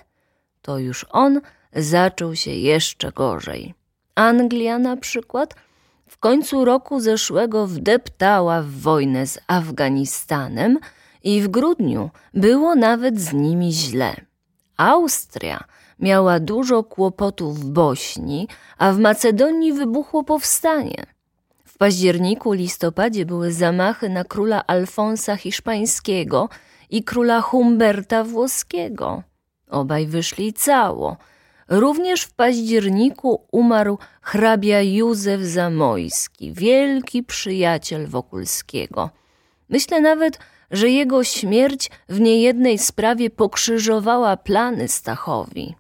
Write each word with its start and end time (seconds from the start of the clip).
to 0.62 0.78
już 0.78 1.06
on 1.10 1.41
zaczął 1.72 2.36
się 2.36 2.50
jeszcze 2.50 3.12
gorzej. 3.12 3.74
Anglia 4.14 4.78
na 4.78 4.96
przykład 4.96 5.55
w 6.08 6.18
końcu 6.18 6.64
roku 6.64 7.00
zeszłego 7.00 7.66
wdeptała 7.66 8.62
w 8.62 8.70
wojnę 8.70 9.27
z 9.27 9.38
Afganistanem 9.46 10.78
i 11.24 11.42
w 11.42 11.48
grudniu 11.48 12.10
było 12.34 12.74
nawet 12.74 13.20
z 13.20 13.33
nimi 13.33 13.72
źle. 13.72 14.14
Austria 14.77 15.64
miała 15.98 16.41
dużo 16.41 16.84
kłopotów 16.84 17.60
w 17.60 17.70
Bośni, 17.70 18.48
a 18.78 18.92
w 18.92 18.98
Macedonii 18.98 19.72
wybuchło 19.72 20.24
powstanie. 20.24 21.06
W 21.64 21.78
październiku, 21.78 22.52
listopadzie 22.52 23.27
były 23.27 23.52
zamachy 23.52 24.08
na 24.08 24.24
króla 24.24 24.66
Alfonsa 24.66 25.36
Hiszpańskiego 25.36 26.48
i 26.92 27.05
króla 27.05 27.41
Humberta 27.41 28.24
Włoskiego. 28.24 29.23
Obaj 29.70 30.06
wyszli 30.06 30.52
cało. 30.52 31.16
Również 31.69 32.22
w 32.22 32.34
październiku 32.34 33.47
umarł 33.53 33.98
hrabia 34.22 34.83
Józef 34.83 35.41
Zamojski, 35.41 36.53
wielki 36.53 37.22
przyjaciel 37.22 38.06
Wokulskiego. 38.06 39.11
Myślę 39.69 40.00
nawet, 40.00 40.39
że 40.70 40.91
jego 40.91 41.25
śmierć 41.25 41.91
w 42.08 42.20
niejednej 42.20 42.78
sprawie 42.78 43.31
pokrzyżowała 43.31 44.36
plany 44.36 44.88
Stachowi. 44.88 45.75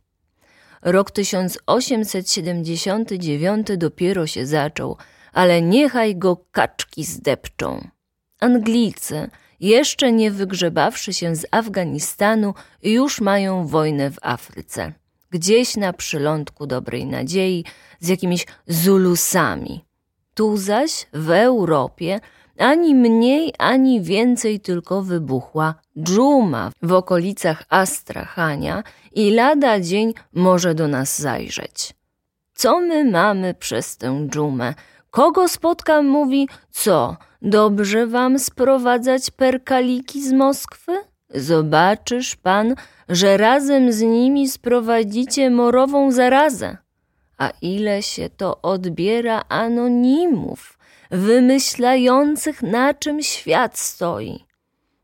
Rok 0.82 1.10
1879 1.10 3.66
dopiero 3.76 4.26
się 4.26 4.46
zaczął, 4.46 4.96
ale 5.32 5.62
niechaj 5.62 6.16
go 6.16 6.36
kaczki 6.52 7.04
zdepczą. 7.04 7.88
Anglicy, 8.40 9.30
jeszcze 9.62 10.12
nie 10.12 10.30
wygrzebawszy 10.30 11.12
się 11.12 11.36
z 11.36 11.46
Afganistanu, 11.50 12.54
już 12.82 13.20
mają 13.20 13.66
wojnę 13.66 14.10
w 14.10 14.18
Afryce. 14.22 14.92
Gdzieś 15.30 15.76
na 15.76 15.92
przylądku 15.92 16.66
dobrej 16.66 17.06
nadziei 17.06 17.64
z 18.00 18.08
jakimiś 18.08 18.46
Zulusami. 18.66 19.84
Tu 20.34 20.56
zaś 20.56 21.06
w 21.12 21.30
Europie 21.30 22.20
ani 22.58 22.94
mniej, 22.94 23.54
ani 23.58 24.00
więcej 24.00 24.60
tylko 24.60 25.02
wybuchła 25.02 25.74
dżuma 25.98 26.70
w 26.82 26.92
okolicach 26.92 27.62
Astrachania 27.68 28.82
i 29.12 29.30
lada 29.30 29.80
dzień 29.80 30.14
może 30.32 30.74
do 30.74 30.88
nas 30.88 31.20
zajrzeć. 31.20 31.94
Co 32.54 32.80
my 32.80 33.04
mamy 33.04 33.54
przez 33.54 33.96
tę 33.96 34.26
dżumę? 34.28 34.74
Kogo 35.10 35.48
spotkam, 35.48 36.06
mówi, 36.06 36.48
co, 36.70 37.16
dobrze 37.42 38.06
wam 38.06 38.38
sprowadzać 38.38 39.30
perkaliki 39.30 40.22
z 40.28 40.32
Moskwy? 40.32 40.92
Zobaczysz 41.34 42.36
pan, 42.36 42.74
że 43.08 43.36
razem 43.36 43.92
z 43.92 44.00
nimi 44.00 44.48
sprowadzicie 44.48 45.50
morową 45.50 46.12
zarazę. 46.12 46.76
A 47.38 47.50
ile 47.62 48.02
się 48.02 48.30
to 48.30 48.62
odbiera 48.62 49.44
anonimów, 49.48 50.78
wymyślających 51.10 52.62
na 52.62 52.94
czym 52.94 53.22
świat 53.22 53.78
stoi. 53.78 54.44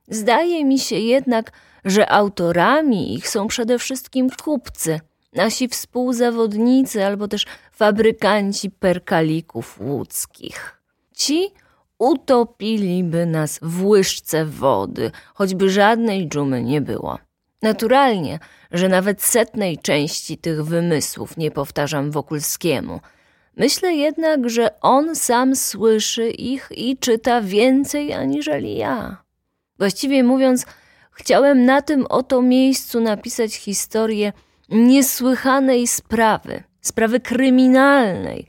Zdaje 0.09 0.65
mi 0.65 0.79
się 0.79 0.97
jednak, 0.97 1.53
że 1.85 2.11
autorami 2.11 3.15
ich 3.15 3.29
są 3.29 3.47
przede 3.47 3.79
wszystkim 3.79 4.31
kupcy, 4.45 5.01
nasi 5.33 5.69
współzawodnicy 5.69 7.07
albo 7.07 7.29
też 7.29 7.47
fabrykanci 7.73 8.71
perkalików 8.71 9.81
łódzkich. 9.81 10.81
Ci 11.13 11.51
utopiliby 11.99 13.27
nas 13.27 13.59
w 13.63 13.85
łyżce 13.85 14.45
wody, 14.45 15.11
choćby 15.35 15.71
żadnej 15.71 16.29
dżumy 16.29 16.63
nie 16.63 16.81
było. 16.81 17.19
Naturalnie, 17.63 18.39
że 18.71 18.89
nawet 18.89 19.23
setnej 19.23 19.79
części 19.79 20.39
tych 20.39 20.65
wymysłów 20.65 21.37
nie 21.37 21.51
powtarzam 21.51 22.11
Wokulskiemu. 22.11 23.01
Myślę 23.57 23.95
jednak, 23.95 24.51
że 24.51 24.81
on 24.81 25.17
sam 25.17 25.57
słyszy 25.57 26.31
ich 26.31 26.69
i 26.77 26.99
czyta 26.99 27.41
więcej 27.41 28.13
aniżeli 28.13 28.77
ja. 28.77 29.23
Właściwie 29.79 30.25
mówiąc, 30.25 30.67
chciałem 31.13 31.65
na 31.65 31.83
tym 31.83 32.07
oto 32.07 32.43
miejscu 32.43 33.01
napisać 33.01 33.55
historię 33.55 34.33
niesłychanej 34.69 35.87
sprawy, 35.87 36.63
sprawy 36.81 37.21
kryminalnej, 37.21 38.47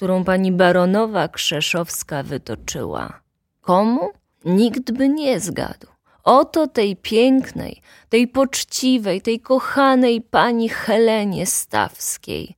którą 0.00 0.24
pani 0.24 0.52
baronowa 0.52 1.28
Krzeszowska 1.28 2.22
wytoczyła. 2.22 3.20
Komu? 3.60 4.10
Nikt 4.44 4.90
by 4.90 5.08
nie 5.08 5.40
zgadł. 5.40 5.86
Oto 6.24 6.66
tej 6.66 6.96
pięknej, 6.96 7.80
tej 8.08 8.28
poczciwej, 8.28 9.22
tej 9.22 9.40
kochanej 9.40 10.20
pani 10.20 10.68
Helenie 10.68 11.46
Stawskiej. 11.46 12.56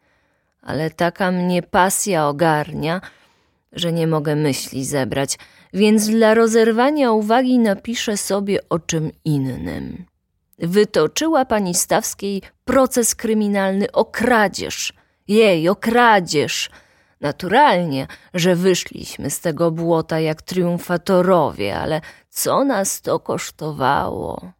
Ale 0.60 0.90
taka 0.90 1.30
mnie 1.30 1.62
pasja 1.62 2.28
ogarnia, 2.28 3.00
że 3.72 3.92
nie 3.92 4.06
mogę 4.06 4.36
myśli 4.36 4.84
zebrać, 4.84 5.38
więc 5.72 6.08
dla 6.08 6.34
rozerwania 6.34 7.12
uwagi 7.12 7.58
napiszę 7.58 8.16
sobie 8.16 8.58
o 8.68 8.78
czym 8.78 9.10
innym. 9.24 10.04
Wytoczyła 10.58 11.44
pani 11.44 11.74
Stawskiej 11.74 12.42
proces 12.64 13.14
kryminalny 13.14 13.92
o 13.92 14.04
kradzież. 14.04 14.92
Jej, 15.28 15.68
o 15.68 15.76
kradzież. 15.76 16.70
Naturalnie, 17.22 18.06
że 18.34 18.56
wyszliśmy 18.56 19.30
z 19.30 19.40
tego 19.40 19.70
błota 19.70 20.20
jak 20.20 20.42
triumfatorowie, 20.42 21.78
ale 21.78 22.00
co 22.28 22.64
nas 22.64 23.02
to 23.02 23.20
kosztowało? 23.20 24.52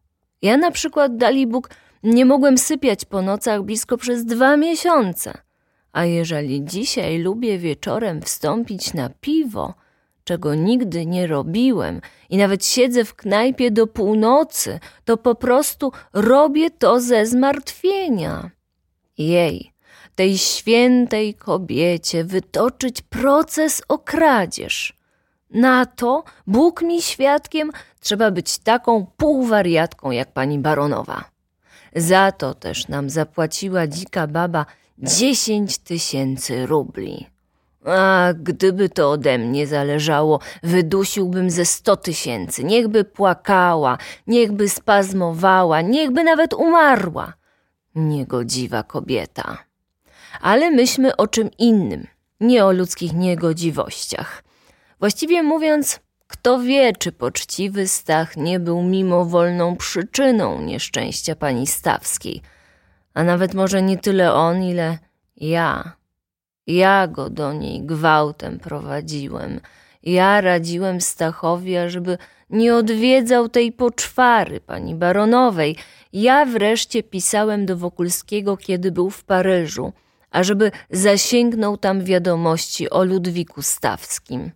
Ja 0.42 0.56
na 0.56 0.70
przykład, 0.70 1.16
Dalibóg, 1.16 1.70
nie 2.02 2.24
mogłem 2.24 2.58
sypiać 2.58 3.04
po 3.04 3.22
nocach 3.22 3.62
blisko 3.62 3.96
przez 3.96 4.24
dwa 4.24 4.56
miesiące. 4.56 5.32
A 5.92 6.04
jeżeli 6.04 6.64
dzisiaj 6.64 7.18
lubię 7.18 7.58
wieczorem 7.58 8.22
wstąpić 8.22 8.94
na 8.94 9.10
piwo, 9.20 9.74
czego 10.24 10.54
nigdy 10.54 11.06
nie 11.06 11.26
robiłem 11.26 12.00
i 12.30 12.36
nawet 12.36 12.66
siedzę 12.66 13.04
w 13.04 13.14
knajpie 13.14 13.70
do 13.70 13.86
północy, 13.86 14.80
to 15.04 15.16
po 15.16 15.34
prostu 15.34 15.92
robię 16.12 16.70
to 16.70 17.00
ze 17.00 17.26
zmartwienia. 17.26 18.50
Jej, 19.18 19.71
tej 20.14 20.38
świętej 20.38 21.34
kobiecie 21.34 22.24
wytoczyć 22.24 23.02
proces 23.02 23.82
o 23.88 23.98
kradzież. 23.98 25.02
Na 25.50 25.86
to, 25.86 26.24
Bóg 26.46 26.82
mi 26.82 27.02
świadkiem, 27.02 27.72
trzeba 28.00 28.30
być 28.30 28.58
taką 28.58 29.06
półwariatką 29.16 30.10
jak 30.10 30.32
pani 30.32 30.58
baronowa. 30.58 31.24
Za 31.96 32.32
to 32.32 32.54
też 32.54 32.88
nam 32.88 33.10
zapłaciła 33.10 33.86
dzika 33.86 34.26
baba 34.26 34.66
dziesięć 34.98 35.78
tysięcy 35.78 36.66
rubli. 36.66 37.26
A 37.84 38.28
gdyby 38.36 38.88
to 38.88 39.10
ode 39.10 39.38
mnie 39.38 39.66
zależało, 39.66 40.40
wydusiłbym 40.62 41.50
ze 41.50 41.64
sto 41.64 41.96
tysięcy. 41.96 42.64
Niechby 42.64 43.04
płakała, 43.04 43.98
niechby 44.26 44.68
spazmowała, 44.68 45.80
niechby 45.80 46.24
nawet 46.24 46.54
umarła. 46.54 47.32
Niegodziwa 47.94 48.82
kobieta. 48.82 49.58
Ale 50.40 50.70
myśmy 50.70 51.16
o 51.16 51.26
czym 51.26 51.50
innym, 51.58 52.06
nie 52.40 52.64
o 52.64 52.72
ludzkich 52.72 53.12
niegodziwościach. 53.12 54.44
Właściwie 55.00 55.42
mówiąc, 55.42 56.00
kto 56.26 56.60
wie, 56.60 56.92
czy 56.92 57.12
poczciwy 57.12 57.88
Stach 57.88 58.36
nie 58.36 58.60
był 58.60 58.82
mimowolną 58.82 59.76
przyczyną 59.76 60.62
nieszczęścia 60.62 61.36
pani 61.36 61.66
Stawskiej, 61.66 62.42
a 63.14 63.24
nawet 63.24 63.54
może 63.54 63.82
nie 63.82 63.98
tyle 63.98 64.34
on, 64.34 64.62
ile 64.62 64.98
ja. 65.36 65.92
Ja 66.66 67.08
go 67.08 67.30
do 67.30 67.52
niej 67.52 67.82
gwałtem 67.82 68.58
prowadziłem. 68.58 69.60
Ja 70.02 70.40
radziłem 70.40 71.00
Stachowi, 71.00 71.76
ażeby 71.76 72.18
nie 72.50 72.74
odwiedzał 72.74 73.48
tej 73.48 73.72
poczwary 73.72 74.60
pani 74.60 74.94
baronowej. 74.94 75.76
Ja 76.12 76.44
wreszcie 76.44 77.02
pisałem 77.02 77.66
do 77.66 77.76
Wokulskiego, 77.76 78.56
kiedy 78.56 78.92
był 78.92 79.10
w 79.10 79.24
Paryżu, 79.24 79.92
ażeby 80.32 80.70
zasięgnął 80.90 81.76
tam 81.76 82.04
wiadomości 82.04 82.90
o 82.90 83.04
Ludwiku 83.04 83.62
Stawskim. 83.62 84.50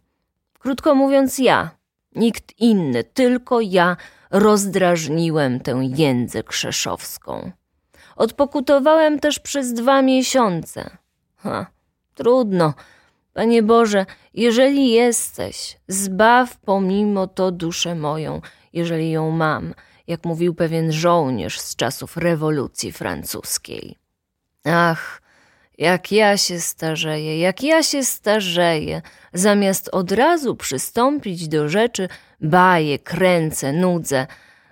Krótko 0.59 0.95
mówiąc, 0.95 1.39
ja, 1.39 1.71
nikt 2.15 2.61
inny, 2.61 3.05
tylko 3.05 3.61
ja 3.61 3.97
rozdrażniłem 4.31 5.61
tę 5.61 5.81
jędzę 5.83 6.43
krzeszowską. 6.43 7.53
Odpokutowałem 8.17 9.21
też 9.21 9.39
przez 9.39 9.73
dwa 9.73 10.03
miesiące. 10.03 10.97
Ha, 11.37 11.67
trudno. 12.15 12.75
Panie 13.33 13.63
Boże, 13.63 14.07
jeżeli 14.35 14.91
jesteś, 14.91 15.79
zbaw 15.89 16.57
pomimo 16.57 17.27
to 17.27 17.51
duszę 17.51 17.95
moją, 17.95 18.41
jeżeli 18.73 19.11
ją 19.11 19.31
mam, 19.31 19.75
jak 20.07 20.25
mówił 20.25 20.55
pewien 20.55 20.93
żołnierz 20.93 21.61
z 21.61 21.77
czasów 21.77 22.17
rewolucji 22.17 22.93
francuskiej. 22.93 23.97
Ach, 24.65 25.23
jak 25.79 26.13
ja 26.13 26.37
się 26.37 26.61
starzeję, 26.61 27.39
jak 27.39 27.63
ja 27.63 27.83
się 27.83 28.05
starzeję, 28.05 29.03
zamiast 29.33 29.89
od 29.93 30.13
razu 30.13 30.57
przystąpić 30.57 31.49
do 31.49 31.69
rzeczy, 31.69 32.09
baję, 32.41 32.99
kręcę, 32.99 33.73
nudzę, 33.73 34.27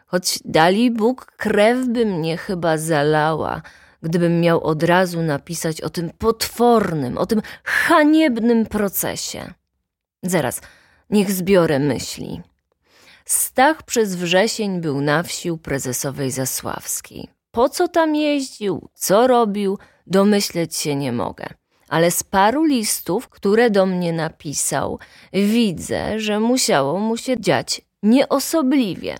choć 0.06 0.38
dali 0.44 0.90
Bóg, 0.90 1.32
krew 1.36 1.86
by 1.86 2.06
mnie 2.06 2.36
chyba 2.36 2.78
zalała, 2.78 3.62
gdybym 4.02 4.40
miał 4.40 4.64
od 4.64 4.82
razu 4.82 5.22
napisać 5.22 5.80
o 5.80 5.90
tym 5.90 6.10
potwornym, 6.10 7.18
o 7.18 7.26
tym 7.26 7.42
haniebnym 7.64 8.66
procesie. 8.66 9.54
Zaraz, 10.22 10.60
niech 11.10 11.30
zbiorę 11.30 11.78
myśli. 11.78 12.42
Stach 13.24 13.82
przez 13.82 14.16
wrzesień 14.16 14.80
był 14.80 15.00
na 15.00 15.22
wsi 15.22 15.50
u 15.50 15.58
prezesowej 15.58 16.30
Zasławskiej. 16.30 17.28
Po 17.50 17.68
co 17.68 17.88
tam 17.88 18.14
jeździł, 18.14 18.88
co 18.94 19.26
robił, 19.26 19.78
domyśleć 20.06 20.76
się 20.76 20.94
nie 20.94 21.12
mogę. 21.12 21.46
Ale 21.88 22.10
z 22.10 22.22
paru 22.22 22.64
listów, 22.64 23.28
które 23.28 23.70
do 23.70 23.86
mnie 23.86 24.12
napisał, 24.12 24.98
widzę, 25.32 26.20
że 26.20 26.40
musiało 26.40 26.98
mu 26.98 27.16
się 27.16 27.40
dziać 27.40 27.80
nieosobliwie. 28.02 29.16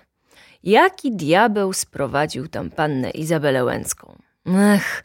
Jaki 0.62 1.12
diabeł 1.16 1.72
sprowadził 1.72 2.48
tam 2.48 2.70
pannę 2.70 3.10
Izabelę 3.10 3.64
Łęcką? 3.64 4.19
Ech, 4.46 5.04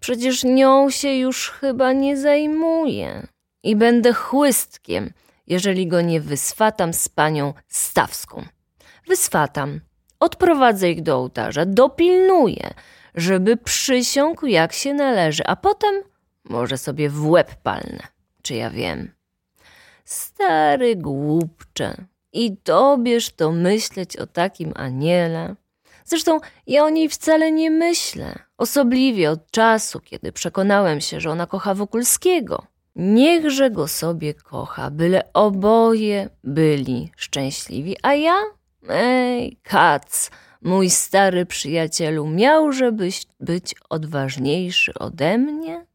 przecież 0.00 0.44
nią 0.44 0.90
się 0.90 1.14
już 1.14 1.50
chyba 1.50 1.92
nie 1.92 2.16
zajmuję. 2.16 3.26
I 3.62 3.76
będę 3.76 4.12
chłystkiem, 4.12 5.12
jeżeli 5.46 5.86
go 5.86 6.00
nie 6.00 6.20
wyswatam 6.20 6.92
z 6.92 7.08
panią 7.08 7.54
Stawską. 7.68 8.44
Wyswatam, 9.06 9.80
odprowadzę 10.20 10.90
ich 10.90 11.02
do 11.02 11.16
ołtarza, 11.16 11.64
dopilnuję, 11.66 12.74
żeby 13.14 13.56
przysiągł 13.56 14.46
jak 14.46 14.72
się 14.72 14.94
należy, 14.94 15.46
a 15.46 15.56
potem 15.56 15.94
może 16.44 16.78
sobie 16.78 17.10
w 17.10 17.26
łeb 17.30 17.54
palnę, 17.62 18.02
czy 18.42 18.54
ja 18.54 18.70
wiem. 18.70 19.12
Stary 20.04 20.96
głupcze, 20.96 22.04
i 22.32 22.56
tobież 22.56 23.30
to 23.30 23.52
myśleć 23.52 24.16
o 24.16 24.26
takim 24.26 24.72
aniele. 24.76 25.54
Zresztą 26.04 26.40
ja 26.66 26.84
o 26.84 26.90
niej 26.90 27.08
wcale 27.08 27.52
nie 27.52 27.70
myślę, 27.70 28.38
osobliwie 28.58 29.30
od 29.30 29.50
czasu, 29.50 30.00
kiedy 30.00 30.32
przekonałem 30.32 31.00
się, 31.00 31.20
że 31.20 31.30
ona 31.30 31.46
kocha 31.46 31.74
Wokulskiego. 31.74 32.66
Niechże 32.96 33.70
go 33.70 33.88
sobie 33.88 34.34
kocha, 34.34 34.90
byle 34.90 35.32
oboje 35.32 36.28
byli 36.44 37.12
szczęśliwi, 37.16 37.96
a 38.02 38.14
ja? 38.14 38.36
Ej, 38.88 39.56
kac, 39.62 40.30
mój 40.62 40.90
stary 40.90 41.46
przyjacielu, 41.46 42.26
miałżebyś 42.26 43.22
być 43.40 43.74
odważniejszy 43.90 44.94
ode 44.94 45.38
mnie? 45.38 45.86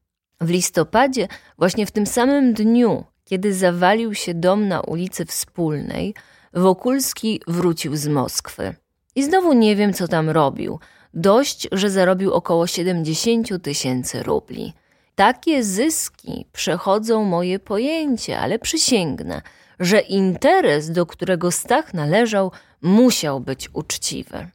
W 0.41 0.49
listopadzie, 0.49 1.27
właśnie 1.57 1.85
w 1.85 1.91
tym 1.91 2.05
samym 2.05 2.53
dniu, 2.53 3.03
kiedy 3.23 3.53
zawalił 3.53 4.13
się 4.13 4.33
dom 4.33 4.67
na 4.67 4.81
ulicy 4.81 5.25
Wspólnej, 5.25 6.13
Wokulski 6.53 7.41
wrócił 7.47 7.95
z 7.95 8.07
Moskwy. 8.07 8.75
I 9.15 9.23
znowu 9.23 9.53
nie 9.53 9.75
wiem, 9.75 9.93
co 9.93 10.07
tam 10.07 10.29
robił. 10.29 10.79
Dość, 11.13 11.67
że 11.71 11.89
zarobił 11.89 12.33
około 12.33 12.67
70 12.67 13.63
tysięcy 13.63 14.23
rubli. 14.23 14.73
Takie 15.15 15.63
zyski 15.63 16.45
przechodzą 16.51 17.23
moje 17.23 17.59
pojęcie, 17.59 18.39
ale 18.39 18.59
przysięgnę, 18.59 19.41
że 19.79 19.99
interes, 19.99 20.91
do 20.91 21.05
którego 21.05 21.51
Stach 21.51 21.93
należał, 21.93 22.51
musiał 22.81 23.39
być 23.39 23.69
uczciwy. 23.73 24.47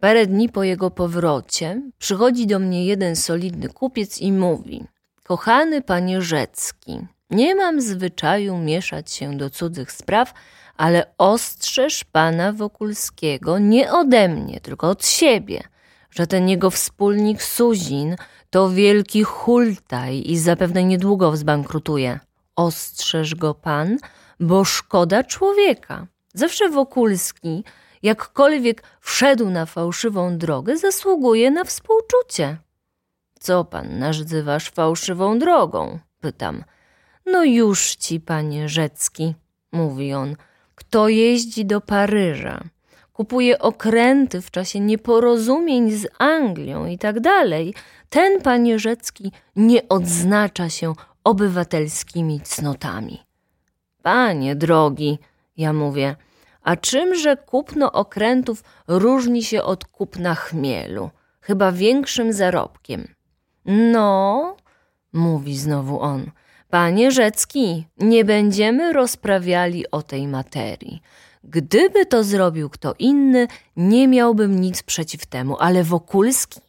Parę 0.00 0.26
dni 0.26 0.48
po 0.48 0.62
jego 0.64 0.90
powrocie 0.90 1.82
przychodzi 1.98 2.46
do 2.46 2.58
mnie 2.58 2.86
jeden 2.86 3.16
solidny 3.16 3.68
kupiec 3.68 4.20
i 4.20 4.32
mówi: 4.32 4.84
Kochany 5.24 5.82
panie 5.82 6.22
Rzecki, 6.22 7.00
nie 7.30 7.54
mam 7.54 7.80
zwyczaju 7.80 8.58
mieszać 8.58 9.12
się 9.12 9.36
do 9.36 9.50
cudzych 9.50 9.92
spraw, 9.92 10.34
ale 10.76 11.06
ostrzeż 11.18 12.04
pana 12.04 12.52
Wokulskiego 12.52 13.58
nie 13.58 13.92
ode 13.92 14.28
mnie, 14.28 14.60
tylko 14.60 14.90
od 14.90 15.06
siebie, 15.06 15.62
że 16.10 16.26
ten 16.26 16.48
jego 16.48 16.70
wspólnik 16.70 17.42
Suzin 17.42 18.16
to 18.50 18.70
wielki 18.70 19.22
hultaj 19.22 20.22
i 20.26 20.38
zapewne 20.38 20.84
niedługo 20.84 21.36
zbankrutuje. 21.36 22.20
Ostrzeż 22.56 23.34
go 23.34 23.54
pan, 23.54 23.98
bo 24.40 24.64
szkoda 24.64 25.24
człowieka. 25.24 26.06
Zawsze 26.34 26.68
Wokulski, 26.68 27.64
jakkolwiek 28.02 28.82
wszedł 29.00 29.50
na 29.50 29.66
fałszywą 29.66 30.38
drogę, 30.38 30.76
zasługuje 30.76 31.50
na 31.50 31.64
współczucie. 31.64 32.56
Co 33.40 33.64
pan 33.64 33.98
nazywasz 33.98 34.70
fałszywą 34.70 35.38
drogą? 35.38 35.98
pytam. 36.20 36.64
No 37.26 37.44
już 37.44 37.96
ci, 37.96 38.20
panie 38.20 38.68
Rzecki, 38.68 39.34
mówi 39.72 40.14
on, 40.14 40.36
kto 40.74 41.08
jeździ 41.08 41.64
do 41.64 41.80
Paryża, 41.80 42.64
kupuje 43.12 43.58
okręty 43.58 44.40
w 44.40 44.50
czasie 44.50 44.80
nieporozumień 44.80 45.90
z 45.90 46.06
Anglią 46.18 46.86
i 46.86 46.98
tak 46.98 47.20
dalej, 47.20 47.74
ten, 48.10 48.42
panie 48.42 48.78
Rzecki, 48.78 49.32
nie 49.56 49.88
odznacza 49.88 50.68
się 50.68 50.94
obywatelskimi 51.24 52.40
cnotami. 52.40 53.27
Panie 54.08 54.56
drogi, 54.56 55.18
ja 55.56 55.72
mówię, 55.72 56.16
a 56.62 56.76
czymże 56.76 57.36
kupno 57.36 57.92
okrętów 57.92 58.64
różni 58.86 59.42
się 59.42 59.62
od 59.62 59.84
kupna 59.84 60.34
chmielu? 60.34 61.10
Chyba 61.40 61.72
większym 61.72 62.32
zarobkiem. 62.32 63.08
No, 63.64 64.56
mówi 65.12 65.56
znowu 65.56 66.00
on, 66.00 66.30
panie 66.70 67.10
Rzecki, 67.10 67.86
nie 67.98 68.24
będziemy 68.24 68.92
rozprawiali 68.92 69.90
o 69.90 70.02
tej 70.02 70.26
materii. 70.26 71.02
Gdyby 71.44 72.06
to 72.06 72.24
zrobił 72.24 72.70
kto 72.70 72.94
inny, 72.98 73.46
nie 73.76 74.08
miałbym 74.08 74.60
nic 74.60 74.82
przeciw 74.82 75.26
temu, 75.26 75.56
ale 75.60 75.84
Wokulski 75.84 76.60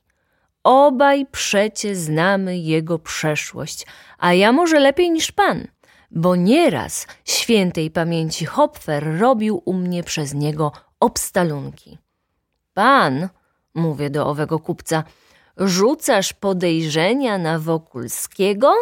Obaj 0.63 1.25
przecie 1.31 1.96
znamy 1.96 2.58
jego 2.58 3.00
przeszłość, 3.00 3.86
a 4.17 4.34
ja 4.34 4.51
może 4.51 4.79
lepiej 4.79 5.12
niż 5.12 5.31
pan, 5.31 5.67
bo 6.12 6.36
nieraz 6.36 7.08
świętej 7.25 7.92
pamięci 7.92 8.46
Hopfer 8.46 9.20
robił 9.20 9.62
u 9.66 9.74
mnie 9.74 10.04
przez 10.04 10.34
niego 10.34 10.72
obstalunki. 11.00 11.98
Pan, 12.74 13.30
mówię 13.74 14.10
do 14.10 14.28
owego 14.28 14.60
kupca, 14.60 15.04
rzucasz 15.58 16.34
podejrzenia 16.34 17.38
na 17.38 17.60
Wokulskiego? 17.60 18.74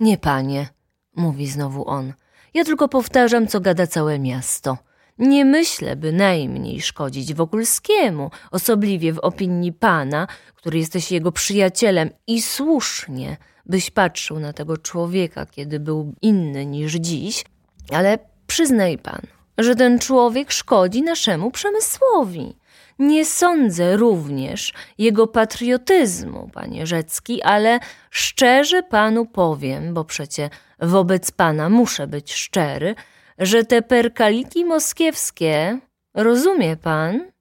Nie, 0.00 0.18
panie, 0.18 0.68
mówi 1.16 1.46
znowu 1.46 1.88
on. 1.88 2.12
Ja 2.54 2.64
tylko 2.64 2.88
powtarzam, 2.88 3.46
co 3.46 3.60
gada 3.60 3.86
całe 3.86 4.18
miasto. 4.18 4.78
Nie 5.18 5.44
myślę 5.44 5.96
bynajmniej 5.96 6.80
szkodzić 6.80 7.34
Wokulskiemu, 7.34 8.30
osobliwie 8.50 9.12
w 9.12 9.18
opinii 9.18 9.72
pana, 9.72 10.26
który 10.54 10.78
jesteś 10.78 11.12
jego 11.12 11.32
przyjacielem 11.32 12.10
i 12.26 12.42
słusznie, 12.42 13.36
byś 13.66 13.90
patrzył 13.90 14.40
na 14.40 14.52
tego 14.52 14.76
człowieka, 14.76 15.46
kiedy 15.46 15.80
był 15.80 16.14
inny 16.22 16.66
niż 16.66 16.94
dziś, 16.94 17.44
ale 17.92 18.18
przyznaj 18.46 18.98
pan, 18.98 19.20
że 19.58 19.76
ten 19.76 19.98
człowiek 19.98 20.52
szkodzi 20.52 21.02
naszemu 21.02 21.50
przemysłowi. 21.50 22.56
Nie 22.98 23.26
sądzę 23.26 23.96
również 23.96 24.72
jego 24.98 25.26
patriotyzmu, 25.26 26.50
panie 26.54 26.86
Rzecki, 26.86 27.42
ale 27.42 27.78
szczerze 28.10 28.82
panu 28.82 29.26
powiem, 29.26 29.94
bo 29.94 30.04
przecie 30.04 30.50
wobec 30.80 31.30
pana 31.30 31.68
muszę 31.68 32.06
być 32.06 32.34
szczery, 32.34 32.94
że 33.38 33.64
te 33.64 33.82
perkaliki 33.82 34.64
moskiewskie, 34.64 35.78
rozumie 36.14 36.76
pan? 36.76 37.32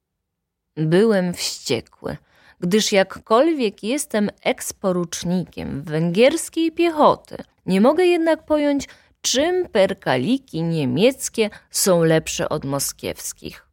Byłem 0.77 1.33
wściekły, 1.33 2.17
gdyż 2.61 2.91
jakkolwiek 2.91 3.83
jestem 3.83 4.29
eksporucznikiem 4.43 5.81
węgierskiej 5.83 6.71
piechoty, 6.71 7.37
nie 7.65 7.81
mogę 7.81 8.05
jednak 8.05 8.45
pojąć, 8.45 8.87
czym 9.21 9.69
perkaliki 9.69 10.63
niemieckie 10.63 11.49
są 11.69 12.03
lepsze 12.03 12.49
od 12.49 12.65
moskiewskich. 12.65 13.67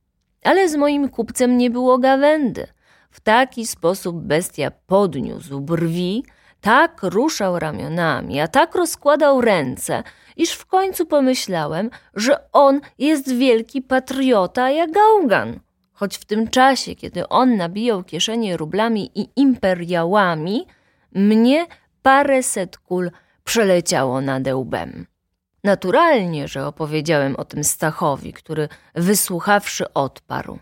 Ale 0.44 0.68
z 0.68 0.76
moim 0.76 1.08
kupcem 1.08 1.58
nie 1.58 1.70
było 1.70 1.98
gawędy. 1.98 2.66
W 3.10 3.20
taki 3.20 3.66
sposób 3.66 4.16
bestia 4.16 4.70
podniósł 4.86 5.60
brwi, 5.60 6.24
tak 6.60 7.02
ruszał 7.02 7.58
ramionami, 7.58 8.40
a 8.40 8.48
tak 8.48 8.74
rozkładał 8.74 9.40
ręce, 9.40 10.02
iż 10.36 10.50
w 10.52 10.66
końcu 10.66 11.06
pomyślałem, 11.06 11.90
że 12.14 12.52
on 12.52 12.80
jest 12.98 13.32
wielki 13.32 13.82
patriota 13.82 14.70
jak 14.70 14.90
gałgan. 14.90 15.60
Choć 15.98 16.18
w 16.18 16.24
tym 16.24 16.48
czasie, 16.48 16.94
kiedy 16.94 17.28
on 17.28 17.56
nabijał 17.56 18.04
kieszenie 18.04 18.56
rublami 18.56 19.10
i 19.14 19.28
imperiałami, 19.36 20.66
mnie 21.12 21.66
paręset 22.02 22.78
kul 22.78 23.10
przeleciało 23.44 24.20
nad 24.20 24.46
łbem. 24.46 25.06
Naturalnie, 25.64 26.48
że 26.48 26.66
opowiedziałem 26.66 27.36
o 27.36 27.44
tym 27.44 27.64
Stachowi, 27.64 28.32
który 28.32 28.68
wysłuchawszy 28.94 29.92
odparł. 29.94 30.58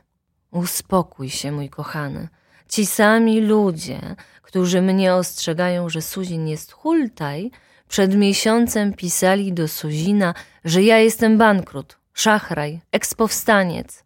Uspokój 0.50 1.30
się, 1.30 1.52
mój 1.52 1.68
kochany. 1.68 2.28
Ci 2.68 2.86
sami 2.86 3.40
ludzie, 3.40 4.00
którzy 4.42 4.82
mnie 4.82 5.14
ostrzegają, 5.14 5.88
że 5.88 6.02
Suzin 6.02 6.48
jest 6.48 6.72
hultaj, 6.72 7.50
przed 7.88 8.14
miesiącem 8.14 8.92
pisali 8.92 9.52
do 9.52 9.68
Suzina, 9.68 10.34
że 10.64 10.82
ja 10.82 10.98
jestem 10.98 11.38
bankrut, 11.38 11.98
szachraj, 12.12 12.80
ekspowstaniec. 12.92 14.05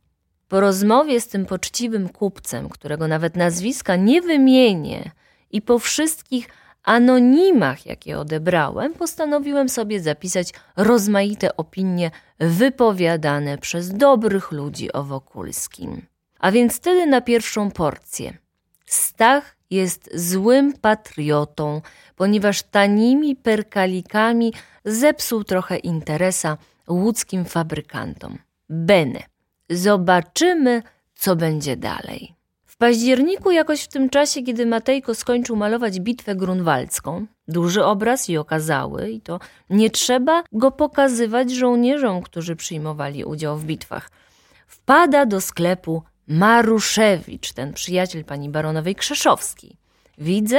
Po 0.51 0.61
rozmowie 0.61 1.21
z 1.21 1.29
tym 1.29 1.47
poczciwym 1.47 2.09
kupcem, 2.09 2.69
którego 2.69 3.09
nawet 3.09 3.37
nazwiska 3.37 3.97
nie 3.97 4.23
wymienię, 4.23 5.11
i 5.51 5.63
po 5.63 5.79
wszystkich 5.79 6.49
anonimach, 6.85 7.87
jakie 7.87 8.19
odebrałem, 8.19 8.95
postanowiłem 8.95 9.69
sobie 9.69 10.01
zapisać 10.01 10.53
rozmaite 10.77 11.57
opinie 11.57 12.11
wypowiadane 12.39 13.59
przez 13.59 13.95
dobrych 13.95 14.53
ludzi 14.53 14.93
o 14.93 15.05
Wokulskim. 15.05 16.07
A 16.39 16.53
więc 16.53 16.77
wtedy 16.77 17.07
na 17.07 17.21
pierwszą 17.21 17.71
porcję. 17.71 18.39
Stach 18.87 19.57
jest 19.71 20.11
złym 20.15 20.73
patriotą, 20.73 21.83
ponieważ 22.17 22.63
tanimi 22.63 23.37
perkalikami 23.37 24.53
zepsuł 24.85 25.45
trochę 25.45 25.77
interesa 25.77 26.57
łódzkim 26.89 27.45
fabrykantom. 27.45 28.39
Bene. 28.69 29.30
Zobaczymy, 29.71 30.83
co 31.15 31.37
będzie 31.37 31.77
dalej 31.77 32.41
październiku, 32.81 33.51
jakoś 33.51 33.83
w 33.83 33.89
tym 33.89 34.11
czasie, 34.11 34.43
kiedy 34.43 34.67
Matejko 34.67 35.15
skończył 35.15 35.57
malować 35.57 36.01
bitwę 36.01 36.37
grunwaldzką, 36.37 37.27
duży 37.49 37.85
obraz 37.85 38.29
i 38.29 38.37
okazały, 38.37 39.11
i 39.11 39.21
to 39.21 39.41
nie 39.71 39.91
trzeba 39.91 40.43
go 40.53 40.71
pokazywać 40.71 41.51
żołnierzom, 41.51 42.23
którzy 42.23 42.57
przyjmowali 42.57 43.25
udział 43.25 43.57
w 43.59 43.65
bitwach. 43.65 44.11
Wpada 44.67 45.27
do 45.27 45.41
sklepu 45.41 46.03
Maruszewicz, 46.29 47.53
ten 47.53 47.73
przyjaciel 47.73 48.25
pani 48.25 48.49
baronowej 48.49 48.95
Krzeszowskiej. 48.95 49.77
Widzę 50.19 50.59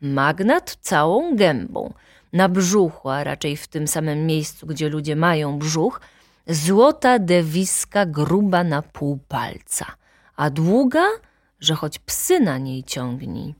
magnat 0.00 0.76
całą 0.80 1.36
gębą. 1.36 1.92
Na 2.32 2.48
brzuchu, 2.48 3.08
a 3.08 3.24
raczej 3.24 3.56
w 3.56 3.68
tym 3.68 3.88
samym 3.88 4.26
miejscu, 4.26 4.66
gdzie 4.66 4.88
ludzie 4.88 5.16
mają 5.16 5.58
brzuch, 5.58 6.00
złota 6.46 7.18
dewiska 7.18 8.06
gruba 8.06 8.64
na 8.64 8.82
pół 8.82 9.18
palca, 9.28 9.86
a 10.36 10.50
długa– 10.50 11.04
że 11.62 11.74
choć 11.74 11.98
psy 11.98 12.40
na 12.40 12.58
niej 12.58 12.84
ciągni. 12.84 13.54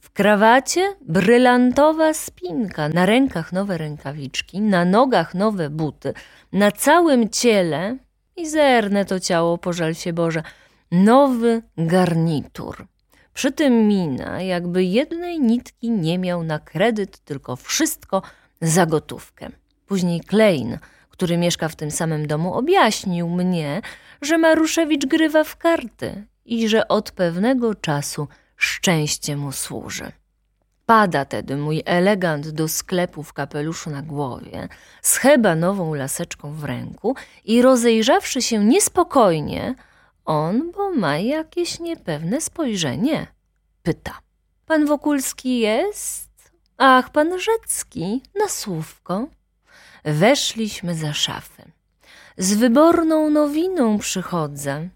W 0.00 0.10
krawacie 0.10 0.94
brylantowa 1.00 2.14
spinka, 2.14 2.88
na 2.88 3.06
rękach 3.06 3.52
nowe 3.52 3.78
rękawiczki, 3.78 4.60
na 4.60 4.84
nogach 4.84 5.34
nowe 5.34 5.70
buty, 5.70 6.14
na 6.52 6.72
całym 6.72 7.28
ciele, 7.28 7.96
mizerne 8.36 9.04
to 9.04 9.20
ciało, 9.20 9.58
pożal 9.58 9.94
się 9.94 10.12
Boże, 10.12 10.42
nowy 10.90 11.62
garnitur. 11.76 12.86
Przy 13.34 13.52
tym 13.52 13.88
mina, 13.88 14.42
jakby 14.42 14.84
jednej 14.84 15.40
nitki 15.40 15.90
nie 15.90 16.18
miał 16.18 16.44
na 16.44 16.58
kredyt, 16.58 17.18
tylko 17.18 17.56
wszystko 17.56 18.22
za 18.60 18.86
gotówkę. 18.86 19.50
Później 19.86 20.20
Klein, 20.20 20.78
który 21.18 21.36
mieszka 21.36 21.68
w 21.68 21.76
tym 21.76 21.90
samym 21.90 22.26
domu, 22.26 22.54
objaśnił 22.54 23.28
mnie, 23.28 23.82
że 24.22 24.38
Maruszewicz 24.38 25.06
grywa 25.06 25.44
w 25.44 25.56
karty 25.56 26.26
i 26.44 26.68
że 26.68 26.88
od 26.88 27.10
pewnego 27.10 27.74
czasu 27.74 28.28
szczęście 28.56 29.36
mu 29.36 29.52
służy. 29.52 30.12
Pada 30.86 31.24
tedy 31.24 31.56
mój 31.56 31.82
elegant 31.86 32.48
do 32.48 32.68
sklepu 32.68 33.22
w 33.22 33.32
kapeluszu 33.32 33.90
na 33.90 34.02
głowie, 34.02 34.68
z 35.02 35.16
hebanową 35.16 35.94
laseczką 35.94 36.52
w 36.52 36.64
ręku 36.64 37.16
i 37.44 37.62
rozejrzawszy 37.62 38.42
się 38.42 38.64
niespokojnie, 38.64 39.74
on, 40.24 40.72
bo 40.72 40.90
ma 40.90 41.18
jakieś 41.18 41.80
niepewne 41.80 42.40
spojrzenie, 42.40 43.26
pyta. 43.82 44.18
Pan 44.66 44.86
Wokulski 44.86 45.58
jest? 45.58 46.30
Ach, 46.76 47.10
pan 47.10 47.40
Rzecki, 47.40 48.22
na 48.34 48.48
słówko. 48.48 49.28
Weszliśmy 50.04 50.94
za 50.94 51.12
szafę. 51.12 51.64
Z 52.38 52.54
wyborną 52.54 53.30
nowiną 53.30 53.98
przychodzę 53.98 54.88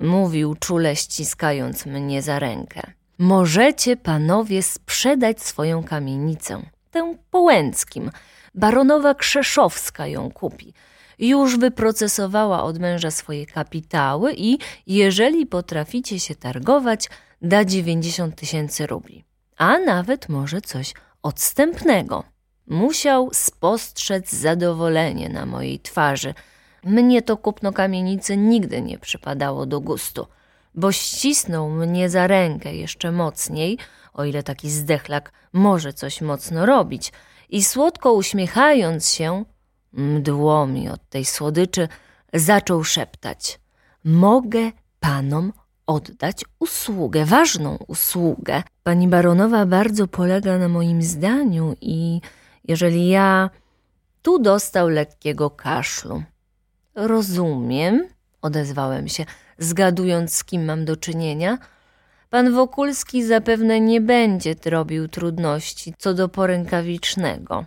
mówił 0.00 0.54
czule 0.54 0.96
ściskając 0.96 1.86
mnie 1.86 2.22
za 2.22 2.38
rękę. 2.38 2.82
Możecie 3.18 3.96
panowie 3.96 4.62
sprzedać 4.62 5.42
swoją 5.42 5.84
kamienicę, 5.84 6.62
tę 6.90 7.14
po 7.30 7.40
Łęckim. 7.40 8.10
Baronowa 8.54 9.14
Krzeszowska 9.14 10.06
ją 10.06 10.30
kupi. 10.30 10.74
Już 11.18 11.58
wyprocesowała 11.58 12.62
od 12.62 12.78
męża 12.78 13.10
swoje 13.10 13.46
kapitały 13.46 14.34
i 14.36 14.58
jeżeli 14.86 15.46
potraficie 15.46 16.20
się 16.20 16.34
targować, 16.34 17.08
da 17.42 17.64
90 17.64 18.36
tysięcy 18.36 18.86
rubli. 18.86 19.24
A 19.56 19.78
nawet 19.78 20.28
może 20.28 20.60
coś 20.60 20.94
odstępnego. 21.22 22.31
Musiał 22.66 23.30
spostrzec 23.32 24.32
zadowolenie 24.32 25.28
na 25.28 25.46
mojej 25.46 25.80
twarzy– 25.80 26.34
mnie 26.84 27.22
to 27.22 27.36
kupno 27.36 27.72
kamienicy 27.72 28.36
nigdy 28.36 28.82
nie 28.82 28.98
przypadało 28.98 29.66
do 29.66 29.80
gustu, 29.80 30.26
bo 30.74 30.92
ścisnął 30.92 31.70
mnie 31.70 32.10
za 32.10 32.26
rękę 32.26 32.74
jeszcze 32.74 33.12
mocniej, 33.12 33.78
o 34.12 34.24
ile 34.24 34.42
taki 34.42 34.70
zdechlak 34.70 35.32
może 35.52 35.92
coś 35.92 36.20
mocno 36.20 36.66
robić, 36.66 37.12
i 37.48 37.64
słodko 37.64 38.12
uśmiechając 38.12 39.08
się, 39.08 39.44
mdło 39.92 40.66
mi 40.66 40.88
od 40.88 41.08
tej 41.08 41.24
słodyczy, 41.24 41.88
zaczął 42.34 42.84
szeptać: 42.84 43.60
Mogę 44.04 44.70
panom 45.00 45.52
oddać 45.86 46.44
usługę, 46.58 47.24
ważną 47.24 47.78
usługę. 47.86 48.62
Pani 48.82 49.08
baronowa 49.08 49.66
bardzo 49.66 50.08
polega 50.08 50.58
na 50.58 50.68
moim 50.68 51.02
zdaniu 51.02 51.76
i 51.80 52.20
jeżeli 52.64 53.08
ja 53.08 53.50
tu 54.22 54.38
dostał 54.38 54.88
lekkiego 54.88 55.50
kaszlu. 55.50 56.22
Rozumiem, 56.94 58.08
odezwałem 58.42 59.08
się, 59.08 59.24
zgadując, 59.58 60.34
z 60.34 60.44
kim 60.44 60.64
mam 60.64 60.84
do 60.84 60.96
czynienia. 60.96 61.58
Pan 62.30 62.52
Wokulski 62.52 63.24
zapewne 63.24 63.80
nie 63.80 64.00
będzie 64.00 64.54
robił 64.64 65.08
trudności 65.08 65.94
co 65.98 66.14
do 66.14 66.28
porękawicznego. 66.28 67.64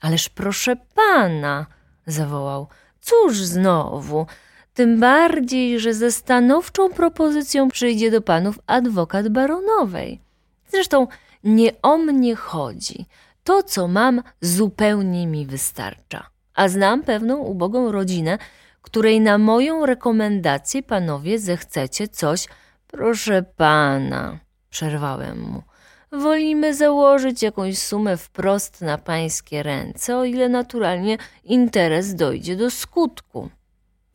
Ależ 0.00 0.28
proszę 0.28 0.76
pana, 0.94 1.66
zawołał, 2.06 2.68
cóż 3.00 3.36
znowu? 3.36 4.26
Tym 4.74 5.00
bardziej, 5.00 5.80
że 5.80 5.94
ze 5.94 6.12
stanowczą 6.12 6.90
propozycją 6.90 7.68
przyjdzie 7.68 8.10
do 8.10 8.22
panów 8.22 8.58
adwokat 8.66 9.28
baronowej. 9.28 10.20
Zresztą 10.68 11.06
nie 11.44 11.82
o 11.82 11.98
mnie 11.98 12.36
chodzi. 12.36 13.06
To, 13.44 13.62
co 13.62 13.88
mam, 13.88 14.22
zupełnie 14.40 15.26
mi 15.26 15.46
wystarcza. 15.46 16.26
A 16.54 16.68
znam 16.68 17.02
pewną 17.02 17.36
ubogą 17.36 17.92
rodzinę, 17.92 18.38
której 18.82 19.20
na 19.20 19.38
moją 19.38 19.86
rekomendację 19.86 20.82
panowie 20.82 21.38
zechcecie 21.38 22.08
coś. 22.08 22.46
Proszę 22.86 23.42
pana, 23.42 24.38
przerwałem 24.70 25.40
mu. 25.40 25.62
Wolimy 26.12 26.74
założyć 26.74 27.42
jakąś 27.42 27.78
sumę 27.78 28.16
wprost 28.16 28.80
na 28.80 28.98
pańskie 28.98 29.62
ręce, 29.62 30.16
o 30.16 30.24
ile 30.24 30.48
naturalnie 30.48 31.18
interes 31.44 32.14
dojdzie 32.14 32.56
do 32.56 32.70
skutku. 32.70 33.48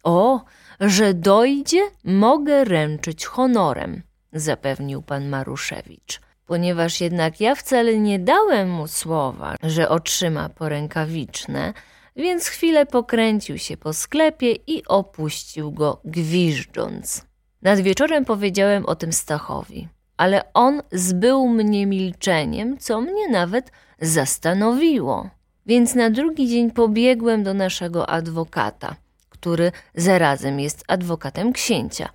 O, 0.04 0.42
że 0.80 1.14
dojdzie, 1.14 1.82
mogę 2.04 2.64
ręczyć 2.64 3.26
honorem, 3.26 4.02
zapewnił 4.34 5.02
pan 5.02 5.30
Maruszewicz. 5.30 6.27
Ponieważ 6.48 7.02
jednak 7.02 7.42
ja 7.42 7.56
wcale 7.56 7.98
nie 7.98 8.20
dałem 8.20 8.70
mu 8.70 8.88
słowa, 8.88 9.56
że 9.64 9.90
otrzyma 9.90 10.50
porękawiczne, 10.50 11.74
więc 12.16 12.48
chwilę 12.48 12.86
pokręcił 12.86 13.58
się 13.58 13.78
po 13.78 13.94
sklepie 13.94 14.52
i 14.52 14.86
opuścił 14.86 15.72
go 15.72 16.02
gwiżdżąc. 16.06 17.26
Nad 17.62 17.80
wieczorem 17.80 18.26
powiedziałem 18.26 18.86
o 18.86 18.96
tym 18.96 19.14
Stachowi, 19.14 19.88
ale 20.18 20.54
on 20.54 20.82
zbył 20.92 21.48
mnie 21.48 21.86
milczeniem, 21.86 22.78
co 22.78 23.02
mnie 23.02 23.30
nawet 23.30 23.72
zastanowiło. 24.02 25.30
Więc 25.66 25.96
na 25.96 26.10
drugi 26.10 26.48
dzień 26.48 26.72
pobiegłem 26.72 27.44
do 27.44 27.54
naszego 27.54 28.10
adwokata, 28.10 28.96
który 29.30 29.72
zarazem 29.96 30.60
jest 30.60 30.84
adwokatem 30.88 31.54
księcia, 31.54 32.10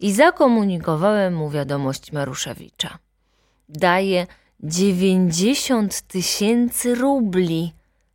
i 0.00 0.12
zakomunikowałem 0.12 1.34
mu 1.34 1.50
wiadomość 1.50 2.12
Maruszewicza. 2.12 2.98
Daje 3.72 4.26
dziewięćdziesiąt 4.60 6.00
tysięcy 6.00 6.94
rubli 6.94 7.72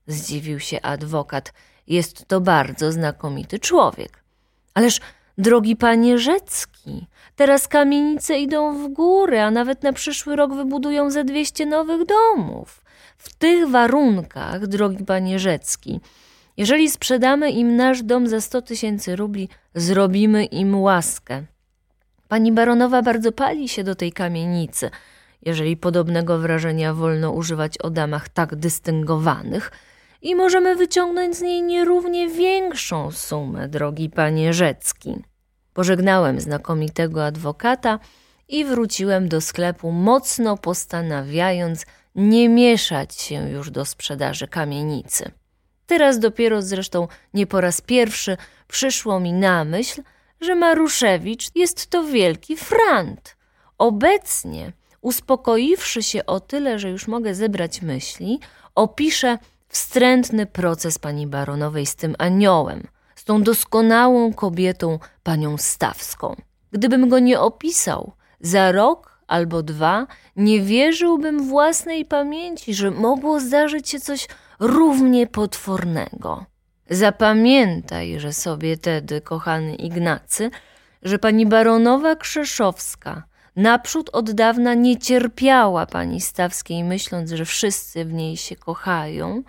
zdziwił 0.08 0.60
się 0.60 0.82
adwokat. 0.82 1.54
Jest 1.88 2.28
to 2.28 2.42
bardzo 2.42 2.92
znakomity 2.92 3.60
człowiek. 3.60 4.24
Ależ 4.74 5.00
Drogi 5.38 5.76
panie 5.76 6.20
Rzecki, 6.20 7.08
teraz 7.36 7.68
kamienice 7.68 8.40
idą 8.40 8.84
w 8.84 8.94
górę, 8.94 9.46
a 9.46 9.52
nawet 9.52 9.84
na 9.84 9.94
przyszły 9.94 10.36
rok 10.36 10.54
wybudują 10.54 11.12
ze 11.12 11.24
dwieście 11.24 11.66
nowych 11.66 12.02
domów. 12.06 12.82
W 13.18 13.36
tych 13.36 13.70
warunkach, 13.70 14.68
drogi 14.68 15.06
panie 15.06 15.40
Rzecki, 15.40 16.00
jeżeli 16.58 16.90
sprzedamy 16.90 17.52
im 17.52 17.76
nasz 17.76 18.04
dom 18.04 18.28
za 18.28 18.42
sto 18.42 18.62
tysięcy 18.62 19.16
rubli, 19.16 19.50
zrobimy 19.76 20.46
im 20.46 20.82
łaskę. 20.82 21.44
Pani 22.28 22.52
baronowa 22.52 23.02
bardzo 23.02 23.32
pali 23.32 23.70
się 23.70 23.84
do 23.84 23.96
tej 23.96 24.12
kamienicy. 24.12 24.90
Jeżeli 25.42 25.78
podobnego 25.78 26.40
wrażenia 26.40 26.94
wolno 26.94 27.32
używać 27.32 27.78
o 27.78 27.90
damach 27.90 28.30
tak 28.30 28.56
dystyngowanych, 28.56 29.72
i 30.22 30.36
możemy 30.36 30.76
wyciągnąć 30.76 31.36
z 31.36 31.42
niej 31.42 31.64
nierównie 31.64 32.28
większą 32.28 33.12
sumę, 33.12 33.68
drogi 33.68 34.10
panie 34.10 34.54
Rzecki. 34.54 35.16
Pożegnałem 35.74 36.40
znakomitego 36.40 37.26
adwokata 37.26 38.00
i 38.48 38.66
wróciłem 38.66 39.30
do 39.30 39.42
sklepu, 39.42 39.92
mocno 39.92 40.58
postanawiając 40.58 41.86
nie 42.16 42.50
mieszać 42.50 43.16
się 43.16 43.50
już 43.50 43.72
do 43.72 43.86
sprzedaży 43.86 44.48
kamienicy. 44.48 45.32
Teraz 45.86 46.20
dopiero 46.20 46.62
zresztą 46.62 47.08
nie 47.34 47.48
po 47.48 47.62
raz 47.62 47.82
pierwszy 47.82 48.38
przyszło 48.68 49.20
mi 49.20 49.34
na 49.34 49.66
myśl, 49.66 50.02
że 50.42 50.56
Maruszewicz 50.56 51.56
jest 51.56 51.88
to 51.88 52.04
wielki 52.04 52.58
frant. 52.58 53.38
Obecnie, 53.78 54.72
uspokoiwszy 55.02 56.04
się 56.04 56.26
o 56.26 56.40
tyle, 56.40 56.80
że 56.80 56.90
już 56.90 57.08
mogę 57.08 57.36
zebrać 57.36 57.82
myśli, 57.82 58.40
opiszę 58.76 59.38
wstrętny 59.68 60.46
proces 60.46 61.00
pani 61.00 61.28
baronowej 61.28 61.86
z 61.86 61.96
tym 61.96 62.16
aniołem, 62.20 62.88
z 63.16 63.24
tą 63.24 63.44
doskonałą 63.44 64.34
kobietą, 64.34 65.00
panią 65.24 65.58
Stawską. 65.58 66.36
Gdybym 66.72 67.10
go 67.10 67.20
nie 67.20 67.40
opisał, 67.40 68.12
za 68.42 68.72
rok 68.72 69.20
albo 69.28 69.64
dwa 69.64 70.08
nie 70.36 70.62
wierzyłbym 70.62 71.48
własnej 71.50 72.06
pamięci, 72.06 72.74
że 72.74 72.92
mogło 72.92 73.40
zdarzyć 73.40 73.90
się 73.90 74.00
coś 74.00 74.28
równie 74.60 75.28
potwornego. 75.28 76.46
Zapamiętaj, 76.90 78.20
że 78.20 78.34
sobie 78.34 78.78
tedy, 78.78 79.22
kochany 79.22 79.76
Ignacy, 79.76 80.52
że 81.04 81.20
pani 81.20 81.46
baronowa 81.46 82.16
Krzeszowska 82.16 83.24
naprzód 83.58 84.10
od 84.14 84.32
dawna 84.32 84.74
nie 84.74 84.98
cierpiała 84.98 85.86
pani 85.86 86.22
Stawskiej, 86.22 86.84
myśląc, 86.84 87.32
że 87.32 87.46
wszyscy 87.46 88.06
w 88.06 88.14
niej 88.14 88.38
się 88.38 88.56
kochają, 88.56 89.44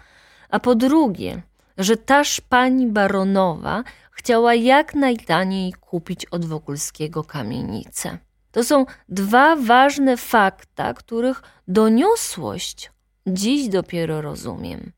a 0.48 0.60
po 0.60 0.74
drugie, 0.74 1.42
że 1.78 1.96
taż 1.96 2.40
pani 2.40 2.86
baronowa 2.86 3.84
chciała 4.12 4.54
jak 4.54 4.94
najtaniej 4.94 5.72
kupić 5.72 6.26
od 6.26 6.44
Wokulskiego 6.44 7.24
kamienicę. 7.24 8.18
To 8.52 8.64
są 8.64 8.86
dwa 9.08 9.56
ważne 9.56 10.16
fakta, 10.16 10.94
których 10.94 11.42
doniosłość 11.68 12.90
dziś 13.26 13.68
dopiero 13.68 14.22
rozumiem. 14.22 14.92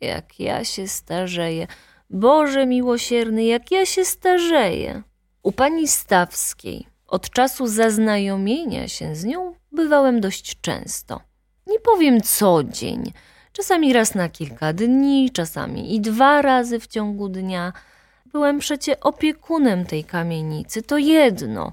Jak 0.00 0.40
ja 0.40 0.64
się 0.64 0.88
starzeję, 0.88 1.66
Boże 2.10 2.66
miłosierny, 2.66 3.44
jak 3.44 3.70
ja 3.70 3.86
się 3.86 4.04
starzeję. 4.04 5.02
U 5.42 5.52
pani 5.52 5.88
Stawskiej 5.88 6.87
od 7.08 7.30
czasu 7.30 7.66
zaznajomienia 7.66 8.88
się 8.88 9.14
z 9.14 9.24
nią 9.24 9.54
bywałem 9.72 10.20
dość 10.20 10.60
często. 10.60 11.20
Nie 11.66 11.80
powiem 11.80 12.20
co 12.20 12.64
dzień, 12.64 13.12
czasami 13.52 13.92
raz 13.92 14.14
na 14.14 14.28
kilka 14.28 14.72
dni, 14.72 15.30
czasami 15.30 15.94
i 15.94 16.00
dwa 16.00 16.42
razy 16.42 16.80
w 16.80 16.86
ciągu 16.86 17.28
dnia. 17.28 17.72
Byłem 18.32 18.58
przecie 18.58 19.00
opiekunem 19.00 19.84
tej 19.84 20.04
kamienicy, 20.04 20.82
to 20.82 20.98
jedno. 20.98 21.72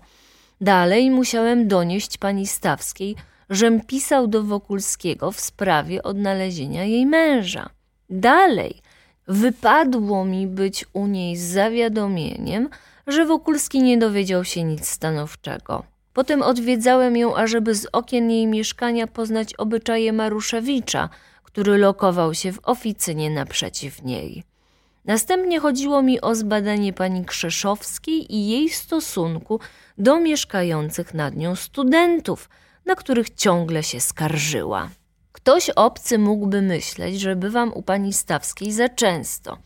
Dalej 0.62 1.12
musiałem 1.12 1.68
donieść 1.68 2.18
pani 2.18 2.48
Stawskiej, 2.48 3.16
żem 3.50 3.82
pisał 3.82 4.28
do 4.28 4.44
Wokulskiego 4.44 5.32
w 5.32 5.40
sprawie 5.40 6.04
odnalezienia 6.04 6.84
jej 6.84 7.06
męża. 7.06 7.70
Dalej 8.10 8.82
wypadło 9.28 10.26
mi 10.26 10.48
być 10.48 10.86
u 10.94 11.08
niej 11.08 11.38
z 11.38 11.42
zawiadomieniem, 11.42 12.70
że 13.08 13.26
Wokulski 13.26 13.84
nie 13.84 13.98
dowiedział 13.98 14.44
się 14.44 14.64
nic 14.64 14.88
stanowczego. 14.88 15.84
Potem 16.14 16.42
odwiedzałem 16.42 17.18
ją, 17.18 17.36
ażeby 17.36 17.76
z 17.76 17.88
okien 17.92 18.32
jej 18.32 18.48
mieszkania 18.48 19.08
poznać 19.08 19.54
obyczaje 19.54 20.14
Maruszewicza, 20.14 21.10
który 21.44 21.78
lokował 21.78 22.34
się 22.34 22.52
w 22.52 22.60
oficynie 22.64 23.30
naprzeciw 23.30 24.04
niej. 24.04 24.44
Następnie 25.06 25.60
chodziło 25.60 26.02
mi 26.02 26.22
o 26.22 26.36
zbadanie 26.36 26.94
pani 26.94 27.26
Krzeszowskiej 27.26 28.36
i 28.36 28.50
jej 28.50 28.70
stosunku 28.70 29.60
do 29.98 30.20
mieszkających 30.20 31.14
nad 31.14 31.36
nią 31.36 31.56
studentów, 31.56 32.50
na 32.86 32.96
których 32.96 33.30
ciągle 33.30 33.84
się 33.84 34.00
skarżyła. 34.00 34.90
Ktoś 35.32 35.70
obcy 35.70 36.18
mógłby 36.18 36.62
myśleć, 36.62 37.20
że 37.20 37.36
bywam 37.36 37.74
u 37.74 37.82
pani 37.82 38.14
Stawskiej 38.14 38.72
za 38.72 38.90
często. 38.90 39.58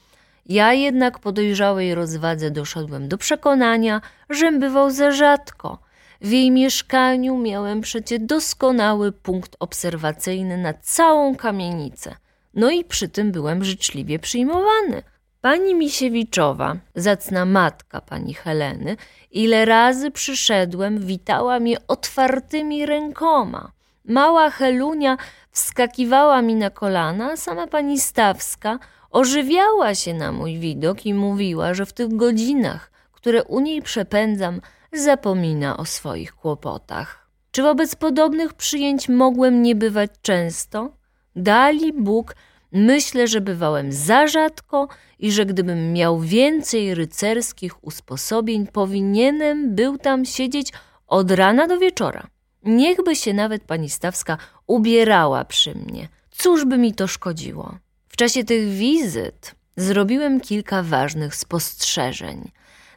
Ja 0.49 0.73
jednak 0.73 1.19
po 1.19 1.31
dojrzałej 1.31 1.95
rozwadze 1.95 2.51
doszedłem 2.51 3.07
do 3.07 3.17
przekonania, 3.17 4.01
żem 4.29 4.59
bywał 4.59 4.91
za 4.91 5.12
rzadko– 5.12 5.77
w 6.21 6.31
jej 6.31 6.51
mieszkaniu 6.51 7.38
miałem 7.38 7.81
przecie 7.81 8.19
doskonały 8.19 9.12
punkt 9.12 9.55
obserwacyjny 9.59 10.57
na 10.57 10.73
całą 10.73 11.35
kamienicę. 11.35 12.15
No 12.53 12.69
i 12.69 12.83
przy 12.85 13.09
tym 13.09 13.31
byłem 13.31 13.63
życzliwie 13.63 14.19
przyjmowany. 14.19 15.03
Pani 15.41 15.75
Misiewiczowa, 15.75 16.75
zacna 16.95 17.45
matka 17.45 18.01
pani 18.01 18.33
Heleny, 18.33 18.97
ile 19.31 19.65
razy 19.65 20.12
przyszedłem, 20.12 20.99
witała 20.99 21.59
mnie 21.59 21.77
otwartymi 21.88 22.85
rękoma. 22.85 23.71
Mała 24.05 24.49
Helunia 24.49 25.17
wskakiwała 25.51 26.41
mi 26.41 26.55
na 26.55 26.69
kolana, 26.69 27.38
sama 27.38 27.67
pani 27.67 27.99
Stawska 27.99 28.79
ożywiała 29.10 29.95
się 29.95 30.13
na 30.13 30.32
mój 30.32 30.60
widok 30.60 31.06
i 31.06 31.13
mówiła, 31.13 31.74
że 31.74 31.86
w 31.86 31.93
tych 31.93 32.15
godzinach, 32.15 32.91
które 33.12 33.43
u 33.43 33.60
niej 33.60 33.82
przepędzam, 33.82 34.62
zapomina 34.93 35.78
o 35.78 35.86
swoich 35.86 36.36
kłopotach. 36.36 37.30
Czy 37.52 37.63
wobec 37.63 37.95
podobnych 37.95 38.54
przyjęć 38.54 39.10
mogłem 39.10 39.62
nie 39.62 39.76
bywać 39.76 40.12
często? 40.22 40.91
Dali 41.36 41.93
Bóg, 41.93 42.36
myślę, 42.72 43.28
że 43.28 43.41
bywałem 43.41 43.91
za 43.91 44.28
rzadko 44.28 44.88
i 45.19 45.32
że 45.32 45.45
gdybym 45.45 45.93
miał 45.93 46.19
więcej 46.19 46.95
rycerskich 46.95 47.84
usposobień, 47.84 48.67
powinienem 48.67 49.76
był 49.76 49.98
tam 49.98 50.26
siedzieć 50.26 50.74
od 51.08 51.32
rana 51.32 51.67
do 51.67 51.78
wieczora. 51.78 52.28
Niechby 52.63 53.15
się 53.15 53.34
nawet 53.34 53.63
pani 53.63 53.89
Stawska 53.89 54.38
ubierała 54.67 55.45
przy 55.45 55.76
mnie. 55.76 56.08
Cóż 56.32 56.65
by 56.65 56.78
mi 56.78 56.93
to 56.93 57.08
szkodziło? 57.08 57.78
Czasie 58.19 58.43
tych 58.43 58.69
wizyt 58.69 59.55
zrobiłem 59.77 60.41
kilka 60.41 60.84
ważnych 60.84 61.36
spostrzeżeń. 61.36 62.51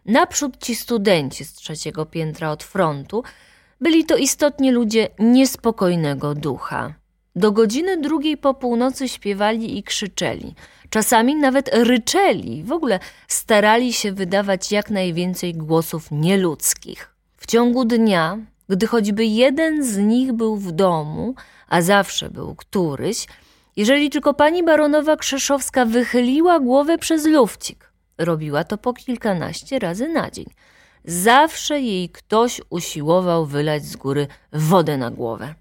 Naprzód 0.07 0.57
ci 0.59 0.75
studenci 0.75 1.45
z 1.45 1.53
trzeciego 1.53 2.07
piętra 2.07 2.51
od 2.51 2.63
frontu 2.63 3.23
byli 3.81 4.05
to 4.05 4.17
istotnie 4.17 4.73
ludzie 4.73 5.09
niespokojnego 5.19 6.35
ducha. 6.35 6.95
Do 7.37 7.53
godziny 7.53 8.01
drugiej 8.01 8.37
po 8.37 8.55
północy 8.55 9.09
śpiewali 9.09 9.79
i 9.79 9.83
krzyczeli, 9.83 10.55
czasami 10.91 11.37
nawet 11.37 11.71
ryczeli, 11.73 12.65
w 12.65 12.73
ogóle 12.73 12.99
starali 13.29 13.93
się 13.93 14.13
wydawać 14.13 14.73
jak 14.73 14.91
najwięcej 14.91 15.55
głosów 15.55 16.09
nieludzkich. 16.11 17.15
W 17.37 17.47
ciągu 17.47 17.85
dnia, 17.85 18.39
gdy 18.69 18.87
choćby 18.87 19.25
jeden 19.25 19.85
z 19.85 19.99
nich 19.99 20.33
był 20.33 20.57
w 20.57 20.73
domu, 20.73 21.35
a 21.69 21.83
zawsze 21.83 22.31
był 22.31 22.55
któryś, 22.55 23.27
jeżeli 23.77 24.11
tylko 24.11 24.35
pani 24.35 24.63
baronowa 24.63 25.17
Krzeszowska 25.17 25.85
wychyliła 25.85 26.61
głowę 26.61 26.99
przez 26.99 27.27
lufcik, 27.27 27.93
Robiła 28.19 28.65
to 28.65 28.79
po 28.79 28.93
kilkanaście 28.93 29.79
razy 29.79 30.09
na 30.09 30.31
dzień. 30.31 30.47
Zawsze 31.05 31.81
jej 31.81 32.09
ktoś 32.09 32.61
usiłował 32.71 33.47
wylać 33.47 33.85
z 33.85 33.97
góry 33.97 34.27
wodę 34.53 34.99
na 34.99 35.11
głowę. 35.11 35.55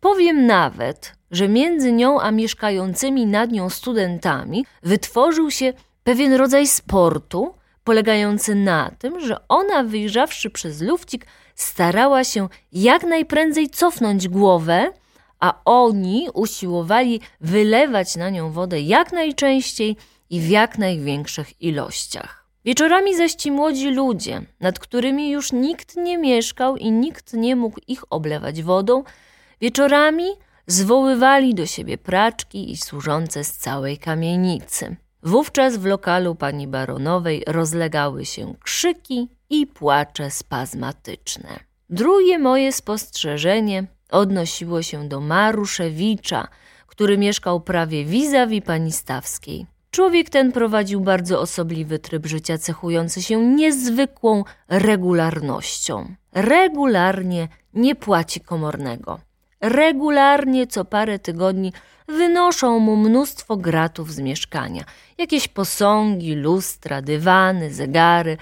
Powiem 0.00 0.46
nawet, 0.46 1.12
że 1.30 1.48
między 1.48 1.92
nią 1.92 2.20
a 2.20 2.30
mieszkającymi 2.30 3.26
nad 3.26 3.50
nią 3.50 3.70
studentami 3.70 4.66
wytworzył 4.82 5.50
się 5.50 5.72
pewien 6.04 6.32
rodzaj 6.34 6.66
sportu, 6.66 7.54
polegający 7.84 8.54
na 8.54 8.90
tym, 8.98 9.20
że 9.20 9.48
ona, 9.48 9.84
wyjrzawszy 9.84 10.50
przez 10.50 10.80
lufcik, 10.80 11.26
starała 11.54 12.24
się 12.24 12.48
jak 12.72 13.02
najprędzej 13.02 13.70
cofnąć 13.70 14.28
głowę, 14.28 14.92
a 15.40 15.60
oni 15.64 16.28
usiłowali 16.34 17.20
wylewać 17.40 18.16
na 18.16 18.30
nią 18.30 18.50
wodę 18.52 18.80
jak 18.80 19.12
najczęściej 19.12 19.96
i 20.30 20.40
w 20.40 20.48
jak 20.48 20.78
największych 20.78 21.62
ilościach. 21.62 22.48
Wieczorami 22.64 23.16
zaś 23.16 23.34
ci 23.34 23.52
młodzi 23.52 23.90
ludzie, 23.90 24.42
nad 24.60 24.78
którymi 24.78 25.30
już 25.30 25.52
nikt 25.52 25.96
nie 25.96 26.18
mieszkał 26.18 26.76
i 26.76 26.90
nikt 26.90 27.32
nie 27.32 27.56
mógł 27.56 27.80
ich 27.86 28.12
oblewać 28.12 28.62
wodą, 28.62 29.04
wieczorami 29.60 30.24
zwoływali 30.66 31.54
do 31.54 31.66
siebie 31.66 31.98
praczki 31.98 32.70
i 32.70 32.76
służące 32.76 33.44
z 33.44 33.52
całej 33.52 33.98
kamienicy. 33.98 34.96
Wówczas 35.22 35.76
w 35.76 35.84
lokalu 35.84 36.34
pani 36.34 36.66
baronowej 36.66 37.42
rozlegały 37.46 38.24
się 38.24 38.54
krzyki 38.62 39.28
i 39.50 39.66
płacze 39.66 40.30
spazmatyczne. 40.30 41.48
Drugie 41.90 42.38
moje 42.38 42.72
spostrzeżenie 42.72 43.86
odnosiło 44.10 44.82
się 44.82 45.08
do 45.08 45.20
Maruszewicza, 45.20 46.48
który 46.86 47.18
mieszkał 47.18 47.60
prawie 47.60 48.04
vis-a-vis 48.04 48.64
pani 48.64 48.92
Stawskiej. 48.92 49.66
Człowiek 49.90 50.30
ten 50.30 50.52
prowadził 50.52 51.00
bardzo 51.00 51.40
osobliwy 51.40 51.98
tryb 51.98 52.26
życia, 52.26 52.58
cechujący 52.58 53.22
się 53.22 53.42
niezwykłą 53.42 54.44
regularnością. 54.68 56.14
Regularnie 56.32 57.48
nie 57.74 57.94
płaci 57.94 58.40
komornego. 58.40 59.20
Regularnie 59.60 60.66
co 60.66 60.84
parę 60.84 61.18
tygodni 61.18 61.72
wynoszą 62.08 62.78
mu 62.78 62.96
mnóstwo 62.96 63.56
gratów 63.56 64.12
z 64.12 64.18
mieszkania. 64.18 64.84
Jakieś 65.18 65.48
posągi, 65.48 66.34
lustra, 66.34 67.02
dywany, 67.02 67.74
zegary. 67.74 68.36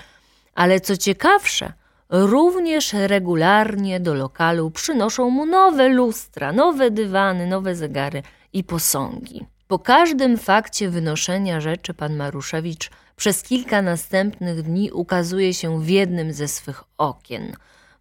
Ale 0.54 0.80
co 0.80 0.96
ciekawsze, 0.96 1.72
również 2.10 2.92
regularnie 2.92 4.00
do 4.00 4.14
lokalu 4.14 4.70
przynoszą 4.70 5.30
mu 5.30 5.46
nowe 5.46 5.88
lustra, 5.88 6.52
nowe 6.52 6.90
dywany, 6.90 7.46
nowe 7.46 7.74
zegary 7.74 8.22
i 8.52 8.64
posągi. 8.64 9.46
Po 9.68 9.78
każdym 9.78 10.38
fakcie 10.38 10.88
wynoszenia 10.88 11.60
rzeczy 11.60 11.94
pan 11.94 12.16
Maruszewicz 12.16 12.90
przez 13.16 13.42
kilka 13.42 13.82
następnych 13.82 14.62
dni 14.62 14.92
ukazuje 14.92 15.54
się 15.54 15.80
w 15.80 15.88
jednym 15.88 16.32
ze 16.32 16.48
swych 16.48 16.84
okien. 16.98 17.52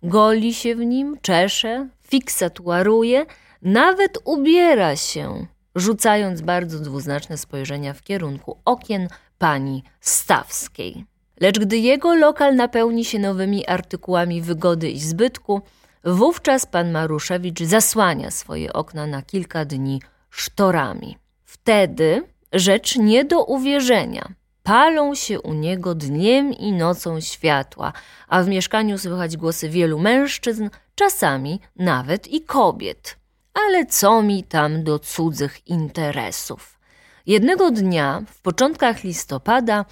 Goli 0.04 0.54
się 0.54 0.76
w 0.76 0.80
nim, 0.80 1.18
czesze, 1.22 1.88
fiksatuaruje, 2.08 3.26
nawet 3.62 4.18
ubiera 4.24 4.96
się, 4.96 5.46
rzucając 5.76 6.42
bardzo 6.42 6.80
dwuznaczne 6.80 7.38
spojrzenia 7.38 7.94
w 7.94 8.02
kierunku 8.02 8.58
okien 8.66 9.08
pani 9.38 9.84
Stawskiej. 10.02 11.06
Lecz 11.42 11.60
gdy 11.60 11.78
jego 11.78 12.16
lokal 12.16 12.56
napełni 12.56 13.06
się 13.06 13.20
nowymi 13.20 13.68
artykułami 13.68 14.42
wygody 14.42 14.90
i 14.90 15.00
zbytku, 15.00 15.62
wówczas 16.04 16.66
pan 16.66 16.92
Maruszewicz 16.92 17.64
zasłania 17.64 18.32
swoje 18.32 18.74
okna 18.74 19.08
na 19.08 19.22
kilka 19.22 19.66
dni 19.66 20.02
sztorami. 20.30 21.18
Wtedy 21.44 22.24
rzecz 22.54 22.96
nie 22.96 23.26
do 23.26 23.44
uwierzenia. 23.44 24.34
Palą 24.64 25.16
się 25.16 25.42
u 25.42 25.54
niego 25.54 25.96
dniem 25.96 26.54
i 26.54 26.72
nocą 26.72 27.22
światła, 27.22 27.94
a 28.28 28.44
w 28.44 28.48
mieszkaniu 28.48 28.98
słychać 28.98 29.38
głosy 29.38 29.70
wielu 29.70 30.00
mężczyzn, 30.00 30.70
czasami 30.96 31.60
nawet 31.76 32.28
i 32.28 32.42
kobiet. 32.42 33.18
Ale 33.54 33.86
co 33.86 34.22
mi 34.22 34.44
tam 34.44 34.84
do 34.84 35.00
cudzych 35.00 35.68
interesów? 35.68 36.80
Jednego 37.26 37.72
dnia, 37.72 38.24
w 38.28 38.42
początkach 38.42 39.04
listopada, 39.04 39.86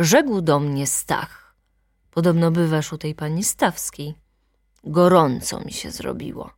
rzekł 0.00 0.40
do 0.40 0.60
mnie 0.60 0.86
Stach. 0.86 1.54
Podobno 2.10 2.50
bywasz 2.50 2.92
u 2.92 2.98
tej 2.98 3.14
pani 3.14 3.44
Stawskiej. 3.44 4.14
Gorąco 4.84 5.60
mi 5.60 5.72
się 5.72 5.90
zrobiło. 5.90 6.50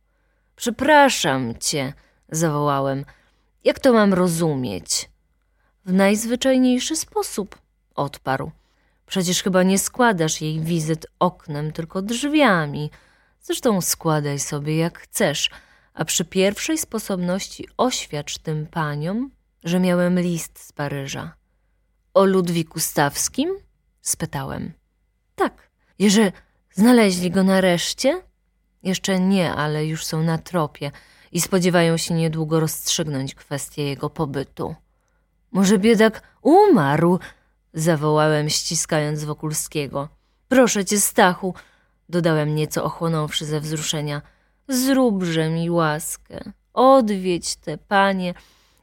Przepraszam 0.55 1.53
cię, 1.59 1.93
zawołałem. 2.29 3.05
Jak 3.63 3.79
to 3.79 3.93
mam 3.93 4.13
rozumieć? 4.13 5.09
W 5.85 5.93
najzwyczajniejszy 5.93 6.95
sposób, 6.95 7.57
odparł. 7.95 8.51
Przecież 9.05 9.43
chyba 9.43 9.63
nie 9.63 9.79
składasz 9.79 10.41
jej 10.41 10.59
wizyt 10.59 11.05
oknem, 11.19 11.71
tylko 11.71 12.01
drzwiami. 12.01 12.91
Zresztą 13.41 13.81
składaj 13.81 14.39
sobie 14.39 14.77
jak 14.77 14.99
chcesz, 14.99 15.49
a 15.93 16.05
przy 16.05 16.25
pierwszej 16.25 16.77
sposobności 16.77 17.67
oświadcz 17.77 18.37
tym 18.37 18.67
paniom, 18.67 19.31
że 19.63 19.79
miałem 19.79 20.19
list 20.19 20.59
z 20.59 20.71
Paryża. 20.71 21.42
O 22.13 22.25
Ludwiku 22.25 22.79
Stawskim? 22.79 23.57
spytałem. 24.01 24.73
Tak. 25.35 25.69
Że 25.99 26.31
znaleźli 26.73 27.31
go 27.31 27.43
nareszcie? 27.43 28.21
Jeszcze 28.83 29.19
nie, 29.19 29.53
ale 29.53 29.85
już 29.85 30.05
są 30.05 30.23
na 30.23 30.37
tropie 30.37 30.91
i 31.31 31.41
spodziewają 31.41 31.97
się 31.97 32.13
niedługo 32.13 32.59
rozstrzygnąć 32.59 33.35
kwestię 33.35 33.83
jego 33.83 34.09
pobytu. 34.09 34.75
Może 35.51 35.77
biedak 35.77 36.21
umarł? 36.41 37.19
zawołałem, 37.73 38.49
ściskając 38.49 39.23
Wokulskiego. 39.23 40.09
Proszę 40.47 40.85
cię, 40.85 40.99
Stachu, 40.99 41.53
dodałem 42.09 42.55
nieco 42.55 42.83
ochłonąwszy 42.83 43.45
ze 43.45 43.59
wzruszenia. 43.59 44.21
Zróbże 44.67 45.49
mi 45.49 45.69
łaskę, 45.69 46.51
odwiedź 46.73 47.55
te 47.55 47.77
panie 47.77 48.33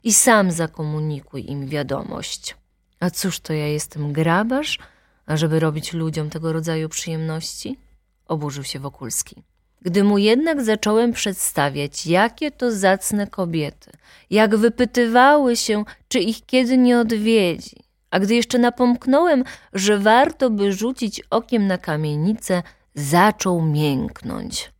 i 0.02 0.12
sam 0.12 0.50
zakomunikuj 0.52 1.50
im 1.50 1.66
wiadomość. 1.66 2.59
A 3.00 3.10
cóż 3.10 3.40
to 3.40 3.52
ja 3.52 3.66
jestem 3.66 4.12
grabarz, 4.12 4.78
ażeby 5.26 5.60
robić 5.60 5.92
ludziom 5.92 6.30
tego 6.30 6.52
rodzaju 6.52 6.88
przyjemności? 6.88 7.78
Oburzył 8.26 8.64
się 8.64 8.78
Wokulski. 8.78 9.42
Gdy 9.82 10.04
mu 10.04 10.18
jednak 10.18 10.62
zacząłem 10.62 11.12
przedstawiać, 11.12 12.06
jakie 12.06 12.50
to 12.50 12.72
zacne 12.72 13.26
kobiety, 13.26 13.90
jak 14.30 14.56
wypytywały 14.56 15.56
się, 15.56 15.84
czy 16.08 16.18
ich 16.18 16.46
kiedy 16.46 16.78
nie 16.78 16.98
odwiedzi, 16.98 17.76
a 18.10 18.20
gdy 18.20 18.34
jeszcze 18.34 18.58
napomknąłem, 18.58 19.44
że 19.72 19.98
warto 19.98 20.50
by 20.50 20.72
rzucić 20.72 21.22
okiem 21.30 21.66
na 21.66 21.78
kamienicę, 21.78 22.62
zaczął 22.94 23.62
mięknąć. 23.62 24.72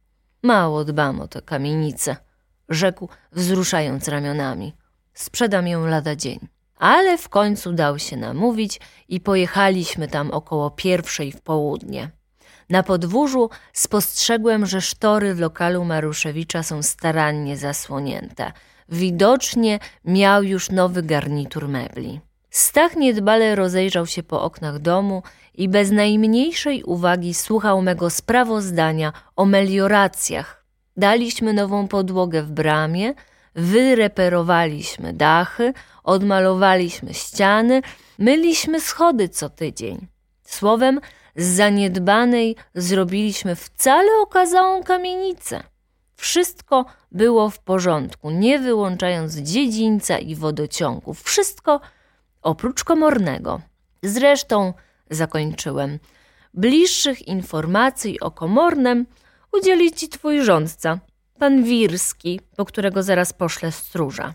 Mało 0.42 0.84
dbam 0.84 1.20
o 1.20 1.28
tę 1.28 1.42
kamienicę, 1.42 2.16
rzekł, 2.68 3.08
wzruszając 3.32 4.08
ramionami. 4.08 4.72
Sprzedam 5.14 5.68
ją 5.68 5.86
lada 5.86 6.16
dzień. 6.16 6.59
Ale 6.80 7.18
w 7.18 7.28
końcu 7.28 7.72
dał 7.72 7.98
się 7.98 8.16
namówić 8.16 8.80
i 9.08 9.20
pojechaliśmy 9.20 10.08
tam 10.08 10.30
około 10.30 10.70
pierwszej 10.70 11.32
w 11.32 11.40
południe. 11.40 12.10
Na 12.70 12.82
podwórzu 12.82 13.50
spostrzegłem, 13.72 14.66
że 14.66 14.80
sztory 14.80 15.34
w 15.34 15.40
lokalu 15.40 15.84
Maruszewicza 15.84 16.62
są 16.62 16.82
starannie 16.82 17.56
zasłonięte. 17.56 18.52
Widocznie 18.88 19.78
miał 20.04 20.42
już 20.42 20.70
nowy 20.70 21.02
garnitur 21.02 21.68
mebli. 21.68 22.20
Stach 22.50 22.96
niedbale 22.96 23.54
rozejrzał 23.54 24.06
się 24.06 24.22
po 24.22 24.42
oknach 24.42 24.78
domu 24.78 25.22
i 25.54 25.68
bez 25.68 25.90
najmniejszej 25.90 26.82
uwagi 26.82 27.34
słuchał 27.34 27.82
mego 27.82 28.10
sprawozdania 28.10 29.12
o 29.36 29.44
melioracjach. 29.44 30.64
Daliśmy 30.96 31.52
nową 31.52 31.88
podłogę 31.88 32.42
w 32.42 32.50
bramie, 32.50 33.14
wyreperowaliśmy 33.54 35.12
dachy, 35.12 35.72
odmalowaliśmy 36.10 37.14
ściany, 37.14 37.82
myliśmy 38.18 38.80
schody 38.80 39.28
co 39.28 39.48
tydzień. 39.50 40.06
Słowem, 40.44 41.00
z 41.36 41.44
zaniedbanej 41.44 42.56
zrobiliśmy 42.74 43.56
wcale 43.56 44.08
okazałą 44.22 44.82
kamienicę. 44.82 45.62
Wszystko 46.16 46.84
było 47.12 47.50
w 47.50 47.58
porządku, 47.58 48.30
nie 48.30 48.58
wyłączając 48.58 49.36
dziedzińca 49.36 50.18
i 50.18 50.34
wodociągów. 50.34 51.22
Wszystko 51.22 51.80
oprócz 52.42 52.84
komornego. 52.84 53.60
Zresztą, 54.02 54.74
zakończyłem, 55.10 55.98
bliższych 56.54 57.28
informacji 57.28 58.20
o 58.20 58.30
komornem 58.30 59.06
udzieli 59.52 59.92
ci 59.92 60.08
twój 60.08 60.42
rządca, 60.42 60.98
pan 61.38 61.64
Wirski, 61.64 62.40
po 62.56 62.64
którego 62.64 63.02
zaraz 63.02 63.32
poszlę 63.32 63.72
stróża. 63.72 64.34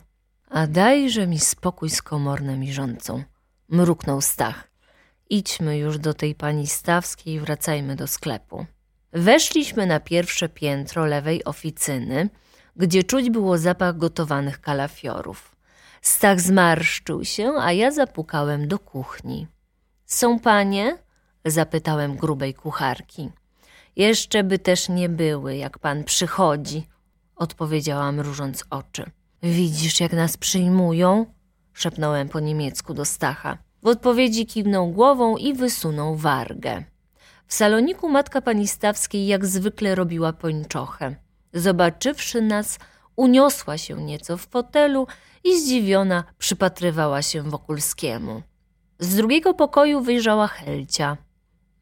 A 0.55 0.67
dajże 0.67 1.27
mi 1.27 1.39
spokój 1.39 1.89
z 1.89 2.01
komornem 2.01 2.63
i 2.63 2.73
rządcą, 2.73 3.23
mruknął 3.69 4.21
Stach. 4.21 4.67
Idźmy 5.29 5.77
już 5.77 5.99
do 5.99 6.13
tej 6.13 6.35
pani 6.35 6.67
Stawskiej 6.67 7.33
i 7.33 7.39
wracajmy 7.39 7.95
do 7.95 8.07
sklepu. 8.07 8.65
Weszliśmy 9.13 9.85
na 9.85 9.99
pierwsze 9.99 10.49
piętro 10.49 11.05
lewej 11.05 11.43
oficyny, 11.43 12.29
gdzie 12.75 13.03
czuć 13.03 13.29
było 13.29 13.57
zapach 13.57 13.97
gotowanych 13.97 14.61
kalafiorów. 14.61 15.55
Stach 16.01 16.41
zmarszczył 16.41 17.25
się, 17.25 17.53
a 17.59 17.71
ja 17.71 17.91
zapukałem 17.91 18.67
do 18.67 18.79
kuchni. 18.79 19.47
Są 20.05 20.39
panie? 20.39 20.97
zapytałem 21.45 22.15
grubej 22.15 22.53
kucharki. 22.53 23.29
Jeszcze 23.95 24.43
by 24.43 24.59
też 24.59 24.89
nie 24.89 25.09
były, 25.09 25.55
jak 25.55 25.79
pan 25.79 26.03
przychodzi, 26.03 26.87
odpowiedziałam 27.35 28.15
mrużąc 28.15 28.63
oczy. 28.69 29.11
Widzisz, 29.45 29.99
jak 29.99 30.13
nas 30.13 30.37
przyjmują? 30.37 31.25
szepnąłem 31.73 32.29
po 32.29 32.39
niemiecku 32.39 32.93
do 32.93 33.05
Stacha. 33.05 33.57
W 33.83 33.87
odpowiedzi 33.87 34.45
kiwnął 34.45 34.91
głową 34.91 35.37
i 35.37 35.53
wysunął 35.53 36.15
wargę. 36.15 36.83
W 37.47 37.53
saloniku 37.53 38.09
matka 38.09 38.41
pani 38.41 38.67
Stawskiej 38.67 39.27
jak 39.27 39.45
zwykle 39.45 39.95
robiła 39.95 40.33
pończochę. 40.33 41.15
Zobaczywszy 41.53 42.41
nas, 42.41 42.79
uniosła 43.15 43.77
się 43.77 44.03
nieco 44.03 44.37
w 44.37 44.47
fotelu 44.47 45.07
i 45.43 45.61
zdziwiona 45.61 46.23
przypatrywała 46.37 47.21
się 47.21 47.41
Wokulskiemu. 47.41 48.41
Z 48.99 49.15
drugiego 49.15 49.53
pokoju 49.53 50.01
wyjrzała 50.01 50.47
Helcia. 50.47 51.17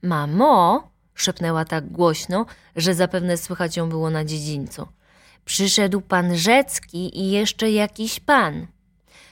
Mamo, 0.02 0.92
szepnęła 1.14 1.66
tak 1.66 1.92
głośno, 1.92 2.46
że 2.76 2.94
zapewne 2.94 3.38
słychać 3.38 3.78
ją 3.78 3.90
było 3.90 4.10
na 4.10 4.26
dziedzińcu. 4.26 4.88
Przyszedł 5.46 6.02
pan 6.02 6.38
Rzecki 6.38 7.20
i 7.20 7.32
jeszcze 7.32 7.72
jakiś 7.72 8.20
pan. 8.20 8.68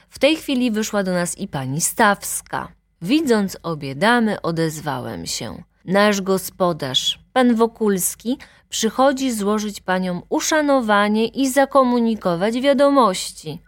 W 0.08 0.18
tej 0.18 0.36
chwili 0.36 0.70
wyszła 0.70 1.02
do 1.02 1.12
nas 1.12 1.38
i 1.38 1.48
pani 1.48 1.80
Stawska. 1.80 2.72
Widząc 3.02 3.56
obie 3.62 3.94
damy, 3.94 4.42
odezwałem 4.42 5.26
się. 5.26 5.62
Nasz 5.84 6.20
gospodarz, 6.20 7.18
pan 7.32 7.54
Wokulski, 7.54 8.38
przychodzi 8.68 9.32
złożyć 9.32 9.80
paniom 9.80 10.22
uszanowanie 10.28 11.26
i 11.26 11.50
zakomunikować 11.50 12.60
wiadomości. 12.60 13.58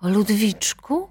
O 0.00 0.08
Ludwiczku? 0.08 1.08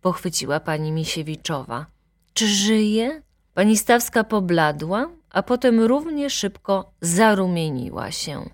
pochwyciła 0.00 0.60
pani 0.60 0.92
Misiewiczowa. 0.92 1.86
Czy 2.34 2.48
żyje? 2.48 3.22
Pani 3.54 3.76
Stawska 3.76 4.24
pobladła, 4.24 5.10
a 5.30 5.42
potem 5.42 5.80
równie 5.80 6.30
szybko 6.30 6.92
zarumieniła 7.00 8.10
się. 8.10 8.50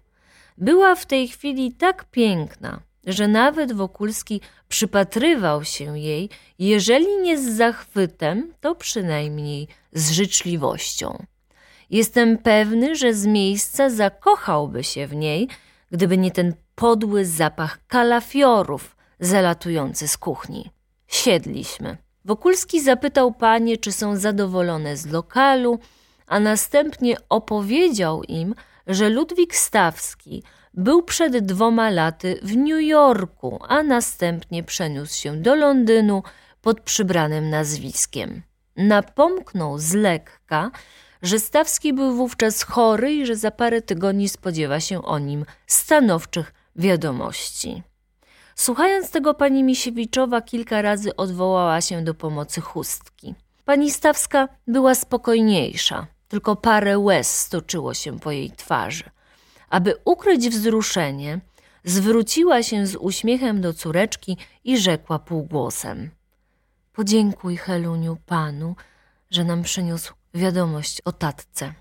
Była 0.57 0.95
w 0.95 1.07
tej 1.07 1.29
chwili 1.29 1.73
tak 1.73 2.05
piękna, 2.05 2.81
że 3.07 3.29
nawet 3.29 3.73
Wokulski 3.73 4.40
przypatrywał 4.69 5.64
się 5.64 5.99
jej, 5.99 6.31
jeżeli 6.59 7.17
nie 7.23 7.38
z 7.38 7.57
zachwytem, 7.57 8.53
to 8.61 8.75
przynajmniej 8.75 9.69
z 9.93 10.11
życzliwością. 10.11 11.27
Jestem 11.90 12.38
pewny, 12.38 12.97
że 12.97 13.14
z 13.14 13.27
miejsca 13.27 13.90
zakochałby 13.90 14.85
się 14.85 15.07
w 15.07 15.14
niej, 15.14 15.49
gdyby 15.90 16.19
nie 16.19 16.31
ten 16.31 16.55
podły 16.75 17.25
zapach 17.25 17.79
kalafiorów 17.87 18.97
zalatujący 19.21 20.09
z 20.09 20.17
kuchni. 20.17 20.71
Siedliśmy. 21.07 21.97
Wokulski 22.25 22.81
zapytał 22.81 23.33
panie, 23.33 23.77
czy 23.77 23.93
są 23.93 24.17
zadowolone 24.17 24.97
z 24.97 25.07
lokalu, 25.07 25.79
a 26.27 26.40
następnie 26.40 27.17
opowiedział 27.29 28.23
im, 28.23 28.55
że 28.87 29.09
Ludwik 29.09 29.57
Stawski 29.57 30.42
był 30.75 31.03
przed 31.03 31.38
dwoma 31.38 31.90
laty 31.90 32.40
w 32.42 32.57
New 32.57 32.83
Yorku, 32.83 33.59
a 33.68 33.83
następnie 33.83 34.62
przeniósł 34.62 35.20
się 35.20 35.37
do 35.37 35.55
Londynu 35.55 36.23
pod 36.61 36.81
przybranym 36.81 37.51
nazwiskiem. 37.51 38.42
Napomknął 38.77 39.79
z 39.79 39.94
lekka, 39.94 40.70
że 41.23 41.38
Stawski 41.38 41.92
był 41.92 42.14
wówczas 42.16 42.62
chory 42.62 43.14
i 43.14 43.27
że 43.27 43.37
za 43.37 43.51
parę 43.51 43.83
tygodni 43.83 44.29
spodziewa 44.29 44.81
się 44.81 45.03
o 45.03 45.18
nim 45.18 45.44
stanowczych 45.66 46.53
wiadomości. 46.77 47.83
Słuchając 48.55 49.11
tego, 49.11 49.35
pani 49.35 49.64
Misiewiczowa 49.64 50.40
kilka 50.42 50.83
razy 50.83 51.16
odwołała 51.16 51.81
się 51.81 52.05
do 52.05 52.14
pomocy 52.14 52.61
chustki. 52.61 53.35
Pani 53.64 53.90
Stawska 53.90 54.49
była 54.66 54.94
spokojniejsza, 54.94 56.07
tylko 56.35 56.57
parę 56.57 56.99
łez 56.99 57.38
stoczyło 57.38 57.94
się 57.94 58.20
po 58.20 58.31
jej 58.31 58.51
twarzy. 58.51 59.05
Aby 59.68 59.94
ukryć 60.05 60.49
wzruszenie, 60.49 61.40
zwróciła 61.85 62.62
się 62.62 62.87
z 62.87 62.97
uśmiechem 62.97 63.61
do 63.61 63.75
córeczki 63.75 64.37
i 64.64 64.79
rzekła 64.79 65.18
półgłosem: 65.18 66.11
Podziękuj, 66.92 67.57
Heluniu, 67.57 68.16
panu, 68.27 68.77
że 69.31 69.44
nam 69.44 69.62
przyniósł 69.62 70.14
wiadomość 70.35 71.01
o 71.05 71.12
tatce. 71.12 71.75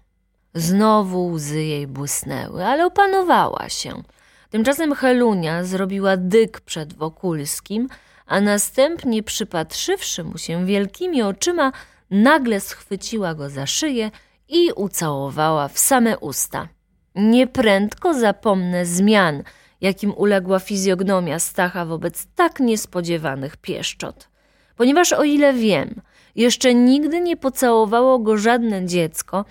Znowu 0.54 1.28
łzy 1.28 1.64
jej 1.64 1.88
błysnęły, 1.88 2.66
ale 2.66 2.86
opanowała 2.86 3.70
się. 3.70 4.04
Tymczasem 4.50 4.96
Helunia 4.96 5.64
zrobiła 5.64 6.18
dyk 6.18 6.62
przed 6.62 6.94
Wokulskim, 6.94 7.88
a 8.26 8.42
następnie 8.42 9.24
przypatrzywszy 9.24 10.24
mu 10.24 10.38
się 10.38 10.66
wielkimi 10.66 11.22
oczyma, 11.22 11.72
nagle 12.12 12.60
schwyciła 12.60 13.36
go 13.36 13.50
za 13.50 13.66
szyję 13.66 14.12
i 14.50 14.72
ucałowała 14.76 15.68
w 15.68 15.80
same 15.80 16.18
usta. 16.18 16.68
Nieprędko 17.16 18.14
zapomnę 18.14 18.86
zmian, 18.86 19.44
jakim 19.82 20.14
uległa 20.14 20.60
fizjognomia 20.60 21.40
Stacha 21.40 21.86
wobec 21.86 22.28
tak 22.36 22.60
niespodziewanych 22.60 23.58
pieszczot. 23.58 24.30
Ponieważ 24.76 25.14
o 25.14 25.24
ile 25.24 25.54
wiem, 25.54 26.02
jeszcze 26.36 26.74
nigdy 26.74 27.22
nie 27.22 27.38
pocałowało 27.38 28.20
go 28.20 28.38
żadne 28.38 28.86
dziecko, 28.86 29.46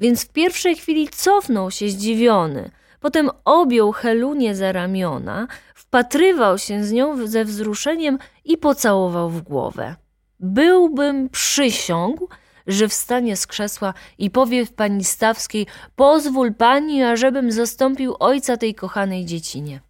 więc 0.00 0.24
w 0.24 0.28
pierwszej 0.28 0.76
chwili 0.76 1.08
cofnął 1.08 1.70
się 1.70 1.88
zdziwiony, 1.88 2.70
potem 3.00 3.30
objął 3.44 3.92
Helunię 3.92 4.54
za 4.54 4.72
ramiona, 4.72 5.46
wpatrywał 5.74 6.58
się 6.58 6.84
z 6.84 6.92
nią 6.92 7.26
ze 7.26 7.44
wzruszeniem 7.44 8.18
i 8.44 8.56
pocałował 8.56 9.30
w 9.30 9.42
głowę. 9.42 9.96
Byłbym 10.40 11.28
przysiągł, 11.28 12.28
że 12.68 12.88
wstanie 12.88 13.36
z 13.36 13.46
krzesła 13.46 13.94
i 14.18 14.30
powie 14.30 14.66
w 14.66 14.72
pani 14.72 15.04
Stawskiej: 15.04 15.66
Pozwól 15.96 16.54
pani, 16.54 17.02
ażebym 17.02 17.52
zastąpił 17.52 18.16
ojca 18.20 18.56
tej 18.56 18.74
kochanej 18.74 19.24
dziecinie. 19.24 19.80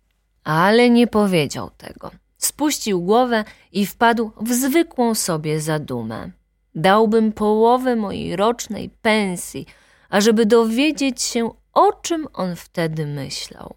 Ale 0.44 0.90
nie 0.90 1.06
powiedział 1.06 1.70
tego. 1.76 2.10
Spuścił 2.38 3.02
głowę 3.02 3.44
i 3.72 3.86
wpadł 3.86 4.30
w 4.40 4.52
zwykłą 4.52 5.14
sobie 5.14 5.60
zadumę. 5.60 6.30
Dałbym 6.74 7.32
połowę 7.32 7.96
mojej 7.96 8.36
rocznej 8.36 8.90
pensji, 9.02 9.66
ażeby 10.10 10.46
dowiedzieć 10.46 11.22
się, 11.22 11.50
o 11.72 11.92
czym 11.92 12.26
on 12.32 12.56
wtedy 12.56 13.06
myślał. 13.06 13.74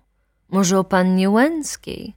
Może 0.50 0.80
o 0.80 0.84
pannie 0.84 1.30
Łęckiej? 1.30 2.16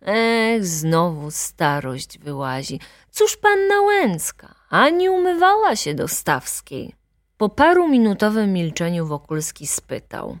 Ech, 0.00 0.66
znowu 0.66 1.30
starość 1.30 2.18
wyłazi. 2.18 2.80
Cóż 3.10 3.36
panna 3.36 3.80
Łęcka? 3.80 4.54
Ani 4.74 5.08
umywała 5.08 5.76
się 5.76 5.94
do 5.94 6.08
Stawskiej. 6.08 6.94
Po 7.36 7.48
paru 7.48 7.88
minutowym 7.88 8.52
milczeniu 8.52 9.06
Wokulski 9.06 9.66
spytał. 9.66 10.38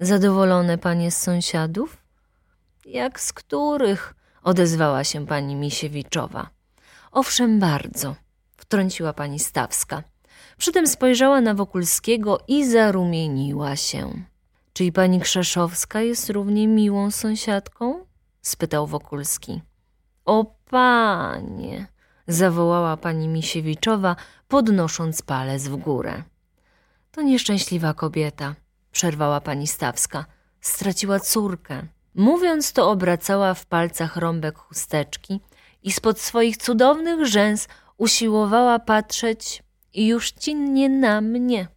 Zadowolone 0.00 0.78
panie 0.78 1.10
z 1.10 1.16
sąsiadów? 1.16 1.96
Jak 2.86 3.20
z 3.20 3.32
których? 3.32 4.14
Odezwała 4.42 5.04
się 5.04 5.26
pani 5.26 5.54
Misiewiczowa. 5.56 6.50
Owszem, 7.12 7.60
bardzo, 7.60 8.14
wtrąciła 8.56 9.12
pani 9.12 9.38
Stawska. 9.38 10.02
Przytem 10.58 10.86
spojrzała 10.86 11.40
na 11.40 11.54
Wokulskiego 11.54 12.38
i 12.48 12.66
zarumieniła 12.66 13.76
się. 13.76 14.22
Czy 14.72 14.84
i 14.84 14.92
pani 14.92 15.20
Krzeszowska 15.20 16.00
jest 16.00 16.30
równie 16.30 16.68
miłą 16.68 17.10
sąsiadką? 17.10 18.04
spytał 18.42 18.86
Wokulski. 18.86 19.62
O 20.24 20.54
panie, 20.70 21.93
zawołała 22.26 22.96
pani 22.96 23.28
Misiewiczowa, 23.28 24.16
podnosząc 24.48 25.22
palec 25.22 25.68
w 25.68 25.76
górę. 25.76 26.22
To 27.10 27.22
nieszczęśliwa 27.22 27.94
kobieta, 27.94 28.54
przerwała 28.92 29.40
pani 29.40 29.66
Stawska. 29.66 30.24
Straciła 30.60 31.20
córkę. 31.20 31.82
Mówiąc 32.14 32.72
to, 32.72 32.90
obracała 32.90 33.54
w 33.54 33.66
palcach 33.66 34.16
rąbek 34.16 34.58
chusteczki 34.58 35.40
i 35.82 35.92
spod 35.92 36.20
swoich 36.20 36.56
cudownych 36.56 37.26
rzęs 37.26 37.68
usiłowała 37.96 38.78
patrzeć 38.78 39.62
już 39.94 40.32
ci 40.32 40.54
nie 40.54 40.88
na 40.88 41.20
mnie. 41.20 41.68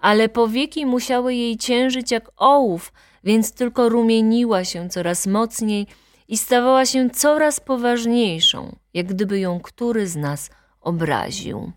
Ale 0.00 0.28
powieki 0.28 0.86
musiały 0.86 1.34
jej 1.34 1.56
ciężyć 1.56 2.10
jak 2.10 2.30
ołów, 2.36 2.92
więc 3.24 3.52
tylko 3.52 3.88
rumieniła 3.88 4.64
się 4.64 4.88
coraz 4.88 5.26
mocniej 5.26 5.86
i 6.28 6.38
stawała 6.38 6.86
się 6.86 7.10
coraz 7.10 7.60
poważniejszą, 7.60 8.76
jak 8.94 9.06
gdyby 9.06 9.40
ją 9.40 9.60
który 9.60 10.06
z 10.06 10.16
nas 10.16 10.50
obraził. 10.80 11.72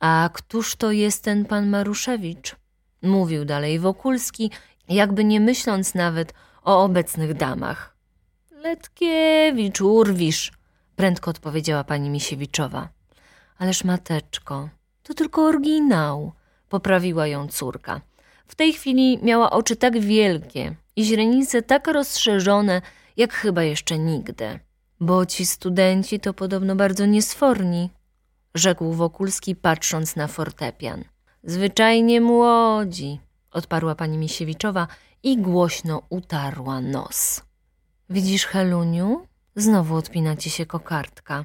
A 0.00 0.30
któż 0.32 0.76
to 0.76 0.92
jest 0.92 1.24
ten 1.24 1.44
pan 1.44 1.68
Maruszewicz? 1.68 2.56
Mówił 3.02 3.44
dalej 3.44 3.78
Wokulski, 3.78 4.50
jakby 4.88 5.24
nie 5.24 5.40
myśląc 5.40 5.94
nawet 5.94 6.34
o 6.62 6.84
obecnych 6.84 7.34
damach. 7.34 7.96
Letkiewicz, 8.50 9.80
urwisz, 9.80 10.52
prędko 10.96 11.30
odpowiedziała 11.30 11.84
pani 11.84 12.10
Misiewiczowa. 12.10 12.88
Ależ 13.58 13.84
mateczko, 13.84 14.68
to 15.02 15.14
tylko 15.14 15.44
oryginał, 15.44 16.32
poprawiła 16.68 17.26
ją 17.26 17.48
córka. 17.48 18.00
W 18.46 18.54
tej 18.54 18.72
chwili 18.72 19.18
miała 19.22 19.50
oczy 19.50 19.76
tak 19.76 20.00
wielkie 20.00 20.74
i 20.96 21.04
źrenice 21.04 21.62
tak 21.62 21.86
rozszerzone, 21.86 22.82
jak 23.16 23.32
chyba 23.32 23.62
jeszcze 23.62 23.98
nigdy. 23.98 24.60
Bo 25.00 25.26
ci 25.26 25.46
studenci 25.46 26.20
to 26.20 26.34
podobno 26.34 26.76
bardzo 26.76 27.06
niesforni, 27.06 27.90
rzekł 28.54 28.92
Wokulski, 28.92 29.56
patrząc 29.56 30.16
na 30.16 30.26
fortepian. 30.28 31.04
Zwyczajnie 31.44 32.20
młodzi, 32.20 33.20
odparła 33.50 33.94
pani 33.94 34.18
Misiewiczowa 34.18 34.88
i 35.22 35.38
głośno 35.38 36.02
utarła 36.08 36.80
nos. 36.80 37.42
Widzisz, 38.10 38.46
Heluniu? 38.46 39.26
Znowu 39.56 39.96
odpina 39.96 40.36
ci 40.36 40.50
się 40.50 40.66
kokardka 40.66 41.44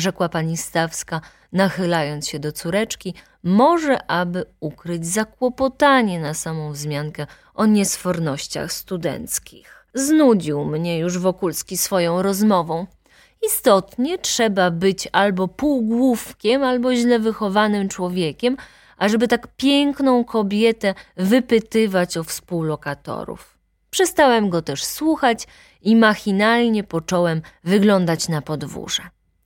rzekła 0.00 0.28
pani 0.28 0.56
Stawska, 0.56 1.20
nachylając 1.52 2.28
się 2.28 2.38
do 2.38 2.52
córeczki, 2.52 3.14
może 3.42 4.10
aby 4.10 4.44
ukryć 4.60 5.06
zakłopotanie 5.06 6.20
na 6.20 6.34
samą 6.34 6.72
wzmiankę 6.72 7.26
o 7.54 7.66
niesfornościach 7.66 8.72
studenckich. 8.72 9.75
Znudził 9.96 10.64
mnie 10.64 10.98
już 10.98 11.18
Wokulski 11.18 11.76
swoją 11.76 12.22
rozmową. 12.22 12.86
Istotnie 13.46 14.18
trzeba 14.18 14.70
być 14.70 15.08
albo 15.12 15.48
półgłówkiem, 15.48 16.62
albo 16.62 16.94
źle 16.94 17.18
wychowanym 17.18 17.88
człowiekiem, 17.88 18.56
ażeby 18.98 19.28
tak 19.28 19.48
piękną 19.56 20.24
kobietę 20.24 20.94
wypytywać 21.16 22.16
o 22.16 22.24
współlokatorów. 22.24 23.58
Przestałem 23.90 24.50
go 24.50 24.62
też 24.62 24.84
słuchać 24.84 25.46
i 25.82 25.96
machinalnie 25.96 26.84
począłem 26.84 27.42
wyglądać 27.64 28.28
na 28.28 28.42
podwórze. 28.42 29.02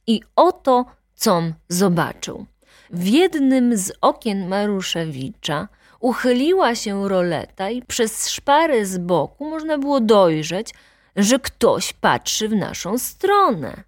I 0.07 0.21
oto, 0.37 0.85
com 1.15 1.55
zobaczył. 1.69 2.47
W 2.91 3.07
jednym 3.07 3.77
z 3.77 3.93
okien 4.01 4.49
Maruszewicza 4.49 5.69
uchyliła 6.01 6.75
się 6.75 7.09
roleta 7.09 7.71
i 7.71 7.83
przez 7.83 8.29
szparę 8.29 8.87
z 8.87 8.99
boku 8.99 9.51
można 9.51 9.79
było 9.79 10.01
dojrzeć, 10.01 10.75
że 11.17 11.39
ktoś 11.39 11.93
patrzy 11.93 12.49
w 12.49 12.53
naszą 12.53 12.99
stronę. 12.99 13.83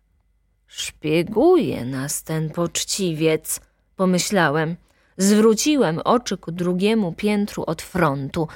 Szpieguje 0.67 1.85
nas 1.85 2.23
ten 2.23 2.51
poczciwiec, 2.51 3.61
pomyślałem. 3.97 4.77
Zwróciłem 5.17 5.99
oczy 5.99 6.39
ku 6.39 6.53
drugiemu 6.53 7.13
piętru 7.13 7.65
od 7.67 7.83
frontu. 7.83 8.49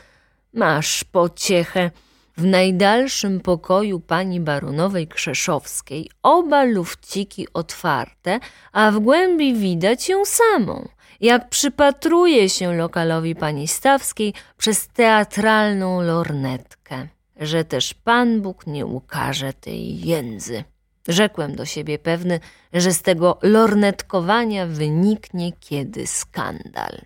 Masz 0.52 1.04
pociechę. 1.04 1.90
W 2.36 2.44
najdalszym 2.44 3.40
pokoju 3.40 4.00
pani 4.00 4.40
baronowej 4.40 5.08
Krzeszowskiej 5.08 6.10
oba 6.22 6.64
lufciki 6.64 7.46
otwarte, 7.54 8.40
a 8.72 8.90
w 8.90 8.98
głębi 8.98 9.54
widać 9.54 10.08
ją 10.08 10.24
samą, 10.24 10.88
jak 11.20 11.48
przypatruje 11.48 12.48
się 12.48 12.72
lokalowi 12.74 13.34
pani 13.34 13.68
Stawskiej 13.68 14.34
przez 14.56 14.88
teatralną 14.88 16.00
lornetkę, 16.00 17.08
że 17.36 17.64
też 17.64 17.94
Pan 17.94 18.40
Bóg 18.40 18.66
nie 18.66 18.86
ukaże 18.86 19.52
tej 19.52 20.00
jędzy. 20.00 20.64
Rzekłem 21.08 21.56
do 21.56 21.64
siebie 21.64 21.98
pewny, 21.98 22.40
że 22.72 22.92
z 22.92 23.02
tego 23.02 23.38
lornetkowania 23.42 24.66
wyniknie 24.66 25.52
kiedy 25.60 26.06
skandal. 26.06 27.00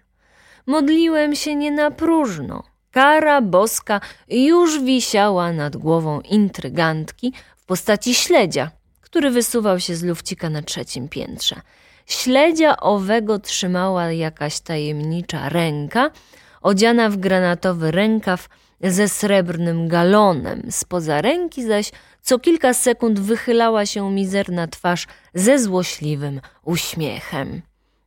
Modliłem 0.67 1.37
się 1.37 1.55
nie 1.55 1.71
na 1.71 1.91
próżno. 1.91 2.63
Kara 2.91 3.43
boska 3.43 4.01
już 4.29 4.83
wisiała 4.83 5.53
nad 5.53 5.77
głową 5.77 6.21
intrygantki 6.21 7.33
w 7.57 7.65
postaci 7.65 8.15
śledzia, 8.15 8.71
który 9.01 9.31
wysuwał 9.31 9.81
się 9.81 9.95
z 9.97 10.03
lufcika 10.03 10.51
na 10.51 10.63
trzecim 10.63 11.09
piętrze. 11.09 11.61
Śledzia 12.11 12.77
owego 12.77 13.39
trzymała 13.39 14.13
jakaś 14.13 14.61
tajemnicza 14.61 15.49
ręka, 15.49 16.11
odziana 16.63 17.11
w 17.11 17.17
granatowy 17.17 17.91
rękaw 17.91 18.49
ze 18.81 19.09
srebrnym 19.09 19.89
galonem. 19.89 20.63
Spoza 20.71 21.21
ręki 21.23 21.65
zaś 21.65 21.93
co 22.23 22.39
kilka 22.39 22.75
sekund 22.75 23.21
wychylała 23.21 23.87
się 23.87 24.11
mizerna 24.11 24.67
twarz 24.67 25.07
ze 25.35 25.59
złośliwym 25.59 26.41
uśmiechem. 26.65 27.63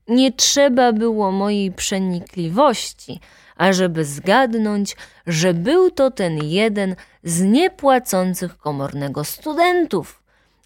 Nie 0.07 0.31
trzeba 0.31 0.93
było 0.93 1.31
mojej 1.31 1.71
przenikliwości, 1.71 3.19
ażeby 3.57 4.05
zgadnąć, 4.05 4.95
że 5.27 5.53
był 5.53 5.91
to 5.91 6.11
ten 6.11 6.43
jeden 6.43 6.95
z 7.23 7.41
niepłacących 7.41 8.57
komornego 8.57 9.23
studentów, 9.23 10.22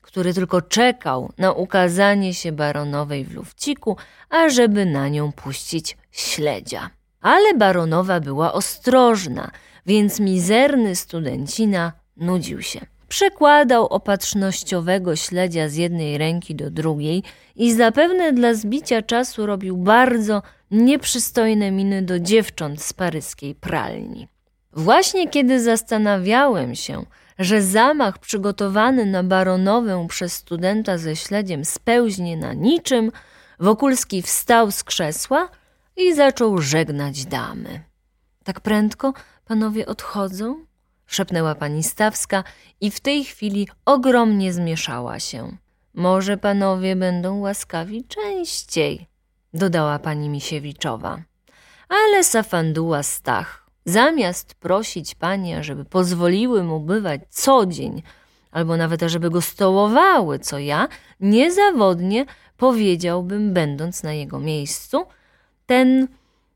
który 0.07 0.33
tylko 0.33 0.61
czekał 0.61 1.31
na 1.37 1.51
ukazanie 1.51 2.33
się 2.33 2.51
baronowej 2.51 3.25
w 3.25 3.33
lufciku, 3.33 3.97
ażeby 4.29 4.85
na 4.85 5.07
nią 5.07 5.31
puścić 5.31 5.97
śledzia. 6.11 6.89
Ale 7.21 7.53
baronowa 7.53 8.19
była 8.19 8.53
ostrożna, 8.53 9.51
więc 9.85 10.19
mizerny 10.19 10.95
studencina 10.95 11.91
nudził 12.17 12.61
się. 12.61 12.79
Przekładał 13.07 13.85
opatrznościowego 13.87 15.15
śledzia 15.15 15.69
z 15.69 15.75
jednej 15.75 16.17
ręki 16.17 16.55
do 16.55 16.71
drugiej 16.71 17.23
i 17.55 17.73
zapewne 17.73 18.33
dla 18.33 18.53
zbicia 18.53 19.01
czasu 19.01 19.45
robił 19.45 19.77
bardzo 19.77 20.41
nieprzystojne 20.71 21.71
miny 21.71 22.01
do 22.01 22.19
dziewcząt 22.19 22.81
z 22.81 22.93
paryskiej 22.93 23.55
pralni. 23.55 24.27
Właśnie 24.73 25.29
kiedy 25.29 25.63
zastanawiałem 25.63 26.75
się, 26.75 27.05
że 27.39 27.61
zamach 27.61 28.17
przygotowany 28.17 29.05
na 29.05 29.23
baronowę 29.23 30.05
przez 30.09 30.33
studenta 30.33 30.97
ze 30.97 31.15
śledziem 31.15 31.65
spełznie 31.65 32.37
na 32.37 32.53
niczym, 32.53 33.11
Wokulski 33.59 34.21
wstał 34.21 34.71
z 34.71 34.83
krzesła 34.83 35.49
i 35.95 36.13
zaczął 36.13 36.61
żegnać 36.61 37.25
damy. 37.25 37.83
Tak 38.43 38.61
prędko 38.61 39.13
panowie 39.45 39.85
odchodzą? 39.85 40.65
szepnęła 41.07 41.55
pani 41.55 41.83
Stawska 41.83 42.43
i 42.81 42.91
w 42.91 42.99
tej 42.99 43.25
chwili 43.25 43.67
ogromnie 43.85 44.53
zmieszała 44.53 45.19
się. 45.19 45.57
Może 45.93 46.37
panowie 46.37 46.95
będą 46.95 47.39
łaskawi 47.39 48.03
częściej, 48.03 49.07
dodała 49.53 49.99
pani 49.99 50.29
Misiewiczowa. 50.29 51.21
Ale 51.89 52.23
Safanduła 52.23 53.03
Stach, 53.03 53.66
zamiast 53.87 54.55
prosić 54.55 55.15
panie, 55.15 55.63
żeby 55.63 55.85
pozwoliły 55.85 56.63
mu 56.63 56.79
bywać 56.79 57.21
co 57.29 57.65
dzień, 57.65 58.01
albo 58.51 58.77
nawet 58.77 59.01
żeby 59.01 59.29
go 59.29 59.41
stołowały, 59.41 60.39
co 60.39 60.59
ja, 60.59 60.87
niezawodnie 61.19 62.25
powiedziałbym, 62.57 63.53
będąc 63.53 64.03
na 64.03 64.13
jego 64.13 64.39
miejscu, 64.39 65.05
ten, 65.65 66.07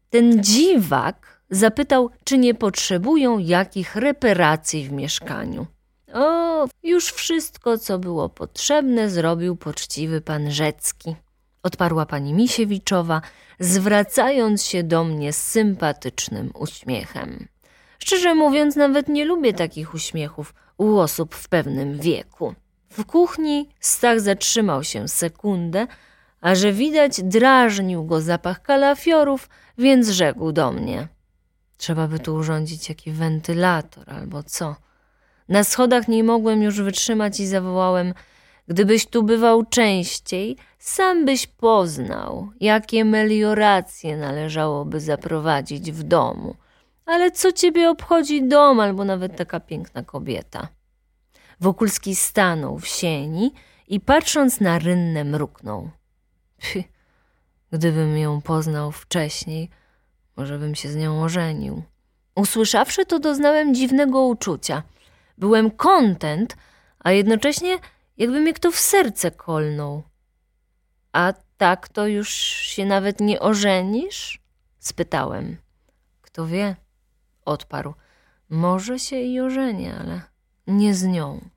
ten 0.09 0.43
dziwak 0.43 1.41
zapytał, 1.49 2.09
czy 2.23 2.37
nie 2.37 2.53
potrzebują 2.53 3.37
jakich 3.37 3.95
reparacji 3.95 4.87
w 4.87 4.91
mieszkaniu. 4.91 5.65
O, 6.13 6.67
już 6.83 7.05
wszystko, 7.11 7.77
co 7.77 7.99
było 7.99 8.29
potrzebne, 8.29 9.09
zrobił 9.09 9.55
poczciwy 9.55 10.21
pan 10.21 10.51
Rzecki, 10.51 11.15
odparła 11.63 12.06
pani 12.06 12.34
Misiewiczowa, 12.34 13.21
zwracając 13.60 14.63
się 14.63 14.84
do 14.84 15.04
mnie 15.04 15.34
z 15.34 15.43
sympatycznym 15.43 16.52
uśmiechem. 16.54 17.47
Szczerze 18.00 18.36
mówiąc, 18.36 18.76
nawet 18.76 19.08
nie 19.08 19.26
lubię 19.26 19.54
takich 19.54 19.93
uśmiechów 19.93 20.54
u 20.78 20.97
osób 20.97 21.36
w 21.36 21.50
pewnym 21.50 22.00
wieku. 22.00 22.56
W 22.89 23.06
kuchni 23.06 23.69
Stach 23.80 24.19
zatrzymał 24.19 24.84
się 24.84 25.08
sekundę, 25.08 25.88
a 26.41 26.56
że 26.56 26.74
widać 26.74 27.24
drażnił 27.24 28.06
go 28.06 28.21
zapach 28.21 28.62
kalafiorów, 28.62 29.50
więc 29.78 30.10
rzekł 30.10 30.52
do 30.52 30.71
mnie– 30.71 31.08
Trzeba 31.82 32.08
by 32.08 32.19
tu 32.19 32.36
urządzić 32.36 32.89
jakiś 32.89 33.13
wentylator 33.13 34.10
albo 34.10 34.43
co. 34.43 34.76
Na 35.50 35.63
schodach 35.63 36.08
nie 36.08 36.24
mogłem 36.24 36.63
już 36.63 36.82
wytrzymać 36.82 37.39
i 37.39 37.47
zawołałem: 37.47 38.13
Gdybyś 38.67 39.06
tu 39.06 39.24
bywał 39.24 39.65
częściej, 39.65 40.58
sam 40.80 41.26
byś 41.26 41.47
poznał, 41.47 42.50
jakie 42.60 43.06
melioracje 43.06 44.17
należałoby 44.17 45.00
zaprowadzić 45.00 45.91
w 45.91 46.04
domu. 46.04 46.56
Ale 47.06 47.32
co 47.32 47.52
ciebie 47.52 47.89
obchodzi 47.89 48.47
dom 48.47 48.80
albo 48.80 49.06
nawet 49.06 49.36
taka 49.36 49.60
piękna 49.60 50.04
kobieta? 50.04 50.67
Wokulski 51.60 52.15
stanął 52.15 52.80
w 52.80 52.88
sieni 52.88 53.52
i 53.88 54.00
patrząc 54.00 54.60
na 54.60 54.80
rynnę 54.80 55.24
mruknął. 55.24 55.89
Phy, 56.62 56.84
gdybym 57.71 58.17
ją 58.17 58.41
poznał 58.41 58.91
wcześniej, 58.91 59.69
może 60.38 60.60
bym 60.60 60.76
się 60.76 60.89
z 60.89 60.95
nią 60.95 61.24
ożenił. 61.24 61.84
Usłyszawszy 62.36 63.06
to, 63.06 63.19
doznałem 63.19 63.76
dziwnego 63.76 64.26
uczucia. 64.26 64.84
Byłem 65.38 65.71
kontent, 65.71 66.58
a 67.00 67.12
jednocześnie 67.12 67.78
jakby 68.17 68.39
mnie 68.39 68.54
kto 68.54 68.71
w 68.71 68.80
serce 68.80 69.32
kolnął. 69.32 70.04
A 71.13 71.34
tak 71.58 71.89
to 71.89 72.08
już 72.08 72.30
się 72.34 72.86
nawet 72.86 73.19
nie 73.19 73.39
ożenisz? 73.39 74.39
spytałem. 74.80 75.58
Kto 76.21 76.47
wie, 76.47 76.76
odparł. 77.45 77.93
Może 78.50 79.00
się 79.00 79.19
i 79.19 79.39
ożenię, 79.39 79.95
ale 80.00 80.21
nie 80.67 80.95
z 80.95 81.04
nią. 81.04 81.50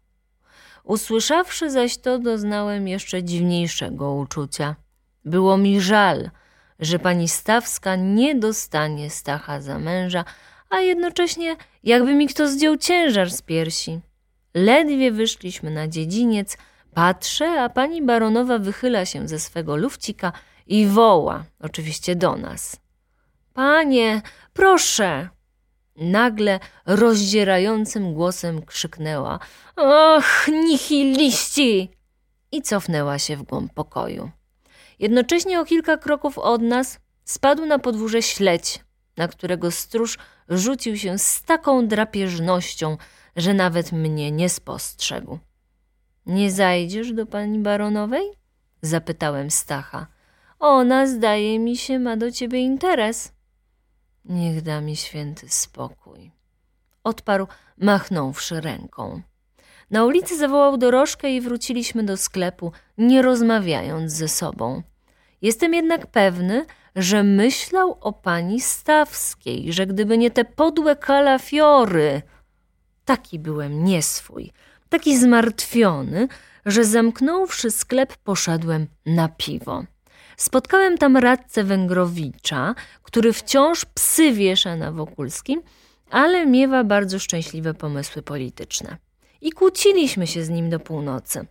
Usłyszawszy 0.85 1.71
zaś 1.71 1.99
to, 1.99 2.19
doznałem 2.19 2.89
jeszcze 2.89 3.23
dziwniejszego 3.23 4.13
uczucia. 4.13 4.77
Było 5.25 5.57
mi 5.57 5.81
żal, 5.81 6.31
że 6.79 6.99
pani 6.99 7.29
Stawska 7.29 7.97
nie 7.97 8.35
dostanie 8.35 9.11
Stacha 9.11 9.61
za 9.61 9.79
męża, 9.79 10.25
a 10.71 10.81
jednocześnie 10.81 11.57
jakby 11.83 12.15
mi 12.15 12.29
kto 12.29 12.49
zdjął 12.49 12.77
ciężar 12.77 13.31
z 13.31 13.43
piersi. 13.43 14.01
Ledwie 14.55 15.13
wyszliśmy 15.13 15.71
na 15.71 15.89
dziedziniec, 15.89 16.57
patrzę, 16.95 17.63
a 17.63 17.69
pani 17.69 18.03
baronowa 18.03 18.59
wychyla 18.59 19.05
się 19.05 19.29
ze 19.29 19.39
swego 19.39 19.77
lufcika 19.77 20.33
i 20.67 20.87
woła, 20.87 21.45
oczywiście 21.61 22.17
do 22.17 22.37
nas. 22.37 22.77
Panie, 23.55 24.23
proszę! 24.53 25.29
Nagle 25.97 26.61
rozdzierającym 26.87 28.15
głosem 28.15 28.63
krzyknęła: 28.63 29.39
Och, 29.77 30.49
nihiliści! 30.49 31.91
I 32.53 32.63
cofnęła 32.63 33.19
się 33.19 33.37
w 33.37 33.43
głąb 33.43 33.75
pokoju. 33.75 34.31
Jednocześnie 34.99 35.61
o 35.61 35.65
kilka 35.65 35.97
kroków 35.97 36.39
od 36.39 36.63
nas 36.63 37.01
spadł 37.25 37.67
na 37.67 37.79
podwórze 37.79 38.23
śledź, 38.23 38.81
na 39.17 39.29
którego 39.29 39.71
stróż 39.71 40.19
rzucił 40.49 40.97
się 40.97 41.19
z 41.19 41.43
taką 41.43 41.87
drapieżnością, 41.89 42.97
że 43.37 43.55
nawet 43.55 43.93
mnie 43.93 44.31
nie 44.31 44.49
spostrzegł. 44.49 45.39
Nie 46.27 46.51
zajdziesz 46.51 47.13
do 47.13 47.27
pani 47.27 47.59
baronowej? 47.59 48.31
Zapytałem 48.83 49.51
Stacha. 49.51 50.07
Ona, 50.59 51.07
zdaje 51.07 51.59
mi 51.59 51.77
się, 51.77 51.99
ma 51.99 52.17
do 52.17 52.31
ciebie 52.31 52.61
interes. 52.61 53.33
Niech 54.25 54.63
da 54.63 54.81
mi 54.81 54.97
święty 54.97 55.49
spokój. 55.49 56.31
Odparł, 57.05 57.47
machnąwszy 57.79 58.61
ręką. 58.61 59.23
Na 59.91 60.05
ulicy 60.05 60.39
zawołał 60.39 60.77
dorożkę 60.77 61.31
i 61.31 61.41
wróciliśmy 61.41 62.03
do 62.05 62.17
sklepu, 62.17 62.73
nie 62.99 63.23
rozmawiając 63.23 64.13
ze 64.13 64.29
sobą. 64.29 64.83
Jestem 65.43 65.75
jednak 65.75 66.07
pewny, 66.07 66.67
że 66.97 67.23
myślał 67.23 67.99
o 68.01 68.13
pani 68.13 68.61
Stawskiej, 68.61 69.73
że 69.73 69.87
gdyby 69.87 70.19
nie 70.19 70.31
te 70.31 70.45
podłe 70.45 70.97
kalafiory. 70.97 72.23
Taki 73.05 73.39
byłem 73.39 73.85
nieswój, 73.85 74.53
taki 74.89 75.19
zmartwiony, 75.19 76.29
że 76.67 76.85
zamknąwszy 76.85 77.71
sklep, 77.71 78.17
poszedłem 78.17 78.87
na 79.07 79.29
piwo. 79.29 79.85
Spotkałem 80.37 80.99
tam 80.99 81.17
radcę 81.17 81.65
Węgrowicza, 81.65 82.75
który 83.03 83.33
wciąż 83.33 83.85
psy 83.85 84.33
wiesza 84.33 84.77
na 84.77 84.93
Wokulskim, 84.93 85.63
ale 86.11 86.47
miewa 86.47 86.85
bardzo 86.85 87.19
szczęśliwe 87.19 87.75
pomysły 87.75 88.23
polityczne. 88.23 88.97
I 89.41 89.53
kłóciliśmy 89.53 90.27
się 90.27 90.45
z 90.45 90.51
nim 90.51 90.71
do 90.71 90.81
północy. 90.81 91.47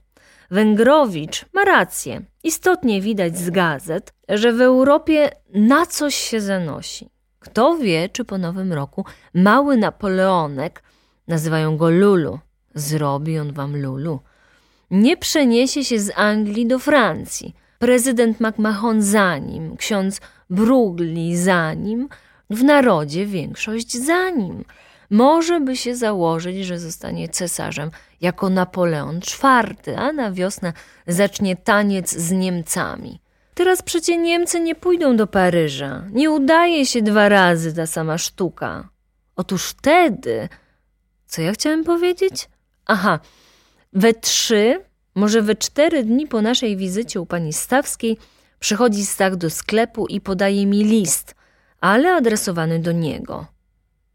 Węgrowicz 0.51 1.45
ma 1.54 1.66
rację. 1.66 2.22
Istotnie 2.43 3.01
widać 3.01 3.38
z 3.38 3.49
gazet, 3.49 4.14
że 4.30 4.54
w 4.54 4.62
Europie 4.62 5.30
na 5.54 5.86
coś 5.86 6.16
się 6.16 6.41
zanosi. 6.41 7.10
Kto 7.39 7.78
wie, 7.78 8.10
czy 8.10 8.26
po 8.26 8.38
nowym 8.38 8.74
roku 8.74 9.06
mały 9.34 9.78
Napoleonek, 9.78 10.84
nazywają 11.28 11.78
go 11.78 11.89
Lulu, 11.89 12.39
zrobi 12.76 13.39
on 13.39 13.53
wam 13.53 13.82
Lulu, 13.82 14.19
nie 14.91 15.17
przeniesie 15.17 15.84
się 15.84 15.99
z 15.99 16.11
Anglii 16.15 16.67
do 16.67 16.80
Francji. 16.80 17.55
Prezydent 17.80 18.39
MacMahon 18.39 19.01
za 19.01 19.38
nim, 19.38 19.78
ksiądz 19.78 20.21
Brugli 20.49 21.38
za 21.38 21.74
nim, 21.74 22.09
w 22.49 22.63
narodzie 22.63 23.26
większość 23.26 23.97
za 23.97 24.30
nim. 24.30 24.65
Może 25.09 25.59
by 25.59 25.76
się 25.78 25.95
założyć, 25.95 26.65
że 26.65 26.80
zostanie 26.80 27.30
cesarzem 27.30 27.91
jako 28.21 28.49
Napoleon 28.49 29.17
IV, 29.17 29.97
a 29.97 30.11
na 30.11 30.32
wiosnę 30.32 30.74
zacznie 31.07 31.55
taniec 31.55 32.11
z 32.11 32.32
Niemcami. 32.32 33.19
Teraz 33.53 33.82
przecie 33.82 34.17
Niemcy 34.17 34.59
nie 34.59 34.76
pójdą 34.76 35.15
do 35.15 35.28
Paryża. 35.28 36.03
Nie 36.11 36.32
udaje 36.32 36.86
się 36.86 37.01
dwa 37.01 37.30
razy 37.30 37.74
ta 37.74 37.88
sama 37.88 38.17
sztuka. 38.17 38.89
Otóż 39.36 39.65
wtedy. 39.65 40.49
Co 41.34 41.41
ja 41.41 41.51
chciałem 41.51 41.84
powiedzieć? 41.84 42.49
Aha, 42.86 43.19
we 43.93 44.13
trzy, 44.13 44.84
może 45.15 45.41
we 45.41 45.55
cztery 45.55 46.03
dni 46.03 46.27
po 46.27 46.41
naszej 46.41 46.77
wizycie 46.77 47.21
u 47.21 47.25
pani 47.25 47.53
Stawskiej 47.53 48.17
przychodzi 48.59 49.05
Stach 49.05 49.36
do 49.36 49.49
sklepu 49.49 50.07
i 50.07 50.21
podaje 50.21 50.65
mi 50.65 50.84
list, 50.84 51.36
ale 51.81 52.13
adresowany 52.13 52.79
do 52.79 52.91
niego. 52.91 53.45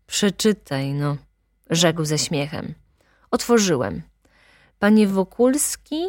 Przeczytaj, 0.07 0.93
no, 0.95 1.17
rzekł 1.71 2.05
ze 2.05 2.19
śmiechem. 2.19 2.75
Otworzyłem. 3.31 4.03
Panie 4.79 5.07
Wokulski, 5.07 6.07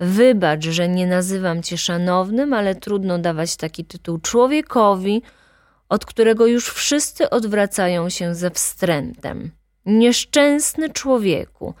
wybacz, 0.00 0.64
że 0.64 0.88
nie 0.88 1.06
nazywam 1.06 1.62
cię 1.62 1.78
szanownym, 1.78 2.52
ale 2.52 2.74
trudno 2.74 3.18
dawać 3.18 3.56
taki 3.56 3.84
tytuł 3.84 4.18
człowiekowi, 4.18 5.22
od 5.88 6.06
którego 6.06 6.46
już 6.46 6.68
wszyscy 6.68 7.30
odwracają 7.30 8.10
się 8.10 8.34
ze 8.34 8.50
wstrętem. 8.50 9.59
Nieszczęsny 9.86 10.90
człowieku, 10.90 11.74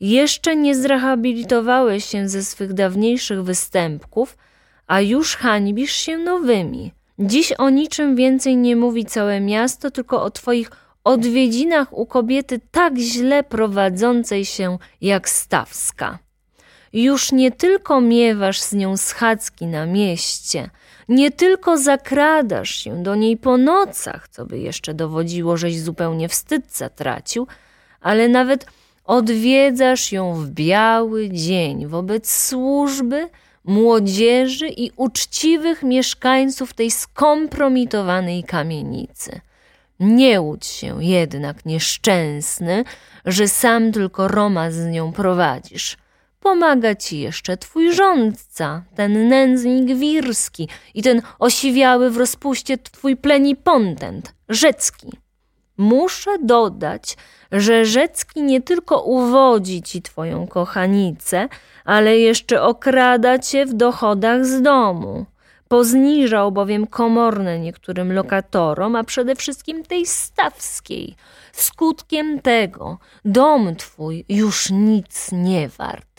jeszcze 0.00 0.56
nie 0.56 0.74
zrehabilitowałeś 0.74 2.04
się 2.04 2.28
ze 2.28 2.42
swych 2.42 2.72
dawniejszych 2.72 3.42
występków, 3.42 4.36
a 4.86 5.00
już 5.00 5.36
hańbisz 5.36 5.92
się 5.92 6.18
nowymi. 6.18 6.92
Dziś 7.18 7.52
o 7.52 7.70
niczym 7.70 8.16
więcej 8.16 8.56
nie 8.56 8.76
mówi 8.76 9.04
całe 9.04 9.40
miasto, 9.40 9.90
tylko 9.90 10.22
o 10.22 10.30
twoich 10.30 10.70
odwiedzinach 11.04 11.92
u 11.98 12.06
kobiety 12.06 12.60
tak 12.70 12.96
źle 12.98 13.42
prowadzącej 13.42 14.44
się 14.44 14.78
jak 15.00 15.28
Stawska. 15.28 16.18
Już 16.92 17.32
nie 17.32 17.52
tylko 17.52 18.00
miewasz 18.00 18.60
z 18.60 18.72
nią 18.72 18.96
schadzki 18.96 19.66
na 19.66 19.86
mieście, 19.86 20.70
nie 21.08 21.30
tylko 21.30 21.78
zakradasz 21.78 22.70
się 22.70 23.02
do 23.02 23.14
niej 23.14 23.36
po 23.36 23.56
nocach, 23.56 24.28
co 24.28 24.46
by 24.46 24.58
jeszcze 24.58 24.94
dowodziło, 24.94 25.56
żeś 25.56 25.80
zupełnie 25.80 26.28
wstyd 26.28 26.76
zatracił, 26.76 27.46
ale 28.00 28.28
nawet 28.28 28.66
odwiedzasz 29.04 30.12
ją 30.12 30.34
w 30.34 30.48
biały 30.48 31.30
dzień 31.30 31.86
wobec 31.86 32.30
służby, 32.30 33.28
młodzieży 33.64 34.68
i 34.68 34.90
uczciwych 34.96 35.82
mieszkańców 35.82 36.74
tej 36.74 36.90
skompromitowanej 36.90 38.44
kamienicy. 38.44 39.40
Nie 40.00 40.40
łudź 40.40 40.66
się 40.66 41.04
jednak, 41.04 41.64
nieszczęsny, 41.64 42.84
że 43.24 43.48
sam 43.48 43.92
tylko 43.92 44.28
Roma 44.28 44.70
z 44.70 44.86
nią 44.86 45.12
prowadzisz. 45.12 45.96
Pomaga 46.44 46.94
ci 46.94 47.20
jeszcze 47.20 47.56
twój 47.56 47.92
rządca, 47.92 48.82
ten 48.94 49.28
nędznik 49.28 49.98
wirski 49.98 50.68
i 50.94 51.02
ten 51.02 51.22
osiwiały 51.38 52.10
w 52.10 52.16
rozpuście 52.16 52.78
twój 52.78 53.16
plenipontent, 53.16 54.34
Rzecki. 54.48 55.12
Muszę 55.76 56.30
dodać, 56.42 57.16
że 57.52 57.84
Rzecki 57.84 58.42
nie 58.42 58.62
tylko 58.62 59.02
uwodzi 59.02 59.82
ci 59.82 60.02
twoją 60.02 60.46
kochanicę, 60.46 61.48
ale 61.84 62.18
jeszcze 62.18 62.62
okrada 62.62 63.38
cię 63.38 63.66
w 63.66 63.74
dochodach 63.74 64.46
z 64.46 64.62
domu. 64.62 65.26
Pozniżał 65.68 66.52
bowiem 66.52 66.86
komorne 66.86 67.58
niektórym 67.58 68.12
lokatorom, 68.12 68.96
a 68.96 69.04
przede 69.04 69.36
wszystkim 69.36 69.84
tej 69.84 70.06
stawskiej. 70.06 71.14
Skutkiem 71.52 72.40
tego 72.40 72.98
dom 73.24 73.76
twój 73.76 74.24
już 74.28 74.70
nic 74.70 75.32
nie 75.32 75.68
wart. 75.68 76.13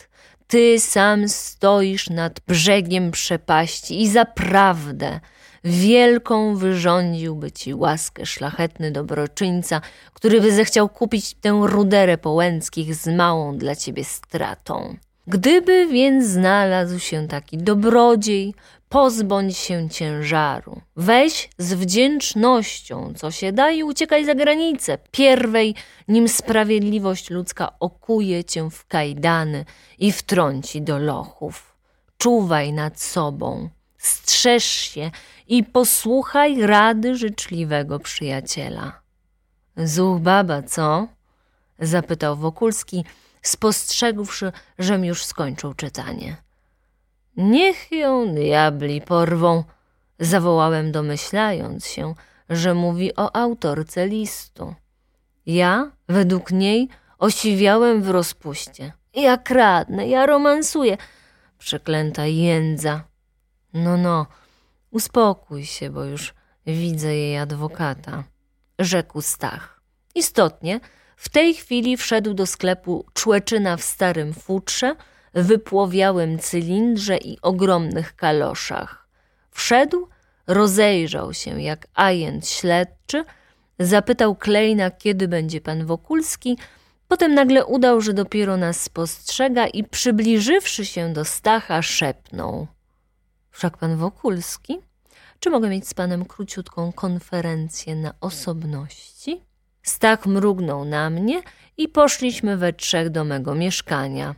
Ty 0.46 0.80
sam 0.80 1.28
stoisz 1.28 2.10
nad 2.10 2.40
brzegiem 2.40 3.10
przepaści 3.10 4.02
i 4.02 4.08
zaprawdę 4.08 5.20
wielką 5.64 6.56
wyrządziłby 6.56 7.52
ci 7.52 7.74
łaskę 7.74 8.26
szlachetny 8.26 8.90
dobroczyńca, 8.90 9.80
który 10.12 10.40
by 10.40 10.52
zechciał 10.52 10.88
kupić 10.88 11.34
tę 11.34 11.60
ruderę 11.62 12.18
połęckich 12.18 12.94
z 12.94 13.06
małą 13.06 13.58
dla 13.58 13.76
ciebie 13.76 14.04
stratą. 14.04 14.96
Gdyby 15.26 15.86
więc 15.86 16.26
znalazł 16.26 16.98
się 16.98 17.28
taki 17.28 17.58
dobrodziej, 17.58 18.54
pozbądź 18.88 19.58
się 19.58 19.88
ciężaru. 19.88 20.80
Weź 20.96 21.50
z 21.58 21.74
wdzięcznością, 21.74 23.12
co 23.16 23.30
się 23.30 23.52
da 23.52 23.70
i 23.70 23.82
uciekaj 23.82 24.24
za 24.24 24.34
granicę. 24.34 24.98
Pierwej, 25.10 25.74
nim 26.08 26.28
sprawiedliwość 26.28 27.30
ludzka 27.30 27.78
okuje 27.80 28.44
cię 28.44 28.70
w 28.70 28.86
kajdany 28.86 29.64
i 29.98 30.12
wtrąci 30.12 30.82
do 30.82 30.98
lochów. 30.98 31.76
Czuwaj 32.18 32.72
nad 32.72 33.00
sobą, 33.00 33.68
strzeż 33.98 34.64
się 34.64 35.10
i 35.48 35.64
posłuchaj 35.64 36.62
rady 36.62 37.16
życzliwego 37.16 37.98
przyjaciela. 37.98 39.00
Zuch 39.76 40.20
baba, 40.20 40.62
co? 40.62 41.08
zapytał 41.78 42.36
Wokulski, 42.36 43.04
spostrzegłszy, 43.42 44.52
żem 44.78 45.04
już 45.04 45.24
skończył 45.24 45.74
czytanie. 45.74 46.45
Niech 47.36 47.92
ją 47.92 48.34
diabli 48.34 49.00
porwą, 49.00 49.64
zawołałem 50.18 50.92
domyślając 50.92 51.86
się, 51.86 52.14
że 52.50 52.74
mówi 52.74 53.16
o 53.16 53.36
autorce 53.36 54.06
listu. 54.06 54.74
Ja, 55.46 55.90
według 56.08 56.50
niej, 56.50 56.88
osiwiałem 57.18 58.02
w 58.02 58.10
rozpuście. 58.10 58.92
Ja 59.14 59.36
kradnę, 59.36 60.08
ja 60.08 60.26
romansuję. 60.26 60.96
Przeklęta 61.58 62.26
jędza. 62.26 63.04
No, 63.72 63.96
no, 63.96 64.26
uspokój 64.90 65.64
się, 65.64 65.90
bo 65.90 66.04
już 66.04 66.34
widzę 66.66 67.14
jej 67.14 67.38
adwokata, 67.38 68.24
rzekł 68.78 69.20
Stach. 69.20 69.80
Istotnie, 70.14 70.80
w 71.16 71.28
tej 71.28 71.54
chwili 71.54 71.96
wszedł 71.96 72.34
do 72.34 72.46
sklepu 72.46 73.06
człeczyna 73.12 73.76
w 73.76 73.82
starym 73.82 74.34
futrze, 74.34 74.96
wypłowiałym 75.36 76.38
cylindrze 76.38 77.16
i 77.16 77.38
ogromnych 77.42 78.16
kaloszach. 78.16 79.08
Wszedł, 79.50 80.08
rozejrzał 80.46 81.34
się 81.34 81.62
jak 81.62 81.86
ajent 81.94 82.48
śledczy, 82.48 83.24
zapytał 83.78 84.36
Klejna, 84.36 84.90
kiedy 84.90 85.28
będzie 85.28 85.60
pan 85.60 85.86
Wokulski, 85.86 86.58
potem 87.08 87.34
nagle 87.34 87.66
udał, 87.66 88.00
że 88.00 88.14
dopiero 88.14 88.56
nas 88.56 88.80
spostrzega 88.80 89.66
i 89.66 89.84
przybliżywszy 89.84 90.86
się 90.86 91.12
do 91.12 91.24
Stacha 91.24 91.82
szepnął. 91.82 92.66
Wszak 93.50 93.78
pan 93.78 93.96
Wokulski? 93.96 94.78
Czy 95.38 95.50
mogę 95.50 95.68
mieć 95.68 95.88
z 95.88 95.94
panem 95.94 96.24
króciutką 96.24 96.92
konferencję 96.92 97.96
na 97.96 98.14
osobności? 98.20 99.40
Stach 99.82 100.26
mrugnął 100.26 100.84
na 100.84 101.10
mnie 101.10 101.42
i 101.76 101.88
poszliśmy 101.88 102.56
we 102.56 102.72
trzech 102.72 103.10
do 103.10 103.24
mego 103.24 103.54
mieszkania. 103.54 104.34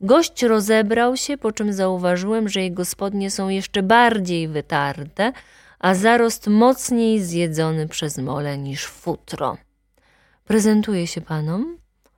Gość 0.00 0.42
rozebrał 0.42 1.16
się, 1.16 1.38
po 1.38 1.52
czym 1.52 1.72
zauważyłem, 1.72 2.48
że 2.48 2.62
jego 2.62 2.84
spodnie 2.84 3.30
są 3.30 3.48
jeszcze 3.48 3.82
bardziej 3.82 4.48
wytarte, 4.48 5.32
a 5.78 5.94
zarost 5.94 6.46
mocniej 6.46 7.22
zjedzony 7.22 7.88
przez 7.88 8.18
mole 8.18 8.58
niż 8.58 8.86
futro. 8.86 9.56
Prezentuje 10.44 11.06
się 11.06 11.20
panom? 11.20 11.76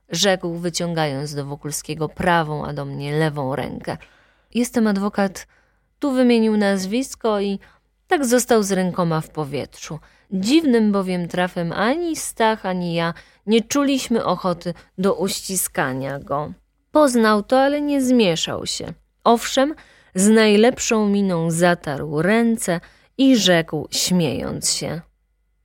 Rzekł, 0.08 0.54
wyciągając 0.54 1.34
do 1.34 1.46
Wokulskiego 1.46 2.08
prawą, 2.08 2.64
a 2.64 2.72
do 2.72 2.84
mnie 2.84 3.18
lewą 3.18 3.56
rękę. 3.56 3.96
Jestem 4.54 4.86
adwokat. 4.86 5.46
Tu 5.98 6.12
wymienił 6.12 6.56
nazwisko 6.56 7.40
i 7.40 7.58
Tak 8.06 8.26
został 8.26 8.62
z 8.62 8.72
rękoma 8.72 9.20
w 9.20 9.30
powietrzu. 9.30 9.98
Dziwnym 10.30 10.92
bowiem 10.92 11.28
trafem 11.28 11.72
ani 11.72 12.16
Stach, 12.16 12.66
ani 12.66 12.94
ja 12.94 13.14
nie 13.46 13.62
czuliśmy 13.62 14.24
ochoty 14.24 14.74
do 14.98 15.14
uściskania 15.14 16.18
go. 16.18 16.52
Poznał 16.90 17.42
to, 17.42 17.60
ale 17.60 17.80
nie 17.80 18.02
zmieszał 18.02 18.66
się. 18.66 18.92
Owszem, 19.24 19.74
z 20.14 20.28
najlepszą 20.28 21.08
miną 21.08 21.50
zatarł 21.50 22.22
ręce 22.22 22.80
i 23.18 23.36
rzekł, 23.36 23.88
śmiejąc 23.90 24.72
się. 24.72 25.00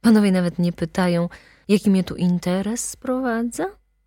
Panowie 0.01 0.31
nawet 0.31 0.59
nie 0.59 0.73
pytają, 0.73 1.29
jaki 1.67 1.89
mnie 1.89 2.03
tu 2.03 2.15
interes 2.15 2.89
sprowadza? 2.89 3.65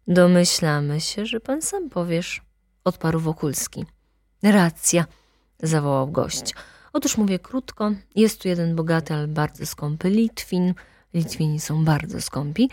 Domyślamy 0.09 1.01
się, 1.01 1.27
że 1.27 1.41
pan 1.41 1.63
sam 1.63 1.91
powiesz, 1.91 2.43
odparł 2.85 3.21
Wokulski. 3.21 3.85
Racja, 4.43 5.05
zawołał 5.63 6.09
gość. 6.09 6.55
Otóż 6.93 7.17
mówię 7.17 7.39
krótko, 7.39 7.93
jest 8.15 8.43
tu 8.43 8.49
jeden 8.49 8.77
bogaty, 8.77 9.15
ale 9.15 9.29
bardzo 9.29 9.67
skąpy 9.67 10.11
Litwin, 10.11 10.75
Litwini 11.15 11.61
są 11.61 11.85
bardzo 11.85 12.21
skąpi, 12.21 12.71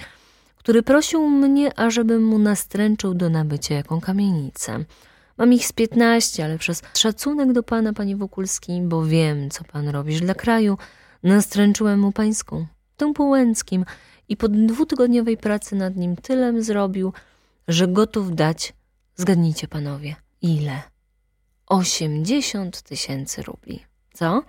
który 0.63 0.83
prosił 0.83 1.29
mnie, 1.29 1.79
ażebym 1.79 2.23
mu 2.25 2.39
nastręczył 2.39 3.13
do 3.13 3.29
nabycia 3.29 3.75
jaką 3.75 4.01
kamienicę. 4.01 4.85
Mam 5.37 5.53
ich 5.53 5.67
z 5.67 5.73
piętnaście, 5.73 6.45
ale 6.45 6.57
przez 6.57 6.81
szacunek 6.93 7.53
do 7.53 7.63
pana, 7.63 7.93
panie 7.93 8.15
Wokulski, 8.15 8.81
bo 8.81 9.05
wiem, 9.05 9.49
co 9.49 9.63
pan 9.63 9.89
robisz 9.89 10.21
dla 10.21 10.33
kraju, 10.33 10.77
nastręczyłem 11.23 11.99
mu 11.99 12.11
pańską, 12.11 12.65
tą 12.97 13.13
po 13.13 13.23
Łęckim 13.23 13.85
i 14.29 14.37
po 14.37 14.47
dwutygodniowej 14.47 15.37
pracy 15.37 15.75
nad 15.75 15.95
nim 15.95 16.15
tylem 16.15 16.63
zrobił, 16.63 17.13
że 17.67 17.87
gotów 17.87 18.35
dać, 18.35 18.73
zgadnijcie 19.15 19.67
panowie, 19.67 20.15
ile? 20.41 20.81
Osiemdziesiąt 21.67 22.81
tysięcy 22.81 23.41
rubli. 23.41 23.83
Co? 24.13 24.43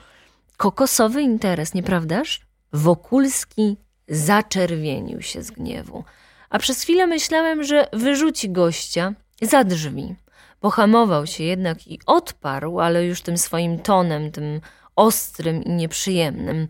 Kokosowy 0.56 1.22
interes, 1.22 1.74
nieprawdaż? 1.74 2.40
Wokulski 2.72 3.76
zaczerwienił 4.08 5.22
się 5.22 5.42
z 5.42 5.50
gniewu, 5.50 6.04
a 6.50 6.58
przez 6.58 6.82
chwilę 6.82 7.06
myślałem, 7.06 7.64
że 7.64 7.86
wyrzuci 7.92 8.50
gościa 8.50 9.14
za 9.42 9.64
drzwi. 9.64 10.14
Pohamował 10.60 11.26
się 11.26 11.44
jednak 11.44 11.86
i 11.86 11.98
odparł, 12.06 12.80
ale 12.80 13.06
już 13.06 13.22
tym 13.22 13.38
swoim 13.38 13.78
tonem, 13.78 14.30
tym 14.30 14.60
ostrym 14.96 15.64
i 15.64 15.70
nieprzyjemnym. 15.70 16.68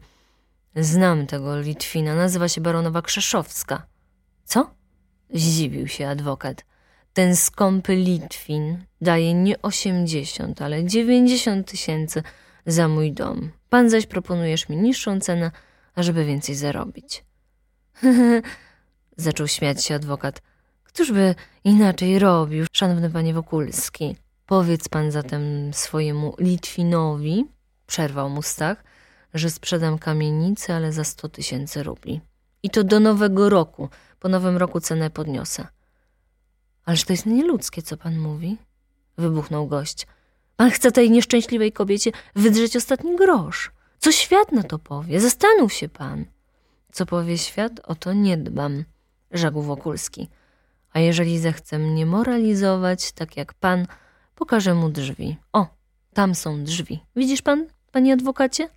Znam 0.77 1.27
tego 1.27 1.61
Litwina, 1.61 2.15
nazywa 2.15 2.49
się 2.49 2.61
baronowa 2.61 3.03
Krzeszowska. 3.03 3.87
Co? 4.45 4.71
Zdziwił 5.31 5.89
się 5.89 6.09
adwokat. 6.09 6.65
Ten 7.13 7.37
skąpy 7.37 7.97
Litwin 7.97 8.85
daje 9.01 9.35
nie 9.35 9.63
osiemdziesiąt, 9.63 10.63
ale 10.63 10.85
dziewięćdziesiąt 10.85 11.71
tysięcy 11.71 12.23
za 12.67 12.89
mój 12.89 13.13
dom. 13.13 13.51
Pan 13.69 13.91
zaś 13.91 14.07
proponujesz 14.07 14.69
mi 14.69 14.77
niższą 14.77 15.21
cenę, 15.21 15.51
ażeby 15.95 16.25
więcej 16.25 16.55
zarobić. 16.55 17.25
Zaczął 19.17 19.49
śmiać 19.49 19.85
się 19.85 19.95
adwokat. 19.95 20.43
Któż 20.85 21.13
by 21.13 21.35
inaczej 21.65 22.19
robił, 22.19 22.67
szanowny 22.73 23.11
panie 23.11 23.35
Wokulski? 23.35 24.17
Powiedz 24.47 24.89
pan 24.89 25.11
zatem 25.11 25.75
swojemu 25.75 26.35
Litwinowi, 26.39 27.45
przerwał 27.87 28.31
mu 28.31 28.43
Stach, 28.43 28.85
że 29.35 29.51
sprzedam 29.51 29.99
kamienicę, 29.99 30.77
ale 30.77 30.93
za 30.93 31.05
sto 31.05 31.29
tysięcy 31.29 31.83
rubli. 31.83 32.21
I 32.63 32.71
to 32.71 32.85
do 32.85 33.01
nowego 33.01 33.49
roku. 33.49 33.89
Po 34.21 34.29
nowym 34.29 34.57
roku 34.57 34.81
cenę 34.81 35.11
podniosę. 35.11 35.67
Ależ 36.85 37.05
to 37.05 37.13
jest 37.13 37.27
nieludzkie, 37.27 37.83
co 37.83 37.97
pan 37.97 38.19
mówi? 38.19 38.57
Wybuchnął 39.19 39.67
gość. 39.67 40.07
Pan 40.57 40.71
chce 40.71 40.93
tej 40.93 41.11
nieszczęśliwej 41.11 41.73
kobiecie 41.73 42.11
wydrzeć 42.37 42.77
ostatni 42.77 43.17
grosz. 43.17 43.73
Co 44.05 44.13
świat 44.13 44.53
na 44.53 44.63
to 44.63 44.79
powie? 44.79 45.21
Zastanów 45.21 45.73
się 45.73 45.89
pan. 45.89 46.25
Co 46.93 47.07
powie 47.07 47.39
świat, 47.39 47.81
o 47.85 47.95
to 47.95 48.13
nie 48.13 48.37
dbam, 48.37 48.85
rzekł 49.31 49.63
Wokulski. 49.63 50.29
A 50.93 51.01
jeżeli 51.01 51.39
zechce 51.39 51.79
mnie 51.79 52.07
moralizować, 52.07 53.13
tak 53.13 53.37
jak 53.37 53.55
pan, 53.55 53.87
pokażę 54.35 54.75
mu 54.75 54.89
drzwi. 54.89 55.37
O, 55.53 55.67
tam 56.15 56.35
są 56.35 56.65
drzwi. 56.65 57.01
Widzisz 57.17 57.43
pan, 57.43 57.67
panie 57.93 58.13
adwokacie? 58.13 58.69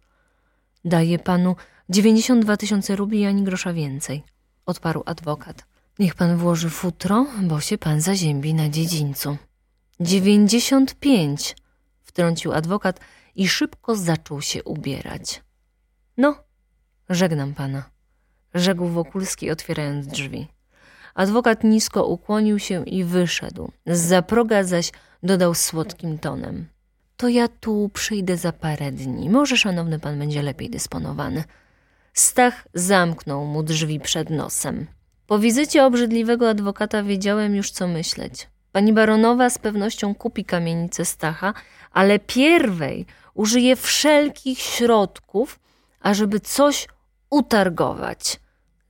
Daję 0.85 1.19
panu 1.19 1.55
dziewięćdziesiąt 1.89 2.41
dwa 2.45 2.57
tysiące 2.57 2.95
rubli 2.95 3.25
ani 3.25 3.43
grosza 3.43 3.73
więcej, 3.73 4.23
odparł 4.65 5.03
adwokat. 5.05 5.65
Niech 5.99 6.15
pan 6.15 6.37
włoży 6.37 6.69
futro, 6.69 7.25
bo 7.41 7.59
się 7.59 7.77
pan 7.77 8.01
zaziębi 8.01 8.53
na 8.53 8.69
dziedzińcu. 8.69 9.37
Dziewięćdziesiąt 9.99 10.95
pięć, 10.95 11.55
wtrącił 12.03 12.53
adwokat 12.53 12.99
i 13.37 13.47
szybko 13.47 13.95
zaczął 13.95 14.41
się 14.41 14.63
ubierać. 14.63 15.41
No, 16.17 16.43
żegnam 17.09 17.53
pana, 17.53 17.89
rzekł 18.53 18.87
Wokulski, 18.87 19.51
otwierając 19.51 20.07
drzwi. 20.07 20.47
Adwokat 21.15 21.63
nisko 21.63 22.05
ukłonił 22.05 22.59
się 22.59 22.83
i 22.85 23.03
wyszedł. 23.03 23.71
Z 23.85 23.99
zaproga 23.99 24.63
zaś 24.63 24.91
dodał 25.23 25.53
słodkim 25.53 26.19
tonem. 26.19 26.67
To 27.17 27.27
ja 27.27 27.47
tu 27.47 27.89
przyjdę 27.93 28.37
za 28.37 28.51
parę 28.51 28.91
dni. 28.91 29.29
Może 29.29 29.57
szanowny 29.57 29.99
pan 29.99 30.19
będzie 30.19 30.41
lepiej 30.41 30.69
dysponowany. 30.69 31.43
Stach 32.13 32.67
zamknął 32.73 33.45
mu 33.45 33.63
drzwi 33.63 33.99
przed 33.99 34.29
nosem. 34.29 34.87
Po 35.27 35.39
wizycie 35.39 35.85
obrzydliwego 35.85 36.49
adwokata 36.49 37.03
wiedziałem 37.03 37.55
już, 37.55 37.71
co 37.71 37.87
myśleć. 37.87 38.47
Pani 38.71 38.93
baronowa 38.93 39.49
z 39.49 39.57
pewnością 39.57 40.15
kupi 40.15 40.45
kamienicę 40.45 41.05
Stacha, 41.05 41.53
ale 41.91 42.19
pierwej 42.19 43.05
użyje 43.37 43.75
wszelkich 43.75 44.59
środków, 44.59 45.59
ażeby 45.99 46.39
coś 46.39 46.87
utargować. 47.29 48.39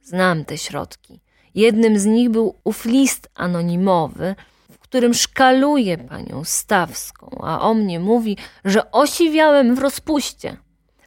Znam 0.01 0.45
te 0.45 0.57
środki. 0.57 1.19
Jednym 1.55 1.99
z 1.99 2.05
nich 2.05 2.29
był 2.29 2.55
ów 2.63 2.85
list 2.85 3.29
anonimowy, 3.35 4.35
w 4.71 4.79
którym 4.79 5.13
szkaluje 5.13 5.97
panią 5.97 6.43
Stawską, 6.43 7.41
a 7.43 7.61
o 7.61 7.73
mnie 7.73 7.99
mówi, 7.99 8.37
że 8.65 8.91
osiwiałem 8.91 9.75
w 9.75 9.79
rozpuście. 9.79 10.57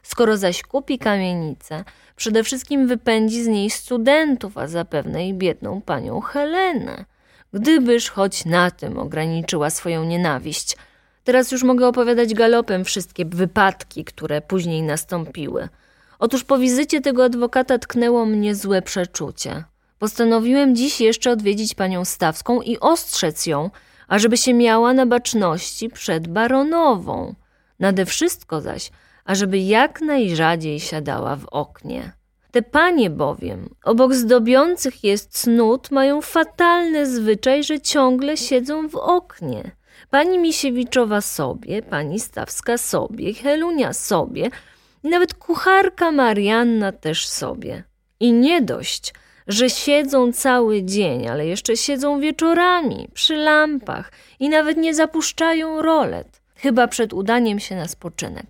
Skoro 0.03 0.37
zaś 0.37 0.61
kupi 0.61 0.99
kamienicę, 0.99 1.83
przede 2.15 2.43
wszystkim 2.43 2.87
wypędzi 2.87 3.43
z 3.43 3.47
niej 3.47 3.69
studentów, 3.69 4.57
a 4.57 4.67
zapewne 4.67 5.27
i 5.27 5.33
biedną 5.33 5.81
panią 5.81 6.21
Helenę. 6.21 7.05
Gdybyż 7.53 8.09
choć 8.09 8.45
na 8.45 8.71
tym 8.71 8.97
ograniczyła 8.97 9.69
swoją 9.69 10.03
nienawiść. 10.03 10.77
Teraz 11.23 11.51
już 11.51 11.63
mogę 11.63 11.87
opowiadać 11.87 12.33
galopem 12.33 12.85
wszystkie 12.85 13.25
wypadki, 13.25 14.05
które 14.05 14.41
później 14.41 14.83
nastąpiły. 14.83 15.69
Otóż 16.19 16.43
po 16.43 16.57
wizycie 16.57 17.01
tego 17.01 17.23
adwokata 17.23 17.77
tknęło 17.77 18.25
mnie 18.25 18.55
złe 18.55 18.81
przeczucie. 18.81 19.63
Postanowiłem 19.99 20.75
dziś 20.75 21.01
jeszcze 21.01 21.31
odwiedzić 21.31 21.75
panią 21.75 22.05
Stawską 22.05 22.61
i 22.61 22.79
ostrzec 22.79 23.45
ją, 23.45 23.69
ażeby 24.07 24.37
się 24.37 24.53
miała 24.53 24.93
na 24.93 25.05
baczności 25.05 25.89
przed 25.89 26.27
baronową. 26.27 27.35
Nade 27.79 28.05
wszystko 28.05 28.61
zaś, 28.61 28.91
ażeby 29.25 29.57
jak 29.57 30.01
najrzadziej 30.01 30.79
siadała 30.79 31.35
w 31.35 31.45
oknie. 31.45 32.11
Te 32.51 32.61
panie 32.61 33.09
bowiem, 33.09 33.75
obok 33.83 34.13
zdobiących 34.13 35.03
jest 35.03 35.41
cnót, 35.41 35.91
mają 35.91 36.21
fatalny 36.21 37.07
zwyczaj, 37.07 37.63
że 37.63 37.81
ciągle 37.81 38.37
siedzą 38.37 38.89
w 38.89 38.95
oknie. 38.95 39.71
Pani 40.11 40.39
Misiewiczowa 40.39 41.21
sobie, 41.21 41.81
pani 41.81 42.19
Stawska 42.19 42.77
sobie, 42.77 43.33
Helunia 43.33 43.93
sobie 43.93 44.49
nawet 45.03 45.33
kucharka 45.33 46.11
Marianna 46.11 46.91
też 46.91 47.27
sobie. 47.27 47.83
I 48.19 48.33
nie 48.33 48.61
dość, 48.61 49.13
że 49.47 49.69
siedzą 49.69 50.33
cały 50.33 50.83
dzień, 50.83 51.27
ale 51.27 51.47
jeszcze 51.47 51.77
siedzą 51.77 52.19
wieczorami 52.19 53.09
przy 53.13 53.35
lampach 53.35 54.11
i 54.39 54.49
nawet 54.49 54.77
nie 54.77 54.95
zapuszczają 54.95 55.81
rolet, 55.81 56.41
chyba 56.55 56.87
przed 56.87 57.13
udaniem 57.13 57.59
się 57.59 57.75
na 57.75 57.87
spoczynek. 57.87 58.45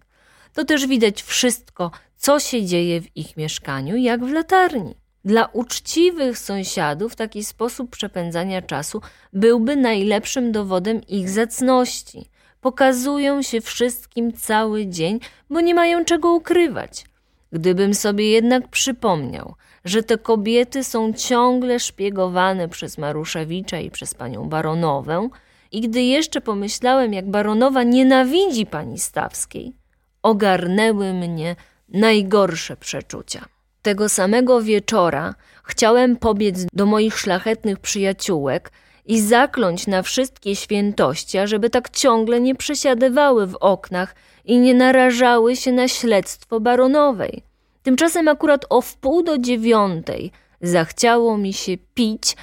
To 0.53 0.65
też 0.65 0.87
widać 0.87 1.23
wszystko, 1.23 1.91
co 2.17 2.39
się 2.39 2.65
dzieje 2.65 3.01
w 3.01 3.17
ich 3.17 3.37
mieszkaniu, 3.37 3.95
jak 3.95 4.25
w 4.25 4.31
latarni. 4.31 5.00
Dla 5.25 5.45
uczciwych 5.45 6.37
sąsiadów 6.37 7.15
taki 7.15 7.43
sposób 7.43 7.89
przepędzania 7.89 8.61
czasu 8.61 9.01
byłby 9.33 9.75
najlepszym 9.75 10.51
dowodem 10.51 11.01
ich 11.07 11.29
zacności. 11.29 12.29
Pokazują 12.61 13.41
się 13.41 13.61
wszystkim 13.61 14.33
cały 14.33 14.87
dzień, 14.87 15.19
bo 15.49 15.61
nie 15.61 15.75
mają 15.75 16.05
czego 16.05 16.33
ukrywać. 16.33 17.05
Gdybym 17.51 17.93
sobie 17.93 18.31
jednak 18.31 18.67
przypomniał, 18.67 19.55
że 19.85 20.03
te 20.03 20.17
kobiety 20.17 20.83
są 20.83 21.13
ciągle 21.13 21.79
szpiegowane 21.79 22.69
przez 22.69 22.97
Maruszewicza 22.97 23.79
i 23.79 23.91
przez 23.91 24.13
panią 24.13 24.49
baronowę, 24.49 25.29
i 25.71 25.81
gdy 25.81 26.01
jeszcze 26.01 26.41
pomyślałem, 26.41 27.13
jak 27.13 27.29
baronowa 27.29 27.83
nienawidzi 27.83 28.65
pani 28.65 28.99
Stawskiej, 28.99 29.73
ogarnęły 30.21 31.13
mnie 31.13 31.55
najgorsze 31.89 32.77
przeczucia. 32.77 33.45
Tego 33.81 34.09
samego 34.09 34.61
wieczora 34.61 35.35
chciałem 35.63 36.15
pobiec 36.15 36.65
do 36.73 36.85
moich 36.85 37.17
szlachetnych 37.17 37.79
przyjaciółek 37.79 38.71
i 39.05 39.21
zakląć 39.21 39.87
na 39.87 40.01
wszystkie 40.01 40.55
świętości, 40.55 41.37
ażeby 41.37 41.69
tak 41.69 41.89
ciągle 41.89 42.41
nie 42.41 42.55
przesiadywały 42.55 43.47
w 43.47 43.55
oknach 43.55 44.15
i 44.45 44.59
nie 44.59 44.73
narażały 44.73 45.55
się 45.55 45.71
na 45.71 45.87
śledztwo 45.87 46.59
baronowej. 46.59 47.43
Tymczasem 47.83 48.27
akurat 48.27 48.65
o 48.69 48.81
wpół 48.81 49.23
do 49.23 49.37
dziewiątej 49.37 50.31
zachciało 50.61 51.37
mi 51.37 51.53
się 51.53 51.77
pić 51.93 52.35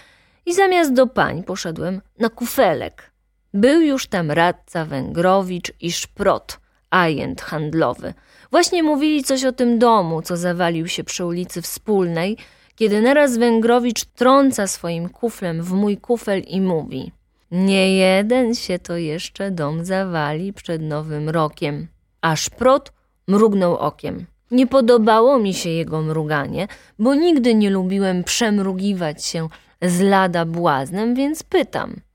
i 0.47 0.55
zamiast 0.55 0.93
do 0.93 1.07
pań 1.07 1.43
poszedłem 1.43 2.01
na 2.19 2.29
kufelek. 2.29 3.11
Był 3.55 3.81
już 3.81 4.07
tam 4.07 4.31
radca 4.31 4.85
Węgrowicz 4.85 5.73
i 5.81 5.93
szprot, 5.93 6.59
ajent 6.91 7.41
handlowy. 7.41 8.15
Właśnie 8.51 8.83
mówili 8.83 9.25
coś 9.25 9.45
o 9.45 9.53
tym 9.53 9.79
domu, 9.79 10.23
co 10.23 10.37
zawalił 10.37 10.89
się 10.89 11.05
przy 11.05 11.25
ulicy 11.25 11.63
Wspólnej, 11.63 12.37
kiedy 12.75 13.03
naraz 13.03 13.37
Węgrowicz 13.37 14.05
trąca 14.05 14.67
swoim 14.67 15.09
kuflem 15.09 15.63
w 15.63 15.73
mój 15.73 15.97
kufel 15.97 16.41
i 16.41 16.61
mówi 16.61 17.13
Nie 17.51 17.97
jeden 17.97 18.55
się 18.55 18.79
to 18.79 18.97
jeszcze 18.97 19.51
dom 19.51 19.85
zawali 19.85 20.53
przed 20.53 20.83
nowym 20.83 21.29
rokiem. 21.29 21.87
A 22.21 22.37
szprot 22.37 22.93
mrugnął 23.29 23.77
okiem. 23.77 24.27
Nie 24.51 24.67
podobało 24.67 25.39
mi 25.39 25.55
się 25.55 25.71
jego 25.71 26.03
mruganie, 26.03 26.69
bo 26.99 27.15
nigdy 27.15 27.55
nie 27.55 27.71
lubiłem 27.71 28.25
przemrugiwać 28.25 29.25
się 29.25 29.49
z 29.83 30.01
lada 30.01 30.45
błaznem, 30.45 31.15
więc 31.15 31.43
pytam– 31.43 31.97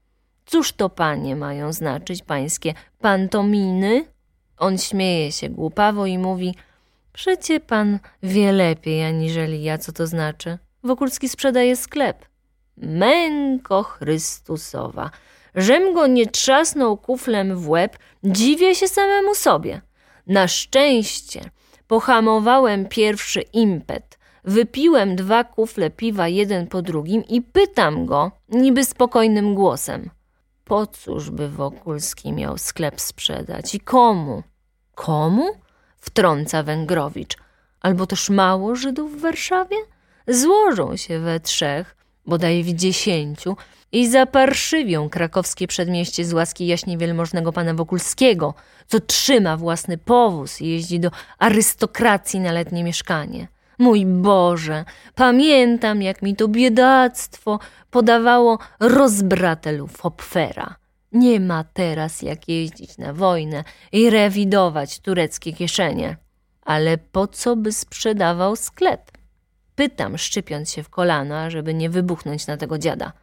Cóż 0.46 0.74
to 0.74 0.90
panie 0.90 1.36
mają 1.36 1.74
znaczyć 1.74 2.24
pańskie 2.24 2.74
pantominy? 3.02 4.06
On 4.64 4.78
śmieje 4.78 5.32
się 5.32 5.49
głupawo 5.49 6.05
i 6.05 6.18
mówi: 6.18 6.55
Przecie 7.14 7.59
pan 7.59 7.99
wie 8.24 8.51
lepiej 8.51 9.03
aniżeli 9.03 9.64
ja, 9.64 9.78
co 9.78 9.91
to 9.91 10.07
znaczy. 10.07 10.57
Wokulski 10.84 11.30
sprzedaje 11.30 11.76
sklep. 11.76 12.26
Męko 12.78 13.84
Chrystusowa. 13.84 15.11
Żem 15.55 15.93
go 15.93 16.07
nie 16.07 16.28
trzasnął 16.28 16.97
kuflem 16.97 17.55
w 17.55 17.70
łeb, 17.70 17.97
dziwię 18.24 18.76
się 18.76 18.88
samemu 18.88 19.36
sobie. 19.36 19.82
Na 20.28 20.47
szczęście 20.47 21.41
pohamowałem 21.88 22.86
pierwszy 22.86 23.41
impet. 23.41 24.20
Wypiłem 24.43 25.16
dwa 25.16 25.43
kufle 25.43 25.89
piwa 25.89 26.28
jeden 26.28 26.68
po 26.68 26.82
drugim 26.82 27.24
i 27.24 27.41
pytam 27.41 28.05
go, 28.05 28.32
niby 28.49 28.86
spokojnym 28.86 29.55
głosem– 29.55 30.09
po 30.66 30.88
cóż 30.88 31.30
by 31.30 31.49
Wokulski 31.49 32.32
miał 32.32 32.57
sklep 32.57 33.01
sprzedać 33.01 33.76
i 33.76 33.80
komu? 33.80 34.43
Komu? 34.96 35.52
Wtrąca 35.98 36.64
Węgrowicz. 36.64 37.38
Albo 37.82 38.08
też 38.08 38.30
mało 38.30 38.76
Żydów 38.76 39.18
w 39.18 39.22
Warszawie? 39.22 39.78
Złożą 40.28 40.98
się 40.98 41.20
we 41.20 41.39
trzech, 41.39 41.96
bodaj 42.26 42.64
w 42.64 42.74
dziesięciu 42.74 43.58
i 43.91 44.08
zaparszywią 44.08 45.10
krakowskie 45.10 45.68
przedmieście 45.68 46.26
z 46.26 46.34
łaski 46.34 46.68
jaśnie 46.68 46.98
wielmożnego 46.98 47.54
pana 47.54 47.74
Wokulskiego, 47.74 48.54
co 48.88 49.00
trzyma 49.00 49.58
własny 49.58 49.98
powóz 49.98 50.62
i 50.62 50.68
jeździ 50.68 51.00
do 51.00 51.12
arystokracji 51.39 52.39
na 52.39 52.52
letnie 52.52 52.84
mieszkanie. 52.84 53.48
Mój 53.80 54.06
Boże, 54.06 54.86
pamiętam, 55.16 56.02
jak 56.02 56.22
mi 56.22 56.36
to 56.36 56.48
biedactwo 56.48 57.60
podawało 57.91 58.60
rozbratelów 58.80 60.02
Hopfera. 60.02 60.83
Nie 61.14 61.39
ma 61.39 61.64
teraz 61.64 62.22
jak 62.22 62.47
jeździć 62.47 62.97
na 62.97 63.14
wojnę 63.14 63.64
i 63.91 64.09
rewidować 64.09 64.99
tureckie 64.99 65.53
kieszenie. 65.53 66.18
Ale 66.61 66.97
po 66.97 67.28
co 67.28 67.55
by 67.55 67.72
sprzedawał 67.72 68.55
sklep? 68.55 69.11
Pytam, 69.76 70.18
szczypiąc 70.18 70.72
się 70.72 70.84
w 70.84 70.89
kolana, 70.89 71.49
żeby 71.49 71.74
nie 71.74 71.89
wybuchnąć 71.89 72.47
na 72.47 72.57
tego 72.57 72.78
dziada. 72.78 73.14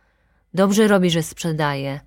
Dobrze 0.55 0.89
robi, 0.89 1.11
że 1.11 1.23
sprzedaje, 1.23 2.01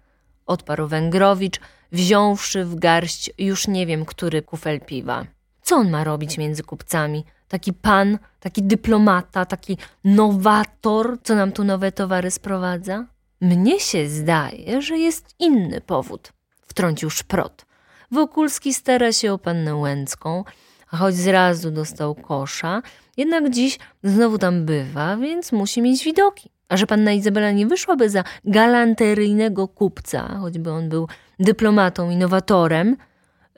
odparł 0.45 0.88
Węgrowicz, 0.88 1.59
wziąwszy 1.91 2.65
w 2.65 2.75
garść 2.75 3.31
już 3.38 3.67
nie 3.67 3.86
wiem 3.86 4.05
który 4.05 4.41
kufel 4.41 4.81
piwa. 4.81 5.25
Co 5.61 5.75
on 5.75 5.89
ma 5.89 6.03
robić 6.03 6.38
między 6.38 6.63
kupcami? 6.63 7.25
taki 7.53 7.73
pan, 7.73 8.17
taki 8.39 8.63
dyplomata, 8.63 9.45
taki 9.45 9.77
nowator, 10.03 11.17
co 11.23 11.36
nam 11.36 11.51
tu 11.51 11.63
nowe 11.63 11.91
towary 11.91 12.31
sprowadza? 12.31 13.05
Mnie 13.44 13.80
się 13.80 14.10
zdaje, 14.10 14.82
że 14.82 14.98
jest 14.98 15.36
inny 15.39 15.82
powód, 15.82 16.34
wtrącił 16.62 17.10
szprot. 17.10 17.66
Wokulski 18.12 18.74
stara 18.74 19.12
się 19.12 19.34
o 19.34 19.38
pannę 19.38 19.76
Łęcką, 19.76 20.44
choć 20.88 21.16
zrazu 21.16 21.72
dostał 21.72 22.16
kosza, 22.16 22.82
jednak 23.18 23.50
dziś 23.50 23.80
znowu 24.04 24.38
tam 24.38 24.66
bywa, 24.66 25.18
więc 25.18 25.52
musi 25.52 25.82
mieć 25.82 26.04
widoki. 26.04 26.50
A 26.70 26.78
że 26.78 26.88
panna 26.88 27.12
Izabela 27.12 27.52
nie 27.52 27.68
wyszłaby 27.68 28.10
za 28.10 28.24
galanteryjnego 28.46 29.68
kupca, 29.68 30.38
choćby 30.41 30.72
on 30.72 30.89
był 30.89 31.08
dyplomatą, 31.39 32.10
innowatorem, 32.10 32.98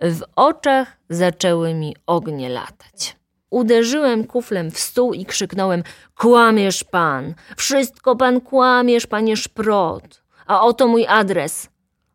w 0.02 0.22
oczach 0.36 0.98
zaczęły 1.10 1.74
mi 1.74 1.96
ognie 2.06 2.50
latać. 2.50 3.16
Uderzyłem 3.50 4.28
kuflem 4.28 4.72
w 4.72 4.80
stół 4.80 5.14
i 5.14 5.26
krzyknąłem: 5.26 5.84
Kłamiesz 6.16 6.84
pan! 6.84 7.34
Wszystko 7.58 8.16
pan 8.16 8.42
kłamiesz, 8.42 9.08
panie 9.08 9.38
szprot! 9.38 10.24
A 10.46 10.62
oto 10.62 10.88
mój 10.88 11.06
adres! 11.08 11.70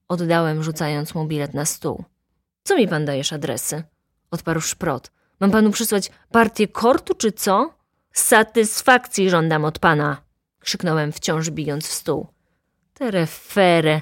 Oddałem, 0.09 0.63
rzucając 0.63 1.15
mu 1.15 1.27
bilet 1.27 1.55
na 1.55 1.65
stół. 1.65 2.05
Co 2.63 2.77
mi 2.77 2.89
pan 2.89 3.05
dajesz 3.05 3.33
adresy? 3.33 3.83
Odparł 4.31 4.61
szprot. 4.61 5.11
Mam 5.41 5.51
panu 5.51 5.71
przysłać 5.71 6.11
partię 6.31 6.69
kortu, 6.69 7.15
czy 7.15 7.33
co? 7.33 7.75
Satysfakcji 8.13 9.31
żądam 9.31 9.65
od 9.65 9.79
pana! 9.79 10.17
krzyknąłem 10.61 11.13
wciąż 11.13 11.51
bijąc 11.51 11.87
w 11.87 11.93
stół. 11.93 12.27
Terefere, 12.95 14.01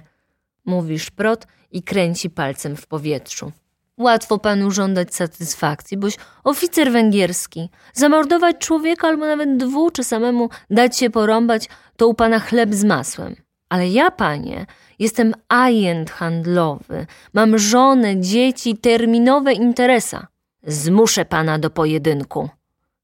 mówi 0.64 0.99
szprot 0.99 1.47
i 1.70 1.83
kręci 1.83 2.31
palcem 2.31 2.76
w 2.76 2.87
powietrzu. 2.87 3.53
Łatwo 3.99 4.38
panu 4.38 4.70
żądać 4.70 5.14
satysfakcji, 5.14 5.96
boś 5.96 6.16
oficer 6.44 6.92
węgierski. 6.92 7.70
Zamordować 7.92 8.57
człowieka 8.59 9.09
albo 9.09 9.26
nawet 9.26 9.57
dwóch, 9.57 9.92
czy 9.92 10.05
samemu 10.05 10.49
dać 10.70 10.99
się 10.99 11.11
porąbać, 11.11 11.68
to 11.96 12.09
u 12.09 12.14
pana 12.14 12.38
chleb 12.38 12.74
z 12.74 12.84
masłem. 12.84 13.36
Ale 13.68 13.88
ja, 13.88 14.11
panie, 14.11 14.66
jestem 14.99 15.34
ajent 15.49 16.11
handlowy, 16.11 17.07
mam 17.32 17.59
żonę, 17.59 18.20
dzieci, 18.20 18.76
terminowe 18.76 19.53
interesa. 19.53 20.26
Zmuszę 20.62 21.24
pana 21.24 21.59
do 21.59 21.70
pojedynku. 21.70 22.49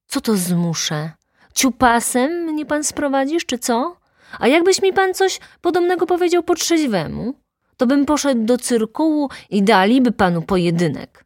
Co 0.07 0.20
to 0.20 0.36
zmuszę? 0.36 1.11
Ciupasem 1.55 2.30
mnie 2.32 2.66
pan 2.66 2.84
sprowadzisz, 2.84 3.47
czy 3.47 3.59
co? 3.59 3.97
A 4.38 4.49
jakbyś 4.49 4.82
mi 4.82 4.92
pan 4.92 5.14
coś 5.14 5.40
podobnego 5.61 6.07
powiedział 6.07 6.42
po 6.42 6.55
trzeźwemu? 6.55 7.34
To 7.77 7.87
bym 7.87 8.07
poszedł 8.07 8.45
do 8.45 8.59
cyrkułu 8.59 9.29
i 9.51 9.62
daliby 9.62 10.12
panu 10.12 10.43
pojedynek. 10.43 11.25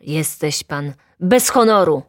Jesteś 0.00 0.64
pan 0.64 0.92
bez 1.20 1.48
honoru, 1.48 2.02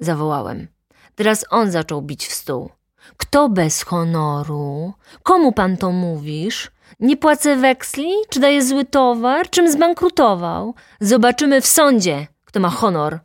zawołałem. 0.00 0.68
Teraz 1.14 1.44
on 1.50 1.70
zaczął 1.70 2.02
bić 2.02 2.26
w 2.26 2.32
stół. 2.32 2.70
Kto 3.16 3.48
bez 3.48 3.82
honoru? 3.82 4.92
Komu 5.22 5.52
pan 5.52 5.76
to 5.76 5.92
mówisz? 5.92 6.70
Nie 7.00 7.16
płacę 7.16 7.56
weksli? 7.56 8.12
Czy 8.28 8.40
daję 8.40 8.62
zły 8.64 8.84
towar? 8.84 9.50
Czym 9.50 9.72
zbankrutował? 9.72 10.74
Zobaczymy 11.00 11.60
w 11.60 11.66
sądzie, 11.66 12.26
kto 12.44 12.60
ma 12.60 12.70
honor. 12.70 13.18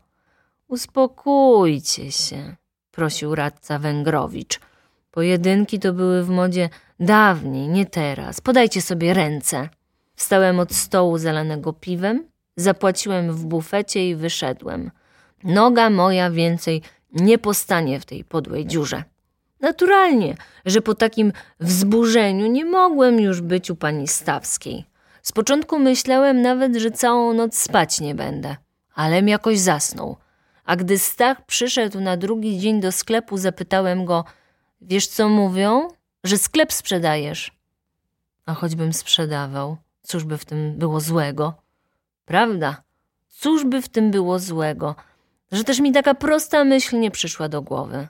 Uspokójcie 0.67 2.11
się, 2.11 2.55
prosił 2.91 3.35
radca 3.35 3.79
Węgrowicz. 3.79 4.59
Pojedynki 5.15 5.79
to 5.79 5.93
były 5.93 6.23
w 6.23 6.29
modzie 6.29 6.69
dawniej, 6.99 7.67
nie 7.67 7.85
teraz. 7.85 8.41
Podajcie 8.41 8.81
sobie 8.81 9.13
ręce. 9.13 9.69
Wstałem 10.15 10.59
od 10.59 10.73
stołu 10.73 11.17
zalanego 11.17 11.73
piwem, 11.73 12.27
zapłaciłem 12.55 13.31
w 13.31 13.45
bufecie 13.45 14.09
i 14.09 14.15
wyszedłem. 14.15 14.91
Noga 15.43 15.89
moja 15.89 16.31
więcej 16.31 16.81
nie 17.13 17.37
postanie 17.37 17.99
w 17.99 18.05
tej 18.05 18.23
podłej 18.23 18.65
dziurze. 18.65 19.03
Naturalnie, 19.61 20.35
że 20.65 20.81
po 20.81 20.95
takim 20.95 21.31
wzburzeniu 21.59 22.47
nie 22.47 22.65
mogłem 22.65 23.19
już 23.19 23.41
być 23.41 23.71
u 23.71 23.75
pani 23.75 24.07
Stawskiej. 24.07 24.85
Z 25.21 25.31
początku 25.31 25.79
myślałem 25.79 26.41
nawet, 26.41 26.75
że 26.75 26.91
całą 26.91 27.33
noc 27.33 27.57
spać 27.57 28.01
nie 28.01 28.15
będę, 28.15 28.55
alem 28.95 29.27
jakoś 29.27 29.59
zasnął. 29.59 30.17
A 30.65 30.75
gdy 30.75 30.99
Stach 30.99 31.45
przyszedł 31.45 31.99
na 31.99 32.17
drugi 32.17 32.59
dzień 32.59 32.81
do 32.81 32.91
sklepu, 32.91 33.37
zapytałem 33.37 34.05
go– 34.05 34.23
Wiesz, 34.81 35.07
co 35.07 35.29
mówią? 35.29 35.87
Że 36.23 36.37
sklep 36.37 36.73
sprzedajesz. 36.73 37.51
A 38.45 38.53
choćbym 38.53 38.93
sprzedawał, 38.93 39.77
cóż 40.01 40.23
by 40.23 40.37
w 40.37 40.45
tym 40.45 40.77
było 40.77 40.99
złego? 40.99 41.53
Prawda? 42.25 42.83
Cóż 43.27 43.65
by 43.65 43.81
w 43.81 43.89
tym 43.89 44.11
było 44.11 44.39
złego? 44.39 44.95
Że 45.51 45.63
też 45.63 45.79
mi 45.79 45.91
taka 45.91 46.13
prosta 46.13 46.63
myśl 46.63 46.99
nie 46.99 47.11
przyszła 47.11 47.49
do 47.49 47.61
głowy. 47.61 48.07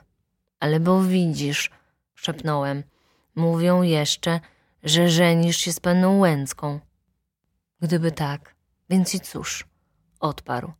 Ale 0.60 0.80
bo 0.80 1.02
widzisz, 1.02 1.70
szepnąłem, 2.14 2.82
mówią 3.34 3.82
jeszcze, 3.82 4.40
że 4.82 5.08
żenisz 5.08 5.56
się 5.56 5.72
z 5.72 5.80
panną 5.80 6.18
Łęcką. 6.18 6.80
Gdyby 7.80 8.12
tak, 8.12 8.54
więc 8.90 9.14
i 9.14 9.20
cóż, 9.20 9.64
odparł. 10.20 10.72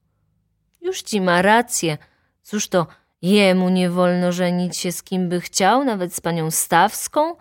Już 0.80 1.02
ci 1.02 1.20
ma 1.20 1.42
rację, 1.42 1.98
cóż 2.42 2.68
to 2.68 2.86
Jemu 3.22 3.68
nie 3.68 3.90
wolno 3.90 4.32
żenić 4.32 4.76
się 4.76 4.92
z 4.92 5.02
kim 5.02 5.28
by 5.28 5.40
chciał, 5.40 5.84
nawet 5.84 6.14
z 6.14 6.20
panią 6.20 6.50
Stawską? 6.50 7.34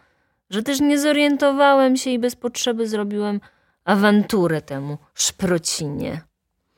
że 0.50 0.64
też 0.64 0.80
nie 0.80 1.00
zorientowałem 1.00 1.98
się 1.98 2.10
i 2.10 2.20
bez 2.20 2.36
potrzeby 2.36 2.88
zrobiłem 2.88 3.42
awanturę 3.86 4.62
temu 4.62 4.98
szprocinie. 5.14 6.22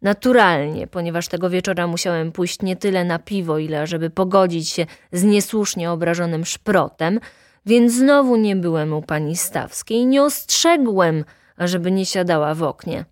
Naturalnie, 0.01 0.87
ponieważ 0.87 1.27
tego 1.27 1.49
wieczora 1.49 1.87
musiałem 1.87 2.31
pójść 2.31 2.61
nie 2.61 2.75
tyle 2.75 3.05
na 3.05 3.19
piwo, 3.19 3.57
ile 3.57 3.87
żeby 3.87 4.09
pogodzić 4.09 4.69
się 4.69 4.85
z 5.11 5.23
niesłusznie 5.23 5.91
obrażonym 5.91 6.45
szprotem, 6.45 7.19
więc 7.65 7.93
znowu 7.93 8.35
nie 8.35 8.55
byłem 8.55 8.93
u 8.93 9.01
pani 9.01 9.35
Stawskiej, 9.35 10.05
nie 10.05 10.23
ostrzegłem, 10.23 11.23
ażeby 11.57 11.91
nie 11.91 12.05
siadała 12.05 12.55
w 12.55 12.63
oknie. 12.63 13.05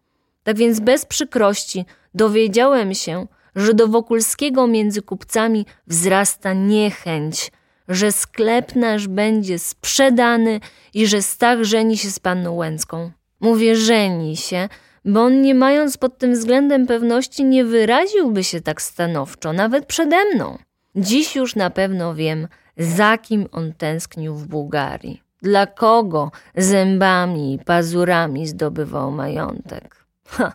Tak 0.43 0.57
więc 0.57 0.79
bez 0.79 1.05
przykrości 1.05 1.85
dowiedziałem 2.13 2.93
się, 2.93 3.27
że 3.55 3.73
do 3.73 3.87
Wokulskiego 3.87 4.67
między 4.67 5.01
kupcami 5.01 5.65
wzrasta 5.87 6.53
niechęć, 6.53 7.51
że 7.87 8.11
sklep 8.11 8.75
nasz 8.75 9.07
będzie 9.07 9.59
sprzedany 9.59 10.59
i 10.93 11.07
że 11.07 11.21
Stach 11.21 11.63
żeni 11.63 11.97
się 11.97 12.09
z 12.09 12.19
panną 12.19 12.53
Łęcką. 12.53 13.11
Mówię 13.39 13.75
żeni 13.75 14.37
się, 14.37 14.69
bo 15.05 15.23
on 15.23 15.41
nie 15.41 15.55
mając 15.55 15.97
pod 15.97 16.17
tym 16.17 16.33
względem 16.33 16.87
pewności 16.87 17.43
nie 17.43 17.65
wyraziłby 17.65 18.43
się 18.43 18.61
tak 18.61 18.81
stanowczo, 18.81 19.53
nawet 19.53 19.85
przede 19.85 20.25
mną. 20.25 20.57
Dziś 20.95 21.35
już 21.35 21.55
na 21.55 21.69
pewno 21.69 22.15
wiem, 22.15 22.47
za 22.77 23.17
kim 23.17 23.47
on 23.51 23.73
tęsknił 23.73 24.35
w 24.35 24.47
Bułgarii, 24.47 25.21
dla 25.41 25.67
kogo 25.67 26.31
zębami 26.55 27.53
i 27.53 27.59
pazurami 27.59 28.47
zdobywał 28.47 29.11
majątek. 29.11 30.05
Ha, 30.27 30.53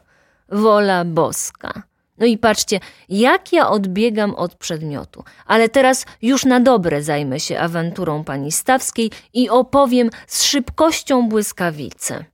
wola 0.48 1.04
boska. 1.04 1.89
No 2.20 2.26
i 2.26 2.38
patrzcie, 2.38 2.80
jak 3.08 3.52
ja 3.52 3.68
odbiegam 3.68 4.34
od 4.34 4.54
przedmiotu. 4.54 5.24
Ale 5.46 5.68
teraz 5.68 6.06
już 6.22 6.44
na 6.44 6.60
dobre 6.60 7.02
zajmę 7.02 7.40
się 7.40 7.58
awanturą 7.58 8.24
pani 8.24 8.52
Stawskiej 8.52 9.10
i 9.34 9.48
opowiem 9.48 10.10
z 10.26 10.44
szybkością 10.44 11.28
błyskawicy. 11.28 12.24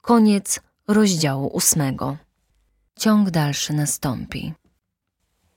Koniec 0.00 0.60
rozdziału 0.88 1.46
ósmego. 1.46 2.16
Ciąg 2.98 3.30
dalszy 3.30 3.72
nastąpi. 3.72 4.54